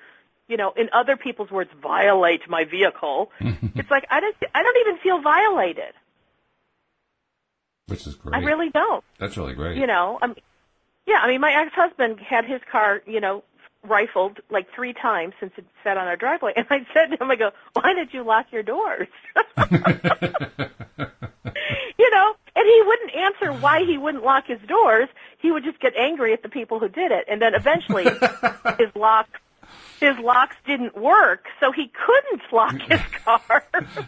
you 0.48 0.58
know, 0.58 0.74
in 0.76 0.90
other 0.92 1.16
people's 1.16 1.52
words, 1.52 1.70
violate 1.82 2.42
my 2.50 2.64
vehicle, 2.64 3.32
it's 3.40 3.92
like 3.92 4.04
I 4.10 4.20
don't 4.20 4.36
I 4.56 4.64
don't 4.64 4.78
even 4.88 4.98
feel 5.04 5.22
violated. 5.22 5.94
Which 7.86 8.08
is 8.08 8.16
great. 8.16 8.36
I 8.36 8.40
really 8.40 8.70
don't. 8.70 9.04
That's 9.20 9.38
really 9.38 9.54
great. 9.54 9.78
You 9.78 9.86
know, 9.86 10.18
um, 10.22 10.36
yeah, 11.06 11.20
I 11.22 11.28
mean, 11.30 11.40
my 11.40 11.54
ex-husband 11.54 12.20
had 12.20 12.46
his 12.46 12.62
car, 12.70 13.02
you 13.06 13.22
know, 13.22 13.44
rifled 13.88 14.40
like 14.50 14.68
three 14.74 14.94
times 14.94 15.34
since 15.40 15.54
it 15.58 15.66
sat 15.84 15.98
on 15.98 16.08
our 16.08 16.16
driveway, 16.16 16.54
and 16.56 16.66
I 16.70 16.86
said 16.94 17.08
to 17.08 17.22
him, 17.22 17.32
I 17.32 17.36
go, 17.36 17.52
"Why 17.74 17.94
did 17.94 18.14
you 18.14 18.24
lock 18.24 18.48
your 18.52 18.64
doors?" 18.64 19.08
you 19.38 19.44
know, 22.12 22.36
and 22.56 22.66
he 22.66 22.82
wouldn't 22.86 23.16
answer 23.16 23.54
why 23.54 23.84
he 23.86 23.98
wouldn't 23.98 24.24
lock 24.24 24.48
his 24.48 24.60
doors. 24.68 25.10
He 25.40 25.52
would 25.52 25.64
just 25.64 25.80
get 25.80 25.96
angry 25.96 26.34
at 26.34 26.44
the 26.44 26.50
people 26.50 26.80
who 26.80 26.90
did 26.90 27.12
it, 27.12 27.26
and 27.30 27.42
then 27.42 27.54
eventually 27.54 28.04
his 28.78 28.90
lock. 28.96 29.28
His 30.00 30.18
locks 30.20 30.56
didn't 30.66 30.96
work, 30.96 31.48
so 31.60 31.72
he 31.72 31.92
couldn't 31.92 32.42
lock 32.54 32.80
his 32.88 33.02
car. 33.26 33.66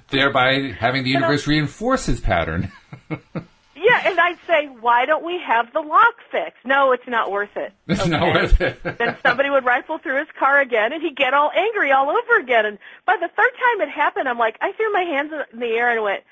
Thereby 0.10 0.74
having 0.78 1.04
the 1.04 1.10
universe 1.10 1.48
reinforce 1.48 2.06
his 2.06 2.22
pattern. 2.22 2.72
Yeah, 3.82 4.02
and 4.06 4.20
I'd 4.20 4.38
say, 4.46 4.68
why 4.68 5.06
don't 5.06 5.24
we 5.24 5.40
have 5.40 5.72
the 5.74 5.80
lock 5.80 6.16
fixed? 6.32 6.66
No, 6.66 6.92
it's 6.92 7.08
not 7.08 7.32
worth 7.32 7.56
it. 7.56 7.74
It's 7.88 8.06
not 8.06 8.34
worth 8.34 8.60
it. 8.62 8.84
then 8.98 9.18
somebody 9.26 9.50
would 9.50 9.66
rifle 9.66 9.98
through 9.98 10.20
his 10.20 10.28
car 10.38 10.60
again, 10.60 10.94
and 10.94 11.02
he'd 11.02 11.16
get 11.16 11.34
all 11.34 11.52
angry 11.56 11.92
all 11.92 12.10
over 12.10 12.40
again. 12.40 12.66
And 12.66 12.78
by 13.06 13.16
the 13.16 13.28
third 13.28 13.52
time 13.52 13.82
it 13.82 13.90
happened, 13.90 14.28
I'm 14.28 14.38
like, 14.38 14.58
I 14.62 14.72
threw 14.74 14.92
my 14.92 15.04
hands 15.04 15.32
in 15.54 15.60
the 15.60 15.68
air 15.68 15.92
and 15.92 16.04
went, 16.04 16.24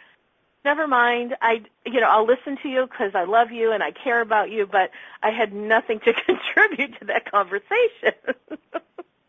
"Never 0.65 0.87
mind. 0.87 1.35
I, 1.41 1.61
you 1.85 1.99
know, 2.01 2.07
I'll 2.09 2.27
listen 2.27 2.57
to 2.63 2.69
you 2.69 2.87
because 2.87 3.15
I 3.15 3.23
love 3.23 3.51
you 3.51 3.71
and 3.71 3.81
I 3.81 3.91
care 3.91 4.21
about 4.21 4.51
you, 4.51 4.67
but 4.67 4.91
I 5.23 5.31
had 5.31 5.53
nothing 5.53 5.99
to 6.01 6.13
contribute 6.25 6.99
to 6.99 7.05
that 7.05 7.31
conversation." 7.31 8.13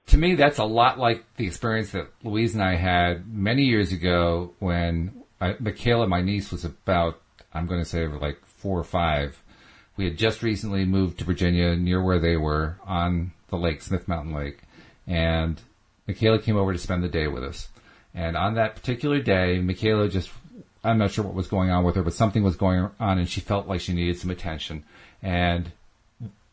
to 0.08 0.16
me, 0.16 0.34
that's 0.34 0.58
a 0.58 0.64
lot 0.64 0.98
like 0.98 1.24
the 1.36 1.46
experience 1.46 1.92
that 1.92 2.08
Louise 2.22 2.54
and 2.54 2.62
I 2.62 2.76
had 2.76 3.32
many 3.32 3.64
years 3.64 3.92
ago 3.92 4.54
when 4.58 5.22
I, 5.40 5.54
Michaela, 5.60 6.06
my 6.06 6.22
niece, 6.22 6.50
was 6.50 6.64
about, 6.64 7.20
I'm 7.52 7.66
going 7.66 7.80
to 7.80 7.88
say 7.88 8.06
like 8.06 8.44
four 8.44 8.78
or 8.78 8.84
five. 8.84 9.42
We 9.96 10.04
had 10.04 10.16
just 10.16 10.42
recently 10.42 10.84
moved 10.84 11.18
to 11.18 11.24
Virginia 11.24 11.74
near 11.76 12.02
where 12.02 12.18
they 12.18 12.36
were 12.36 12.76
on 12.86 13.32
the 13.48 13.56
lake, 13.56 13.82
Smith 13.82 14.06
Mountain 14.06 14.34
Lake. 14.34 14.60
And 15.06 15.60
Michaela 16.06 16.38
came 16.38 16.56
over 16.56 16.72
to 16.72 16.78
spend 16.78 17.02
the 17.02 17.08
day 17.08 17.26
with 17.26 17.42
us. 17.42 17.68
And 18.14 18.36
on 18.36 18.54
that 18.54 18.76
particular 18.76 19.20
day, 19.20 19.58
Michaela 19.58 20.08
just, 20.08 20.30
I'm 20.84 20.98
not 20.98 21.10
sure 21.10 21.24
what 21.24 21.34
was 21.34 21.48
going 21.48 21.70
on 21.70 21.84
with 21.84 21.96
her, 21.96 22.02
but 22.02 22.14
something 22.14 22.42
was 22.42 22.56
going 22.56 22.90
on 22.98 23.18
and 23.18 23.28
she 23.28 23.40
felt 23.40 23.66
like 23.66 23.80
she 23.80 23.92
needed 23.92 24.18
some 24.18 24.30
attention. 24.30 24.84
And 25.22 25.72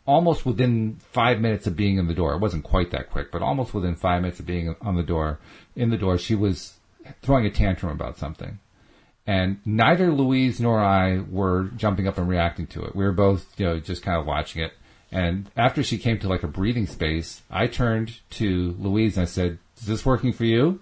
almost 0.05 0.45
within 0.45 0.97
five 1.11 1.39
minutes 1.39 1.67
of 1.67 1.75
being 1.75 1.97
in 1.97 2.07
the 2.07 2.13
door, 2.13 2.33
it 2.33 2.39
wasn't 2.39 2.63
quite 2.63 2.91
that 2.91 3.09
quick, 3.09 3.31
but 3.31 3.41
almost 3.41 3.73
within 3.73 3.95
five 3.95 4.21
minutes 4.21 4.39
of 4.39 4.45
being 4.45 4.75
on 4.81 4.95
the 4.95 5.03
door, 5.03 5.39
in 5.75 5.89
the 5.89 5.97
door, 5.97 6.17
she 6.17 6.35
was 6.35 6.75
throwing 7.21 7.45
a 7.45 7.51
tantrum 7.51 7.91
about 7.91 8.17
something. 8.17 8.59
And 9.27 9.59
neither 9.65 10.11
Louise 10.11 10.59
nor 10.59 10.79
I 10.79 11.19
were 11.19 11.69
jumping 11.75 12.07
up 12.07 12.17
and 12.17 12.27
reacting 12.27 12.67
to 12.67 12.83
it. 12.83 12.95
We 12.95 13.03
were 13.03 13.11
both, 13.11 13.59
you 13.59 13.65
know, 13.65 13.79
just 13.79 14.03
kind 14.03 14.19
of 14.19 14.25
watching 14.25 14.63
it. 14.63 14.73
And 15.11 15.49
after 15.55 15.81
she 15.81 15.97
came 15.97 16.19
to 16.19 16.27
like 16.27 16.43
a 16.43 16.47
breathing 16.47 16.87
space, 16.87 17.41
I 17.49 17.67
turned 17.67 18.19
to 18.31 18.75
Louise 18.77 19.17
and 19.17 19.23
I 19.23 19.25
said, 19.25 19.57
is 19.77 19.87
this 19.87 20.05
working 20.05 20.33
for 20.33 20.45
you? 20.45 20.79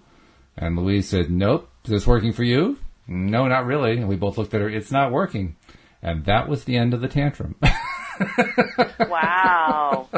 And 0.56 0.76
Louise 0.76 1.08
said, 1.08 1.30
nope. 1.30 1.70
Is 1.84 1.90
this 1.90 2.06
working 2.06 2.32
for 2.32 2.44
you? 2.44 2.78
No, 3.06 3.46
not 3.46 3.66
really. 3.66 3.92
And 3.92 4.08
we 4.08 4.16
both 4.16 4.38
looked 4.38 4.54
at 4.54 4.60
her. 4.60 4.68
It's 4.68 4.90
not 4.90 5.12
working. 5.12 5.56
And 6.02 6.24
that 6.26 6.48
was 6.48 6.64
the 6.64 6.76
end 6.76 6.94
of 6.94 7.00
the 7.00 7.08
tantrum. 7.08 7.56
wow, 9.00 10.08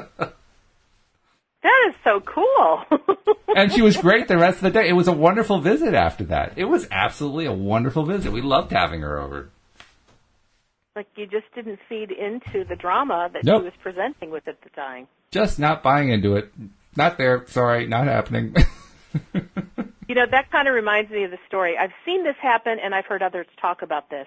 that 1.67 1.91
is 1.91 1.95
so 2.05 2.21
cool. 2.21 2.85
and 3.57 3.73
she 3.73 3.83
was 3.83 3.97
great 3.97 4.29
the 4.29 4.39
rest 4.39 4.59
of 4.59 4.63
the 4.63 4.71
day. 4.71 4.89
It 4.89 4.93
was 4.93 5.09
a 5.09 5.13
wonderful 5.13 5.61
visit 5.61 5.95
after 5.95 6.25
that. 6.25 6.55
It 6.57 6.65
was 6.67 6.87
absolutely 6.91 7.47
a 7.47 7.53
wonderful 7.53 8.05
visit. 8.05 8.33
We 8.33 8.43
loved 8.43 8.73
having 8.73 9.01
her 9.01 9.19
over. 9.19 9.51
Like 10.95 11.09
you 11.17 11.27
just 11.27 11.47
didn't 11.55 11.81
feed 11.89 12.11
into 12.11 12.65
the 12.65 12.77
drama 12.77 13.29
that 13.33 13.45
Nope. 13.45 13.63
she 13.63 13.65
was 13.65 13.75
presenting 13.83 14.31
with 14.31 14.49
at 14.49 14.63
the 14.63 14.71
time. 14.71 15.09
Just 15.31 15.59
not 15.59 15.83
buying 15.83 16.09
into 16.11 16.37
it. 16.37 16.53
Not 16.97 17.19
there. 17.19 17.45
Sorry, 17.49 17.87
not 17.87 18.07
happening. 18.07 18.55
You 20.09 20.15
know, 20.15 20.27
that 20.31 20.51
kind 20.53 20.69
of 20.69 20.75
reminds 20.75 21.11
me 21.11 21.25
of 21.25 21.33
the 21.33 21.39
story. 21.49 21.77
I've 21.77 21.91
seen 22.05 22.23
this 22.23 22.37
happen, 22.41 22.79
and 22.83 22.95
I've 22.95 23.07
heard 23.07 23.23
others 23.23 23.47
talk 23.61 23.83
about 23.83 24.09
this. 24.09 24.27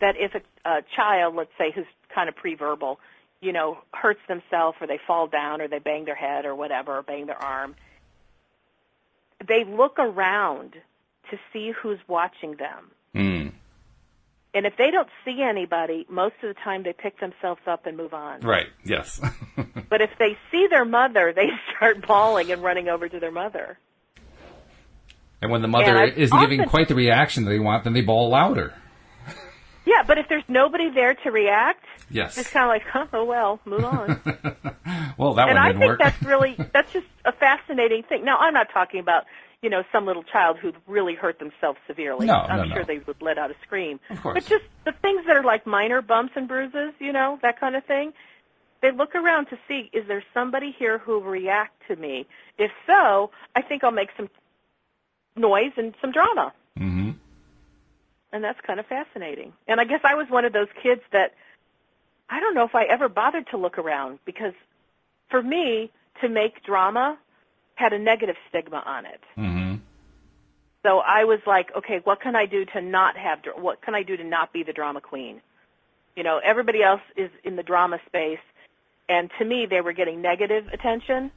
That 0.00 0.14
if 0.16 0.34
a, 0.34 0.68
a 0.68 0.82
child, 0.94 1.34
let's 1.34 1.50
say, 1.58 1.70
who's 1.70 1.86
kind 2.14 2.28
of 2.28 2.36
pre-verbal, 2.36 2.98
you 3.40 3.52
know, 3.52 3.78
hurts 3.92 4.20
themselves, 4.28 4.76
or 4.80 4.86
they 4.86 4.98
fall 5.06 5.26
down, 5.26 5.60
or 5.60 5.68
they 5.68 5.78
bang 5.78 6.04
their 6.04 6.14
head, 6.14 6.44
or 6.46 6.54
whatever, 6.54 6.98
or 6.98 7.02
bang 7.02 7.26
their 7.26 7.40
arm, 7.42 7.74
they 9.46 9.64
look 9.64 9.98
around 9.98 10.72
to 11.30 11.38
see 11.52 11.72
who's 11.82 11.98
watching 12.08 12.56
them. 12.56 12.90
mm, 13.14 13.52
And 14.54 14.64
if 14.66 14.76
they 14.78 14.90
don't 14.90 15.08
see 15.24 15.42
anybody, 15.42 16.06
most 16.08 16.34
of 16.42 16.48
the 16.48 16.60
time 16.62 16.82
they 16.84 16.92
pick 16.94 17.20
themselves 17.20 17.60
up 17.66 17.84
and 17.86 17.96
move 17.96 18.14
on. 18.14 18.40
right. 18.40 18.68
Yes. 18.84 19.20
But 19.88 20.00
if 20.00 20.10
they 20.18 20.36
see 20.50 20.66
their 20.68 20.84
mother, 20.84 21.32
they 21.34 21.48
start 21.76 22.04
bawling 22.06 22.50
and 22.50 22.60
running 22.62 22.88
over 22.88 23.08
to 23.08 23.20
their 23.20 23.30
mother. 23.30 23.78
and 25.40 25.50
when 25.50 25.62
the 25.62 25.68
mother 25.68 26.02
isn't 26.04 26.40
giving 26.40 26.64
quite 26.64 26.88
the 26.88 26.94
reaction 26.94 27.44
they 27.44 27.58
want, 27.60 27.84
then 27.84 27.92
they 27.92 28.00
bawl 28.00 28.28
louder. 28.30 28.74
But 30.06 30.18
if 30.18 30.28
there's 30.28 30.44
nobody 30.48 30.90
there 30.90 31.14
to 31.14 31.30
react, 31.30 31.84
Yes. 32.10 32.38
it's 32.38 32.48
kind 32.50 32.64
of 32.64 32.68
like, 32.68 32.82
huh, 32.90 33.06
oh 33.12 33.24
well, 33.24 33.60
move 33.64 33.84
on. 33.84 34.20
well, 35.18 35.34
that 35.34 35.48
and 35.48 35.56
one 35.56 35.58
I 35.58 35.66
didn't 35.68 35.80
think 35.80 35.88
work. 35.90 35.98
that's 35.98 36.22
really 36.22 36.56
that's 36.72 36.92
just 36.92 37.06
a 37.24 37.32
fascinating 37.32 38.02
thing. 38.04 38.24
Now, 38.24 38.38
I'm 38.38 38.54
not 38.54 38.68
talking 38.72 39.00
about 39.00 39.24
you 39.62 39.70
know 39.70 39.82
some 39.90 40.06
little 40.06 40.22
child 40.22 40.58
who 40.58 40.72
really 40.86 41.14
hurt 41.14 41.38
themselves 41.38 41.78
severely. 41.86 42.26
No, 42.26 42.34
I'm 42.34 42.68
no, 42.68 42.74
sure 42.74 42.82
no. 42.82 42.84
they 42.84 42.98
would 42.98 43.20
let 43.20 43.38
out 43.38 43.50
a 43.50 43.54
scream. 43.62 43.98
Of 44.10 44.22
course. 44.22 44.34
But 44.34 44.46
just 44.46 44.64
the 44.84 44.92
things 44.92 45.26
that 45.26 45.36
are 45.36 45.42
like 45.42 45.66
minor 45.66 46.00
bumps 46.02 46.34
and 46.36 46.46
bruises, 46.46 46.92
you 47.00 47.12
know, 47.12 47.38
that 47.42 47.58
kind 47.58 47.74
of 47.74 47.84
thing. 47.84 48.12
They 48.82 48.92
look 48.92 49.14
around 49.14 49.46
to 49.46 49.58
see 49.66 49.90
is 49.92 50.06
there 50.06 50.22
somebody 50.34 50.70
here 50.78 50.98
who 50.98 51.12
will 51.12 51.22
react 51.30 51.82
to 51.88 51.96
me. 51.96 52.26
If 52.58 52.70
so, 52.86 53.30
I 53.56 53.62
think 53.62 53.82
I'll 53.82 53.90
make 53.90 54.10
some 54.16 54.28
noise 55.34 55.72
and 55.76 55.94
some 56.00 56.12
drama. 56.12 56.52
hmm 56.76 57.10
And 58.32 58.42
that's 58.42 58.60
kind 58.66 58.80
of 58.80 58.86
fascinating. 58.86 59.52
And 59.68 59.80
I 59.80 59.84
guess 59.84 60.00
I 60.04 60.14
was 60.14 60.26
one 60.28 60.44
of 60.44 60.52
those 60.52 60.68
kids 60.82 61.00
that 61.12 61.34
I 62.28 62.40
don't 62.40 62.54
know 62.54 62.64
if 62.64 62.74
I 62.74 62.84
ever 62.84 63.08
bothered 63.08 63.46
to 63.50 63.56
look 63.56 63.78
around 63.78 64.18
because 64.24 64.52
for 65.30 65.42
me 65.42 65.90
to 66.20 66.28
make 66.28 66.62
drama 66.64 67.18
had 67.76 67.92
a 67.92 67.98
negative 67.98 68.36
stigma 68.48 68.82
on 68.84 69.06
it. 69.06 69.20
hmm 69.34 69.74
So 70.82 70.98
I 70.98 71.24
was 71.24 71.40
like, 71.46 71.68
okay, 71.76 72.00
what 72.04 72.20
can 72.20 72.34
I 72.34 72.46
do 72.46 72.64
to 72.66 72.80
not 72.80 73.16
have 73.16 73.40
what 73.56 73.80
can 73.82 73.94
I 73.94 74.02
do 74.02 74.16
to 74.16 74.24
not 74.24 74.52
be 74.52 74.62
the 74.62 74.72
drama 74.72 75.00
queen? 75.00 75.40
You 76.16 76.22
know, 76.24 76.40
everybody 76.42 76.82
else 76.82 77.02
is 77.16 77.30
in 77.44 77.56
the 77.56 77.62
drama 77.62 77.98
space 78.06 78.40
and 79.08 79.30
to 79.38 79.44
me 79.44 79.66
they 79.66 79.80
were 79.80 79.92
getting 79.92 80.20
negative 80.20 80.66
attention. 80.72 81.30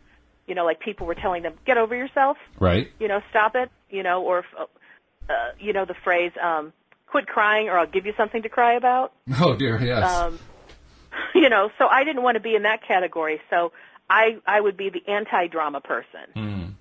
You 0.48 0.56
know, 0.56 0.66
like 0.66 0.80
people 0.80 1.06
were 1.06 1.16
telling 1.16 1.44
them, 1.44 1.54
"Get 1.66 1.78
over 1.78 1.96
yourself." 1.96 2.38
Right. 2.60 2.92
you 3.00 3.08
know, 3.08 3.22
stop 3.30 3.56
it, 3.56 3.70
you 3.90 4.02
know, 4.02 4.24
or, 4.24 4.44
uh, 4.58 5.52
you 5.60 5.74
know, 5.74 5.86
the 5.86 5.94
phrase, 6.04 6.32
um, 6.42 6.74
quit 7.10 7.28
crying 7.28 7.70
or 7.70 7.78
I'll 7.78 7.88
give 7.88 8.06
you 8.06 8.14
something 8.16 8.44
to 8.44 8.50
cry 8.50 8.74
about. 8.74 9.14
Oh 9.40 9.56
dear. 9.56 9.82
Yes. 9.82 10.04
Um, 10.04 10.40
you 11.36 11.50
know, 11.50 11.70
so 11.78 11.88
I 11.88 12.04
didn't 12.04 12.24
want 12.24 12.36
to 12.36 12.42
be 12.42 12.56
in 12.56 12.64
that 12.64 12.84
category. 12.88 13.42
So 13.50 13.72
I, 14.10 14.38
I 14.46 14.60
would 14.60 14.78
be 14.78 14.90
the 14.90 15.08
anti-drama 15.08 15.82
person, 15.82 16.22
mm. 16.36 16.74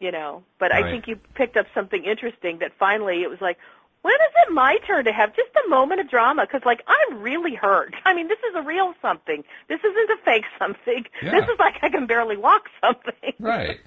you 0.00 0.12
know, 0.12 0.42
but 0.58 0.70
Right. 0.70 0.84
I 0.84 0.90
think 0.90 1.06
you 1.08 1.16
picked 1.34 1.56
up 1.56 1.66
something 1.74 2.04
interesting 2.04 2.58
that 2.58 2.72
finally 2.78 3.22
it 3.22 3.30
was 3.30 3.40
like, 3.40 3.58
when 4.02 4.14
is 4.14 4.34
it 4.46 4.52
my 4.52 4.78
turn 4.86 5.04
to 5.06 5.12
have 5.12 5.34
just 5.34 5.50
a 5.66 5.68
moment 5.68 6.00
of 6.00 6.08
drama? 6.08 6.46
Because, 6.46 6.64
like, 6.64 6.82
I'm 6.86 7.20
really 7.20 7.54
hurt. 7.54 7.94
I 8.04 8.14
mean, 8.14 8.28
this 8.28 8.38
is 8.48 8.54
a 8.54 8.62
real 8.62 8.94
something. 9.02 9.42
This 9.68 9.80
isn't 9.80 10.10
a 10.10 10.16
fake 10.24 10.44
something. 10.58 11.04
Yeah. 11.20 11.32
This 11.32 11.44
is 11.44 11.58
like 11.58 11.74
I 11.82 11.88
can 11.88 12.06
barely 12.06 12.36
walk 12.36 12.68
something. 12.80 13.34
Right. 13.40 13.80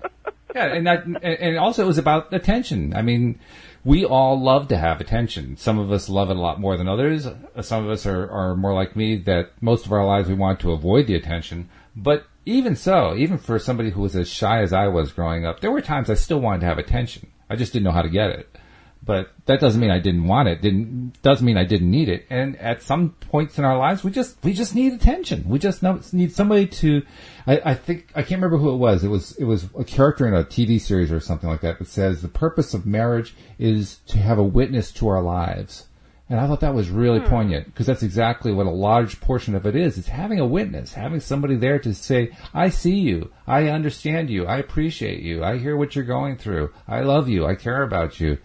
Yeah, 0.55 0.73
and 0.73 0.87
that, 0.87 1.05
and- 1.05 1.57
also 1.57 1.83
it 1.83 1.87
was 1.87 1.97
about 1.97 2.33
attention. 2.33 2.93
I 2.93 3.01
mean, 3.01 3.39
we 3.83 4.05
all 4.05 4.39
love 4.41 4.67
to 4.69 4.77
have 4.77 5.01
attention. 5.01 5.57
Some 5.57 5.79
of 5.79 5.91
us 5.91 6.09
love 6.09 6.29
it 6.29 6.37
a 6.37 6.39
lot 6.39 6.59
more 6.59 6.77
than 6.77 6.87
others. 6.87 7.27
Some 7.61 7.85
of 7.85 7.89
us 7.89 8.05
are, 8.05 8.29
are 8.29 8.55
more 8.55 8.73
like 8.73 8.95
me 8.95 9.15
that 9.17 9.51
most 9.61 9.85
of 9.85 9.91
our 9.91 10.05
lives 10.05 10.27
we 10.29 10.35
want 10.35 10.59
to 10.61 10.71
avoid 10.71 11.07
the 11.07 11.15
attention. 11.15 11.69
But 11.95 12.25
even 12.45 12.75
so, 12.75 13.15
even 13.15 13.37
for 13.37 13.59
somebody 13.59 13.91
who 13.91 14.01
was 14.01 14.15
as 14.15 14.29
shy 14.29 14.61
as 14.61 14.73
I 14.73 14.87
was 14.87 15.11
growing 15.11 15.45
up, 15.45 15.59
there 15.59 15.71
were 15.71 15.81
times 15.81 16.09
I 16.09 16.15
still 16.15 16.39
wanted 16.39 16.61
to 16.61 16.67
have 16.67 16.77
attention. 16.79 17.31
I 17.49 17.55
just 17.55 17.73
didn't 17.73 17.85
know 17.85 17.91
how 17.91 18.01
to 18.01 18.09
get 18.09 18.29
it. 18.29 18.57
But 19.03 19.31
that 19.45 19.59
doesn't 19.59 19.81
mean 19.81 19.89
I 19.89 19.99
didn't 19.99 20.27
want 20.27 20.47
it. 20.47 20.61
Didn't 20.61 21.19
doesn't 21.23 21.45
mean 21.45 21.57
I 21.57 21.63
didn't 21.63 21.89
need 21.89 22.07
it. 22.07 22.25
And 22.29 22.55
at 22.57 22.83
some 22.83 23.09
points 23.09 23.57
in 23.57 23.65
our 23.65 23.77
lives, 23.77 24.03
we 24.03 24.11
just 24.11 24.37
we 24.43 24.53
just 24.53 24.75
need 24.75 24.93
attention. 24.93 25.43
We 25.47 25.57
just 25.57 25.81
need 26.13 26.31
somebody 26.31 26.67
to. 26.67 27.01
I, 27.47 27.61
I 27.65 27.73
think 27.73 28.11
I 28.15 28.21
can't 28.21 28.41
remember 28.41 28.57
who 28.57 28.71
it 28.71 28.77
was. 28.77 29.03
It 29.03 29.07
was 29.07 29.35
it 29.37 29.45
was 29.45 29.67
a 29.77 29.83
character 29.83 30.27
in 30.27 30.35
a 30.35 30.43
TV 30.43 30.79
series 30.79 31.11
or 31.11 31.19
something 31.19 31.49
like 31.49 31.61
that 31.61 31.79
that 31.79 31.87
says 31.87 32.21
the 32.21 32.27
purpose 32.27 32.75
of 32.75 32.85
marriage 32.85 33.33
is 33.57 33.97
to 34.07 34.19
have 34.19 34.37
a 34.37 34.43
witness 34.43 34.91
to 34.93 35.07
our 35.07 35.21
lives. 35.21 35.87
And 36.29 36.39
I 36.39 36.47
thought 36.47 36.61
that 36.61 36.73
was 36.73 36.89
really 36.89 37.19
hmm. 37.19 37.27
poignant 37.27 37.65
because 37.65 37.87
that's 37.87 38.03
exactly 38.03 38.53
what 38.53 38.67
a 38.67 38.71
large 38.71 39.19
portion 39.19 39.53
of 39.53 39.65
it 39.65 39.75
is. 39.75 39.97
It's 39.97 40.07
having 40.07 40.39
a 40.39 40.45
witness, 40.45 40.93
having 40.93 41.19
somebody 41.19 41.55
there 41.55 41.77
to 41.79 41.93
say, 41.93 42.31
I 42.53 42.69
see 42.69 42.99
you. 42.99 43.31
I 43.45 43.67
understand 43.67 44.29
you. 44.29 44.45
I 44.45 44.57
appreciate 44.57 45.23
you. 45.23 45.43
I 45.43 45.57
hear 45.57 45.75
what 45.75 45.93
you're 45.93 46.05
going 46.05 46.37
through. 46.37 46.71
I 46.87 47.01
love 47.01 47.27
you. 47.27 47.45
I 47.45 47.55
care 47.55 47.83
about 47.83 48.21
you. 48.21 48.37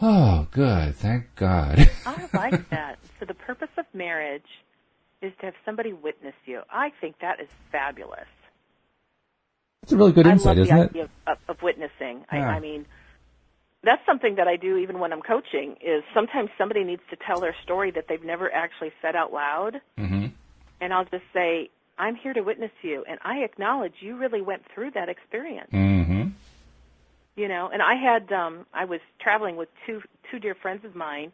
Oh, 0.00 0.46
good. 0.52 0.94
Thank 0.96 1.34
God. 1.36 1.88
I 2.06 2.28
like 2.32 2.68
that. 2.70 2.98
So 3.18 3.26
the 3.26 3.34
purpose 3.34 3.68
of 3.76 3.84
marriage 3.92 4.46
is 5.20 5.32
to 5.40 5.46
have 5.46 5.54
somebody 5.64 5.92
witness 5.92 6.34
you. 6.46 6.60
I 6.70 6.92
think 7.00 7.16
that 7.20 7.40
is 7.40 7.48
fabulous. 7.72 8.26
That's 9.82 9.92
a 9.92 9.96
really 9.96 10.12
good 10.12 10.26
I 10.26 10.32
insight, 10.32 10.58
isn't 10.58 10.94
it? 10.96 11.10
of, 11.26 11.38
of, 11.48 11.62
witnessing. 11.62 12.24
I, 12.30 12.36
Yeah. 12.38 12.48
I 12.48 12.60
mean, 12.60 12.86
that's 13.82 14.04
something 14.06 14.36
that 14.36 14.46
I 14.46 14.56
do 14.56 14.76
even 14.76 14.98
when 15.00 15.12
I'm 15.12 15.22
coaching. 15.22 15.76
Is 15.80 16.04
sometimes 16.14 16.50
somebody 16.58 16.84
needs 16.84 17.02
to 17.10 17.16
tell 17.16 17.40
their 17.40 17.54
story 17.64 17.90
that 17.92 18.06
they've 18.08 18.22
never 18.24 18.52
actually 18.52 18.92
said 19.02 19.16
out 19.16 19.32
loud, 19.32 19.80
hmm 19.96 20.26
and 20.80 20.92
I'll 20.92 21.04
just 21.06 21.24
say, 21.32 21.70
"I'm 21.98 22.14
here 22.14 22.32
to 22.32 22.40
witness 22.42 22.70
you," 22.82 23.04
and 23.08 23.18
I 23.24 23.38
acknowledge 23.38 23.94
you 24.00 24.16
really 24.16 24.42
went 24.42 24.62
through 24.74 24.92
that 24.92 25.08
experience. 25.08 25.70
hmm 25.70 26.28
you 27.38 27.48
know 27.48 27.70
and 27.72 27.80
i 27.80 27.94
had 27.94 28.30
um 28.32 28.66
i 28.74 28.84
was 28.84 29.00
traveling 29.20 29.56
with 29.56 29.68
two 29.86 30.02
two 30.30 30.38
dear 30.38 30.54
friends 30.54 30.84
of 30.84 30.94
mine 30.94 31.32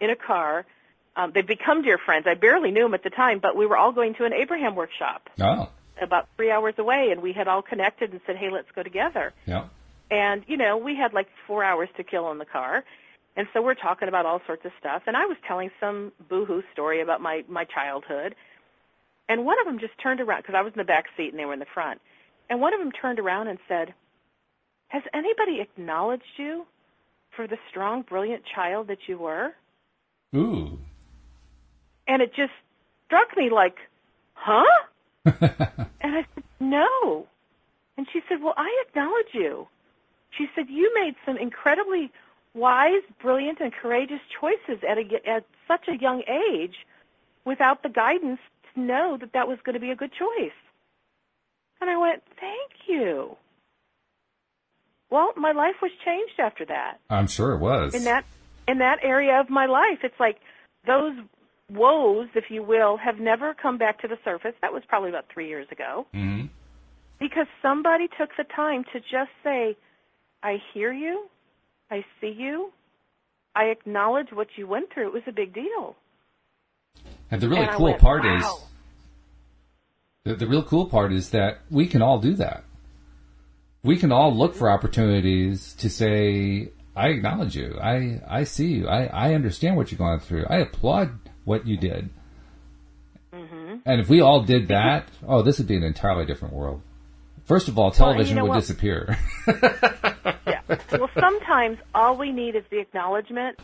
in 0.00 0.10
a 0.10 0.16
car. 0.16 0.66
Um 1.14 1.32
they've 1.34 1.46
become 1.46 1.80
dear 1.82 1.98
friends. 1.98 2.26
I 2.26 2.34
barely 2.34 2.70
knew 2.70 2.82
them 2.82 2.94
at 2.94 3.02
the 3.02 3.10
time 3.24 3.38
but 3.38 3.56
we 3.56 3.64
were 3.66 3.76
all 3.82 3.92
going 3.92 4.14
to 4.16 4.24
an 4.24 4.32
abraham 4.32 4.74
workshop 4.74 5.30
Oh, 5.40 5.68
about 6.02 6.28
three 6.36 6.50
hours 6.50 6.74
away 6.78 7.02
and 7.12 7.22
we 7.22 7.32
had 7.32 7.46
all 7.48 7.62
connected 7.62 8.10
and 8.12 8.20
said 8.26 8.36
hey 8.36 8.50
let's 8.50 8.70
go 8.74 8.82
together. 8.82 9.32
Yeah. 9.46 9.64
and 10.10 10.42
you 10.46 10.56
know 10.56 10.76
we 10.88 10.92
had 11.02 11.14
like 11.14 11.28
four 11.46 11.62
hours 11.64 11.88
to 11.96 12.02
kill 12.04 12.30
in 12.32 12.38
the 12.38 12.44
car. 12.58 12.84
And 13.38 13.46
so 13.52 13.60
we're 13.66 13.74
talking 13.88 14.08
about 14.08 14.24
all 14.26 14.40
sorts 14.46 14.64
of 14.64 14.72
stuff 14.80 15.02
and 15.06 15.14
i 15.16 15.26
was 15.26 15.36
telling 15.48 15.70
some 15.82 16.12
boohoo 16.28 16.62
story 16.72 17.00
about 17.00 17.20
my 17.28 17.36
my 17.48 17.64
childhood. 17.64 18.34
And 19.28 19.44
one 19.44 19.58
of 19.60 19.66
them 19.66 19.78
just 19.78 19.96
turned 20.04 20.20
around 20.20 20.40
because 20.42 20.54
i 20.54 20.62
was 20.62 20.72
in 20.74 20.78
the 20.78 20.84
back 20.94 21.06
seat 21.16 21.30
and 21.32 21.38
they 21.38 21.44
were 21.44 21.52
in 21.58 21.64
the 21.66 21.72
front. 21.78 22.00
And 22.48 22.60
one 22.60 22.72
of 22.74 22.80
them 22.80 22.92
turned 22.92 23.18
around 23.18 23.48
and 23.48 23.58
said 23.68 23.92
has 24.88 25.02
anybody 25.14 25.60
acknowledged 25.60 26.24
you 26.36 26.64
for 27.34 27.46
the 27.46 27.58
strong 27.70 28.02
brilliant 28.02 28.42
child 28.54 28.88
that 28.88 28.98
you 29.08 29.18
were? 29.18 29.54
Ooh. 30.34 30.78
and 32.08 32.20
it 32.20 32.34
just 32.34 32.52
struck 33.06 33.36
me 33.36 33.48
like 33.50 33.76
huh? 34.34 34.64
And 35.26 36.14
i 36.16 36.26
said 36.34 36.44
no. 36.60 37.26
And 37.96 38.06
she 38.12 38.20
said 38.28 38.42
well 38.42 38.54
i 38.56 38.84
acknowledge 38.86 39.32
you. 39.32 39.66
She 40.36 40.46
said 40.54 40.66
you 40.68 40.92
made 40.94 41.14
some 41.24 41.36
incredibly 41.38 42.10
wise 42.54 43.02
brilliant 43.22 43.60
and 43.60 43.72
courageous 43.72 44.20
choices 44.40 44.82
at 44.88 44.98
a 44.98 45.04
at 45.28 45.44
such 45.68 45.88
a 45.88 45.96
young 46.00 46.22
age 46.28 46.74
without 47.44 47.82
the 47.82 47.88
guidance 47.88 48.40
to 48.74 48.80
know 48.80 49.16
that 49.20 49.32
that 49.32 49.48
was 49.48 49.58
going 49.64 49.74
to 49.74 49.80
be 49.80 49.90
a 49.90 49.96
good 49.96 50.12
choice. 50.12 50.58
And 51.80 51.88
i 51.88 51.96
went 51.96 52.22
thank 52.40 52.72
you 52.88 53.36
well 55.10 55.32
my 55.36 55.52
life 55.52 55.76
was 55.82 55.90
changed 56.04 56.38
after 56.38 56.64
that 56.66 56.98
I'm 57.10 57.26
sure 57.26 57.52
it 57.52 57.58
was. 57.58 57.94
in 57.94 58.04
that 58.04 58.24
in 58.68 58.78
that 58.78 58.98
area 59.02 59.38
of 59.40 59.48
my 59.48 59.66
life. 59.66 59.98
It's 60.02 60.18
like 60.18 60.38
those 60.86 61.12
woes, 61.70 62.28
if 62.34 62.44
you 62.50 62.62
will, 62.62 62.96
have 62.96 63.18
never 63.20 63.54
come 63.54 63.78
back 63.78 64.00
to 64.02 64.08
the 64.08 64.18
surface. 64.24 64.54
That 64.60 64.72
was 64.72 64.82
probably 64.88 65.10
about 65.10 65.26
three 65.32 65.48
years 65.48 65.66
ago. 65.70 66.06
hmm 66.12 66.46
Because 67.20 67.46
somebody 67.62 68.08
took 68.18 68.30
the 68.36 68.44
time 68.44 68.84
to 68.92 68.98
just 69.00 69.30
say, 69.44 69.76
I 70.42 70.58
hear 70.74 70.92
you, 70.92 71.28
I 71.90 72.04
see 72.20 72.34
you, 72.36 72.72
I 73.54 73.64
acknowledge 73.66 74.28
what 74.32 74.48
you 74.56 74.66
went 74.66 74.92
through. 74.92 75.08
It 75.08 75.12
was 75.12 75.22
a 75.28 75.32
big 75.32 75.54
deal. 75.54 75.94
And 77.30 77.40
the 77.40 77.48
really 77.48 77.62
And 77.66 77.76
cool 77.76 77.84
went, 77.86 78.00
part 78.00 78.24
wow. 78.24 78.38
is 78.38 78.44
the, 80.24 80.34
the 80.34 80.46
real 80.46 80.62
cool 80.64 80.86
part 80.86 81.12
is 81.12 81.30
that 81.30 81.60
we 81.70 81.86
can 81.86 82.02
all 82.02 82.18
do 82.18 82.34
that. 82.34 82.64
We 83.86 83.96
can 83.96 84.12
all 84.12 84.36
look 84.36 84.54
for 84.54 84.68
opportunities 84.68 85.74
to 85.74 85.88
say, 85.88 86.70
I 86.94 87.08
acknowledge 87.08 87.54
you. 87.56 87.78
I, 87.80 88.20
I 88.28 88.44
see 88.44 88.66
you. 88.68 88.88
I, 88.88 89.04
I 89.04 89.34
understand 89.34 89.76
what 89.76 89.92
you're 89.92 89.98
going 89.98 90.18
through. 90.18 90.44
I 90.48 90.58
applaud 90.58 91.18
what 91.44 91.66
you 91.66 91.76
did. 91.76 92.10
Mm-hmm. 93.32 93.76
And 93.84 94.00
if 94.00 94.08
we 94.08 94.20
all 94.20 94.42
did 94.42 94.68
that, 94.68 95.08
oh, 95.26 95.42
this 95.42 95.58
would 95.58 95.68
be 95.68 95.76
an 95.76 95.84
entirely 95.84 96.26
different 96.26 96.54
world. 96.54 96.82
First 97.44 97.68
of 97.68 97.78
all, 97.78 97.92
television 97.92 98.36
know 98.36 98.42
would 98.42 98.50
what? 98.50 98.60
disappear. 98.60 99.16
Yeah. 100.46 100.60
Well, 100.92 101.10
sometimes 101.18 101.78
all 101.92 102.16
we 102.16 102.30
need 102.30 102.54
is 102.54 102.62
the 102.70 102.78
acknowledgement, 102.78 103.58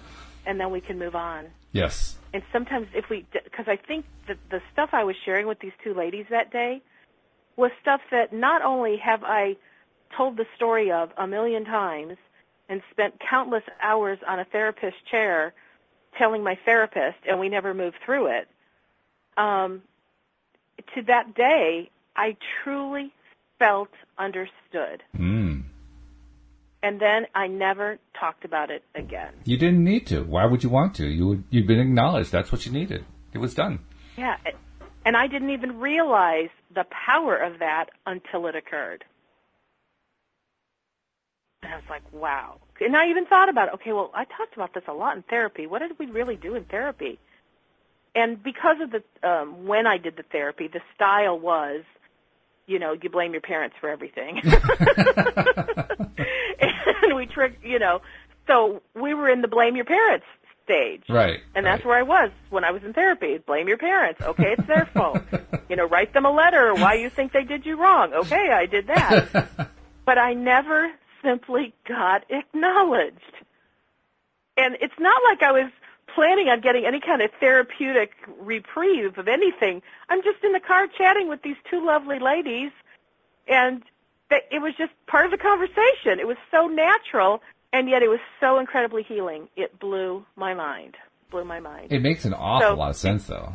and 0.47 0.59
then 0.59 0.73
we 0.73 0.81
can 0.81 0.99
move 0.99 1.15
on. 1.15 1.47
yes. 1.71 2.17
And 2.35 2.43
sometimes 2.53 2.89
if 2.93 3.09
we, 3.09 3.25
because 3.33 3.67
I 3.69 3.77
think 3.77 4.05
that 4.27 4.37
the 4.51 4.61
stuff 4.73 4.91
I 4.93 5.05
was 5.05 5.15
sharing 5.25 5.47
with 5.47 5.61
these 5.61 5.73
two 5.85 5.95
ladies 5.95 6.27
that 6.31 6.51
day 6.51 6.83
was 7.57 7.71
stuff 7.81 8.01
that 8.11 8.33
not 8.33 8.63
only 8.63 8.97
have 8.97 9.23
I 9.23 9.57
told 10.17 10.37
the 10.37 10.47
story 10.57 10.91
of 10.91 11.11
a 11.17 11.27
million 11.27 11.65
times 11.65 12.17
and 12.69 12.83
spent 12.91 13.21
countless 13.21 13.65
hours 13.83 14.19
on 14.27 14.39
a 14.39 14.45
therapist 14.45 14.97
chair 15.11 15.53
telling 16.19 16.43
my 16.43 16.59
therapist, 16.65 17.19
and 17.29 17.41
we 17.41 17.49
never 17.49 17.75
moved 17.75 17.97
through 18.05 18.27
it. 18.27 18.49
Um, 19.37 19.83
to 20.95 21.03
that 21.03 21.35
day, 21.35 21.91
I 22.17 22.37
truly 22.63 23.13
felt 23.59 23.91
understood. 24.19 25.03
Mm. 25.17 25.63
And 26.83 27.01
then 27.01 27.27
I 27.35 27.47
never 27.47 27.99
talked 28.19 28.45
about 28.45 28.71
it 28.71 28.83
again. 28.95 29.33
You 29.45 29.57
didn't 29.57 29.85
need 29.85 30.07
to. 30.09 30.23
Why 30.23 30.45
would 30.47 30.63
you 30.63 30.69
want 30.69 30.95
to? 30.97 31.07
You 31.07 31.29
would, 31.29 31.45
you'd 31.51 31.67
been 31.67 31.79
acknowledged. 31.79 32.33
That's 32.33 32.51
what 32.51 32.67
you 32.67 32.73
needed. 32.73 33.05
It 33.33 33.39
was 33.39 33.55
done. 33.55 33.79
Yeah, 34.17 34.37
and 35.05 35.17
I 35.17 35.27
didn't 35.27 35.51
even 35.51 35.79
realize 35.79 36.51
the 36.75 36.85
power 36.85 37.37
of 37.37 37.61
that 37.61 37.87
until 38.07 38.47
it 38.47 38.57
occurred. 38.57 39.05
And 41.63 41.73
I 41.73 41.77
was 41.77 41.85
like, 41.89 42.03
wow. 42.13 42.59
And 42.81 42.97
I 42.97 43.11
even 43.11 43.27
thought 43.27 43.49
about, 43.49 43.69
it. 43.69 43.75
okay, 43.75 43.93
well, 43.93 44.11
I 44.15 44.25
talked 44.25 44.55
about 44.55 44.75
this 44.75 44.83
a 44.89 44.93
lot 44.93 45.17
in 45.17 45.23
therapy. 45.23 45.67
What 45.67 45.79
did 45.81 45.99
we 45.99 46.07
really 46.07 46.37
do 46.37 46.55
in 46.55 46.65
therapy? 46.65 47.19
And 48.15 48.43
because 48.43 48.77
of 48.81 48.91
the 48.91 49.03
um, 49.27 49.67
when 49.67 49.87
I 49.87 49.97
did 49.97 50.17
the 50.17 50.25
therapy, 50.25 50.69
the 50.69 50.83
style 50.95 51.39
was, 51.39 51.83
you 52.67 52.79
know, 52.79 52.93
you 52.93 53.09
blame 53.09 53.33
your 53.33 53.41
parents 53.41 53.75
for 53.81 53.89
everything. 53.89 54.43
and 57.03 57.17
we 57.17 57.25
trick, 57.27 57.59
you 57.65 57.79
know, 57.79 58.03
so 58.47 58.83
we 58.95 59.15
were 59.15 59.31
in 59.31 59.41
the 59.41 59.49
blame 59.49 59.77
your 59.77 59.87
parents 59.87 60.27
stage. 60.65 61.05
Right. 61.09 61.41
And 61.55 61.65
that's 61.65 61.85
right. 61.85 61.89
where 61.89 61.99
I 61.99 62.03
was 62.03 62.31
when 62.51 62.65
I 62.65 62.71
was 62.71 62.83
in 62.83 62.93
therapy. 62.93 63.39
Blame 63.39 63.69
your 63.69 63.79
parents. 63.79 64.21
Okay, 64.21 64.55
it's 64.59 64.67
their 64.67 64.87
fault. 64.93 65.23
You 65.69 65.77
know, 65.77 65.87
write 65.87 66.13
them 66.13 66.27
a 66.27 66.31
letter 66.31 66.75
why 66.75 66.95
you 66.95 67.09
think 67.09 67.33
they 67.33 67.45
did 67.45 67.65
you 67.65 67.81
wrong. 67.81 68.13
Okay, 68.13 68.51
I 68.51 68.67
did 68.67 68.89
that. 68.89 69.71
but 70.05 70.19
I 70.19 70.35
never 70.35 70.93
simply 71.23 71.75
got 71.87 72.25
acknowledged. 72.31 73.19
And 74.57 74.77
it's 74.81 74.99
not 74.99 75.21
like 75.25 75.43
I 75.43 75.53
was 75.53 75.71
planning 76.15 76.49
on 76.49 76.61
getting 76.61 76.85
any 76.85 77.01
kind 77.01 77.23
of 77.23 77.31
therapeutic 77.41 78.13
reprieve 78.39 79.17
of 79.19 79.29
anything. 79.29 79.83
I'm 80.09 80.23
just 80.23 80.45
in 80.45 80.53
the 80.53 80.61
car 80.61 80.87
chatting 80.87 81.29
with 81.29 81.43
these 81.43 81.57
two 81.71 81.85
lovely 81.85 82.19
ladies 82.19 82.71
and 83.49 83.83
that 84.31 84.43
it 84.51 84.61
was 84.61 84.75
just 84.77 84.93
part 85.07 85.25
of 85.25 85.31
the 85.31 85.39
conversation. 85.39 86.21
It 86.21 86.27
was 86.27 86.37
so 86.51 86.67
natural 86.67 87.41
and 87.73 87.89
yet 87.89 88.03
it 88.03 88.09
was 88.09 88.21
so 88.41 88.59
incredibly 88.59 89.03
healing. 89.03 89.49
It 89.57 89.79
blew 89.79 90.25
my 90.37 90.53
mind. 90.55 90.97
Blew 91.31 91.45
my 91.45 91.61
mind. 91.61 91.91
It 91.91 92.03
makes 92.03 92.25
an 92.27 92.35
awful 92.35 92.69
So- 92.69 92.75
lot 92.75 92.91
of 92.91 92.97
sense, 92.97 93.27
though. 93.27 93.55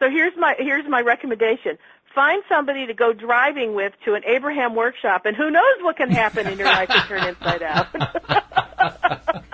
So 0.00 0.10
here's 0.10 0.36
my 0.36 0.54
here's 0.58 0.86
my 0.88 1.00
recommendation. 1.00 1.78
Find 2.14 2.42
somebody 2.48 2.86
to 2.86 2.94
go 2.94 3.12
driving 3.12 3.74
with 3.74 3.92
to 4.04 4.14
an 4.14 4.22
Abraham 4.24 4.74
workshop, 4.74 5.26
and 5.26 5.36
who 5.36 5.50
knows 5.50 5.82
what 5.82 5.96
can 5.96 6.10
happen 6.10 6.46
in 6.46 6.58
your 6.58 6.68
life 6.68 6.88
to 6.88 7.00
turn 7.00 7.28
inside 7.28 7.62
out. 7.62 7.88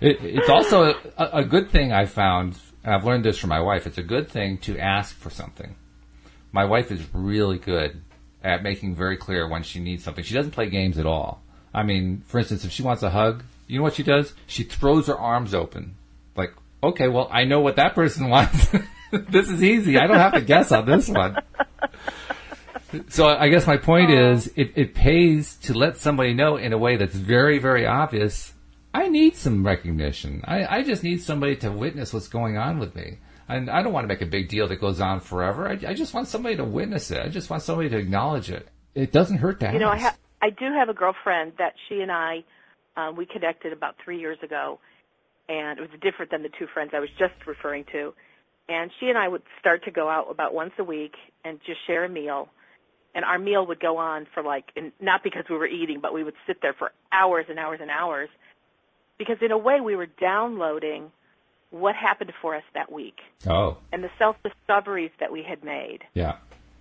It, 0.00 0.18
it's 0.22 0.50
also 0.50 0.94
a, 1.16 1.38
a 1.38 1.44
good 1.44 1.70
thing 1.70 1.92
I 1.92 2.06
found, 2.06 2.58
and 2.84 2.94
I've 2.94 3.04
learned 3.04 3.24
this 3.24 3.38
from 3.38 3.50
my 3.50 3.60
wife. 3.60 3.86
It's 3.86 3.98
a 3.98 4.02
good 4.02 4.28
thing 4.28 4.58
to 4.58 4.78
ask 4.78 5.16
for 5.16 5.30
something. 5.30 5.74
My 6.52 6.64
wife 6.64 6.90
is 6.90 7.02
really 7.12 7.58
good 7.58 8.02
at 8.42 8.62
making 8.62 8.94
very 8.94 9.16
clear 9.16 9.48
when 9.48 9.62
she 9.62 9.80
needs 9.80 10.04
something. 10.04 10.24
She 10.24 10.34
doesn't 10.34 10.52
play 10.52 10.68
games 10.68 10.98
at 10.98 11.06
all. 11.06 11.42
I 11.74 11.82
mean, 11.82 12.22
for 12.26 12.38
instance, 12.38 12.64
if 12.64 12.72
she 12.72 12.82
wants 12.82 13.02
a 13.02 13.10
hug, 13.10 13.42
you 13.66 13.78
know 13.78 13.82
what 13.82 13.94
she 13.94 14.02
does? 14.02 14.34
She 14.46 14.62
throws 14.62 15.08
her 15.08 15.18
arms 15.18 15.54
open. 15.54 15.96
Like, 16.36 16.54
okay, 16.82 17.08
well, 17.08 17.28
I 17.32 17.44
know 17.44 17.60
what 17.60 17.76
that 17.76 17.94
person 17.94 18.28
wants. 18.30 18.68
this 19.30 19.50
is 19.50 19.62
easy. 19.62 19.98
I 19.98 20.06
don't 20.06 20.18
have 20.18 20.34
to 20.34 20.40
guess 20.40 20.72
on 20.72 20.86
this 20.86 21.08
one. 21.08 21.36
So 23.08 23.26
I 23.26 23.48
guess 23.48 23.66
my 23.66 23.76
point 23.76 24.10
is, 24.10 24.46
it, 24.56 24.72
it 24.76 24.94
pays 24.94 25.56
to 25.62 25.74
let 25.74 25.96
somebody 25.96 26.34
know 26.34 26.56
in 26.56 26.72
a 26.72 26.78
way 26.78 26.96
that's 26.96 27.14
very, 27.14 27.58
very 27.58 27.86
obvious. 27.86 28.54
I 28.94 29.08
need 29.08 29.36
some 29.36 29.66
recognition. 29.66 30.42
I, 30.44 30.78
I 30.78 30.82
just 30.82 31.02
need 31.02 31.22
somebody 31.22 31.56
to 31.56 31.70
witness 31.70 32.12
what's 32.12 32.28
going 32.28 32.56
on 32.56 32.78
with 32.78 32.94
me. 32.94 33.18
And 33.48 33.70
I 33.70 33.82
don't 33.82 33.92
want 33.92 34.04
to 34.04 34.08
make 34.08 34.22
a 34.22 34.26
big 34.26 34.48
deal 34.48 34.66
that 34.68 34.80
goes 34.80 35.00
on 35.00 35.20
forever. 35.20 35.68
I, 35.68 35.90
I 35.90 35.94
just 35.94 36.14
want 36.14 36.28
somebody 36.28 36.56
to 36.56 36.64
witness 36.64 37.10
it. 37.10 37.20
I 37.20 37.28
just 37.28 37.50
want 37.50 37.62
somebody 37.62 37.88
to 37.90 37.98
acknowledge 37.98 38.50
it. 38.50 38.68
It 38.94 39.12
doesn't 39.12 39.38
hurt 39.38 39.60
to 39.60 39.66
ask. 39.66 39.74
You 39.74 39.80
know, 39.80 39.90
I 39.90 39.98
ha- 39.98 40.16
I 40.42 40.50
do 40.50 40.72
have 40.72 40.88
a 40.88 40.94
girlfriend 40.94 41.52
that 41.58 41.74
she 41.88 42.00
and 42.00 42.10
I 42.10 42.44
um, 42.96 43.16
we 43.16 43.26
connected 43.26 43.72
about 43.72 43.96
three 44.02 44.18
years 44.18 44.38
ago, 44.42 44.78
and 45.48 45.78
it 45.78 45.82
was 45.82 45.90
different 46.00 46.30
than 46.30 46.42
the 46.42 46.48
two 46.58 46.66
friends 46.72 46.92
I 46.94 47.00
was 47.00 47.10
just 47.18 47.34
referring 47.46 47.84
to. 47.92 48.14
And 48.68 48.90
she 48.98 49.08
and 49.08 49.16
I 49.16 49.28
would 49.28 49.42
start 49.60 49.84
to 49.84 49.90
go 49.90 50.08
out 50.08 50.30
about 50.30 50.52
once 50.54 50.72
a 50.78 50.84
week 50.84 51.14
and 51.44 51.60
just 51.64 51.78
share 51.86 52.04
a 52.04 52.08
meal. 52.08 52.48
And 53.14 53.24
our 53.24 53.38
meal 53.38 53.66
would 53.66 53.80
go 53.80 53.96
on 53.96 54.26
for 54.34 54.42
like, 54.42 54.70
and 54.76 54.92
not 55.00 55.22
because 55.22 55.44
we 55.48 55.56
were 55.56 55.66
eating, 55.66 56.00
but 56.00 56.12
we 56.12 56.24
would 56.24 56.34
sit 56.46 56.60
there 56.60 56.74
for 56.74 56.92
hours 57.12 57.46
and 57.48 57.58
hours 57.58 57.78
and 57.80 57.90
hours. 57.90 58.28
Because 59.18 59.38
in 59.40 59.52
a 59.52 59.58
way, 59.58 59.80
we 59.80 59.96
were 59.96 60.06
downloading 60.06 61.10
what 61.70 61.94
happened 61.94 62.32
for 62.42 62.54
us 62.54 62.62
that 62.74 62.92
week 62.92 63.18
oh, 63.48 63.76
and 63.92 64.02
the 64.04 64.10
self 64.18 64.36
discoveries 64.42 65.10
that 65.18 65.32
we 65.32 65.42
had 65.42 65.64
made 65.64 65.98
yeah. 66.14 66.36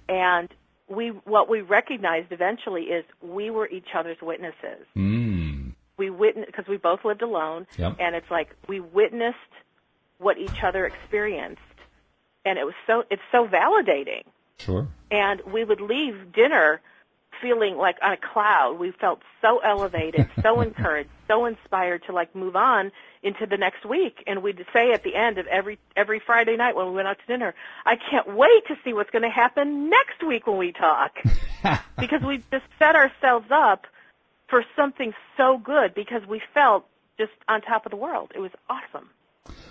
and 0.07 0.47
we 0.87 1.09
what 1.09 1.49
we 1.49 1.61
recognized 1.61 2.31
eventually 2.31 2.83
is 2.83 3.03
we 3.21 3.49
were 3.49 3.67
each 3.67 3.89
other's 3.95 4.21
witnesses. 4.21 4.85
Mm. 4.95 5.73
We 5.97 6.09
witnessed 6.09 6.47
because 6.47 6.67
we 6.67 6.77
both 6.77 7.03
lived 7.05 7.21
alone, 7.21 7.67
Yep. 7.77 7.97
and 7.99 8.15
it's 8.15 8.29
like 8.29 8.55
we 8.67 8.79
witnessed 8.79 9.37
what 10.17 10.37
each 10.37 10.63
other 10.63 10.85
experienced, 10.85 11.61
and 12.45 12.57
it 12.57 12.65
was 12.65 12.75
so 12.87 13.03
it's 13.09 13.21
so 13.31 13.47
validating. 13.47 14.23
Sure. 14.57 14.87
And 15.11 15.41
we 15.41 15.63
would 15.63 15.81
leave 15.81 16.31
dinner 16.33 16.81
feeling 17.41 17.75
like 17.75 17.97
on 18.01 18.13
a 18.13 18.17
cloud. 18.17 18.79
We 18.79 18.91
felt 18.91 19.21
so 19.41 19.59
elevated, 19.59 20.29
so 20.41 20.61
encouraged, 20.61 21.09
so 21.27 21.45
inspired 21.45 22.03
to 22.05 22.13
like 22.13 22.33
move 22.35 22.55
on 22.55 22.91
into 23.23 23.45
the 23.45 23.57
next 23.57 23.85
week. 23.85 24.23
And 24.27 24.41
we'd 24.41 24.65
say 24.71 24.91
at 24.91 25.03
the 25.03 25.15
end 25.15 25.37
of 25.37 25.47
every 25.47 25.77
every 25.95 26.19
Friday 26.19 26.55
night 26.55 26.75
when 26.75 26.87
we 26.87 26.93
went 26.93 27.07
out 27.07 27.19
to 27.19 27.25
dinner, 27.25 27.53
I 27.85 27.95
can't 27.95 28.35
wait 28.35 28.67
to 28.67 28.77
see 28.83 28.93
what's 28.93 29.09
going 29.09 29.23
to 29.23 29.29
happen 29.29 29.89
next 29.89 30.23
week 30.25 30.47
when 30.47 30.57
we 30.57 30.71
talk. 30.71 31.17
because 31.99 32.21
we 32.21 32.43
just 32.51 32.65
set 32.79 32.95
ourselves 32.95 33.47
up 33.51 33.87
for 34.47 34.63
something 34.75 35.13
so 35.37 35.57
good 35.57 35.93
because 35.95 36.25
we 36.27 36.41
felt 36.53 36.85
just 37.17 37.31
on 37.47 37.61
top 37.61 37.85
of 37.85 37.89
the 37.89 37.97
world. 37.97 38.31
It 38.35 38.39
was 38.39 38.51
awesome. 38.69 39.09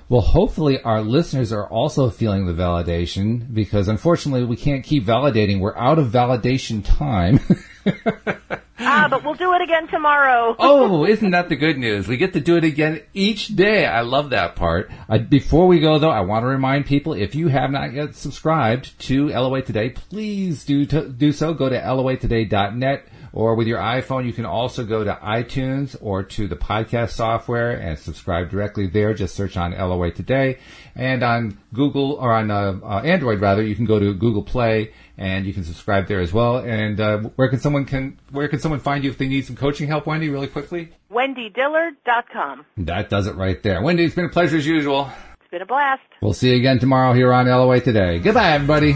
Well, 0.09 0.21
hopefully 0.21 0.81
our 0.83 1.01
listeners 1.01 1.53
are 1.53 1.67
also 1.67 2.11
feeling 2.11 2.47
the 2.47 2.53
validation 2.53 3.53
because 3.55 3.89
unfortunately 3.89 4.45
we 4.45 4.57
can't 4.57 4.85
keep 4.85 5.05
validating. 5.05 5.61
We're 5.61 5.77
out 5.77 5.99
of 5.99 6.09
validation 6.09 6.85
time. 6.85 7.41
ah, 8.79 9.07
but 9.09 9.25
we'll 9.25 9.35
do 9.35 9.55
it 9.55 9.63
again 9.63 9.89
tomorrow. 9.89 10.55
oh, 10.59 11.07
isn't 11.07 11.31
that 11.31 11.49
the 11.49 11.57
good 11.57 11.79
news? 11.79 12.07
We 12.07 12.19
get 12.19 12.35
to 12.35 12.41
do 12.41 12.57
it 12.57 12.65
again 12.65 13.01
each 13.15 13.49
day. 13.49 13.87
I 13.87 14.03
love 14.03 14.31
that 14.31 14.57
part. 14.57 14.91
Uh, 15.09 15.19
before 15.19 15.67
we 15.67 15.81
go 15.81 15.99
though, 15.99 16.11
I 16.11 16.21
want 16.21 16.43
to 16.43 16.49
remind 16.49 16.85
people 16.85 17.15
if 17.15 17.35
you 17.35 17.49
have 17.49 17.71
not 17.71 17.95
yet 17.95 18.15
subscribed 18.15 18.99
to 19.07 19.29
LOA 19.29 19.63
Today, 19.63 19.91
please 19.91 20.65
do 20.65 20.85
to, 20.87 21.09
do 21.09 21.33
so. 21.33 21.55
Go 21.55 21.71
to 21.71 21.81
loatoday.net 21.81 23.09
or 23.35 23.57
with 23.57 23.67
your 23.67 23.81
iPhone, 23.81 24.27
you 24.27 24.33
can 24.33 24.47
also 24.47 24.85
go 24.85 25.03
to 25.03 25.13
iTunes 25.21 25.97
or 26.01 26.23
to 26.23 26.47
the 26.47 26.55
podcast 26.55 27.11
software 27.11 27.73
and 27.73 27.99
subscribe 27.99 28.49
directly 28.49 28.87
there. 28.87 29.13
Just 29.13 29.35
search 29.35 29.57
on 29.57 29.73
LOA 29.73 30.13
Today. 30.13 30.59
And 30.95 31.25
on 31.25 31.59
Google 31.75 32.13
or 32.13 32.33
on 32.33 32.53
uh, 32.53 32.79
uh, 32.81 33.01
Android 33.05 33.41
rather, 33.41 33.65
you 33.65 33.75
can 33.75 33.87
go 33.87 33.99
to 33.99 34.15
Google 34.15 34.45
Play 34.45 34.93
and 35.19 35.47
you 35.47 35.53
can 35.53 35.65
subscribe 35.65 36.07
there 36.07 36.21
as 36.21 36.33
well. 36.33 36.59
And 36.59 37.01
uh, 37.01 37.19
where 37.35 37.49
can 37.49 37.59
someone 37.59 37.87
can 37.87 38.21
where 38.31 38.47
can 38.47 38.61
someone 38.61 38.79
find 38.79 39.03
you 39.03 39.11
if 39.11 39.19
they 39.19 39.27
need 39.27 39.45
some 39.45 39.57
coaching 39.57 39.89
help, 39.89 40.07
Wendy? 40.07 40.31
Really 40.31 40.47
quickly. 40.47 40.91
WendyDillard.com. 41.11 42.67
That 42.77 43.11
does 43.11 43.27
it 43.27 43.35
right 43.35 43.61
there. 43.65 43.83
Wendy, 43.83 44.05
it's 44.05 44.15
been 44.15 44.27
a 44.27 44.31
pleasure 44.31 44.59
as 44.59 44.67
usual. 44.67 45.11
It's 45.41 45.51
been 45.51 45.63
a 45.63 45.67
blast. 45.67 46.03
We'll 46.23 46.35
see 46.35 46.51
you 46.51 46.57
again 46.57 46.79
tomorrow 46.79 47.13
here 47.15 47.33
on 47.33 47.47
LOA 47.49 47.81
Today. 47.81 48.21
Goodbye, 48.21 48.53
everybody. 48.53 48.93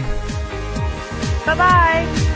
Bye 1.45 1.55
bye. 1.57 2.35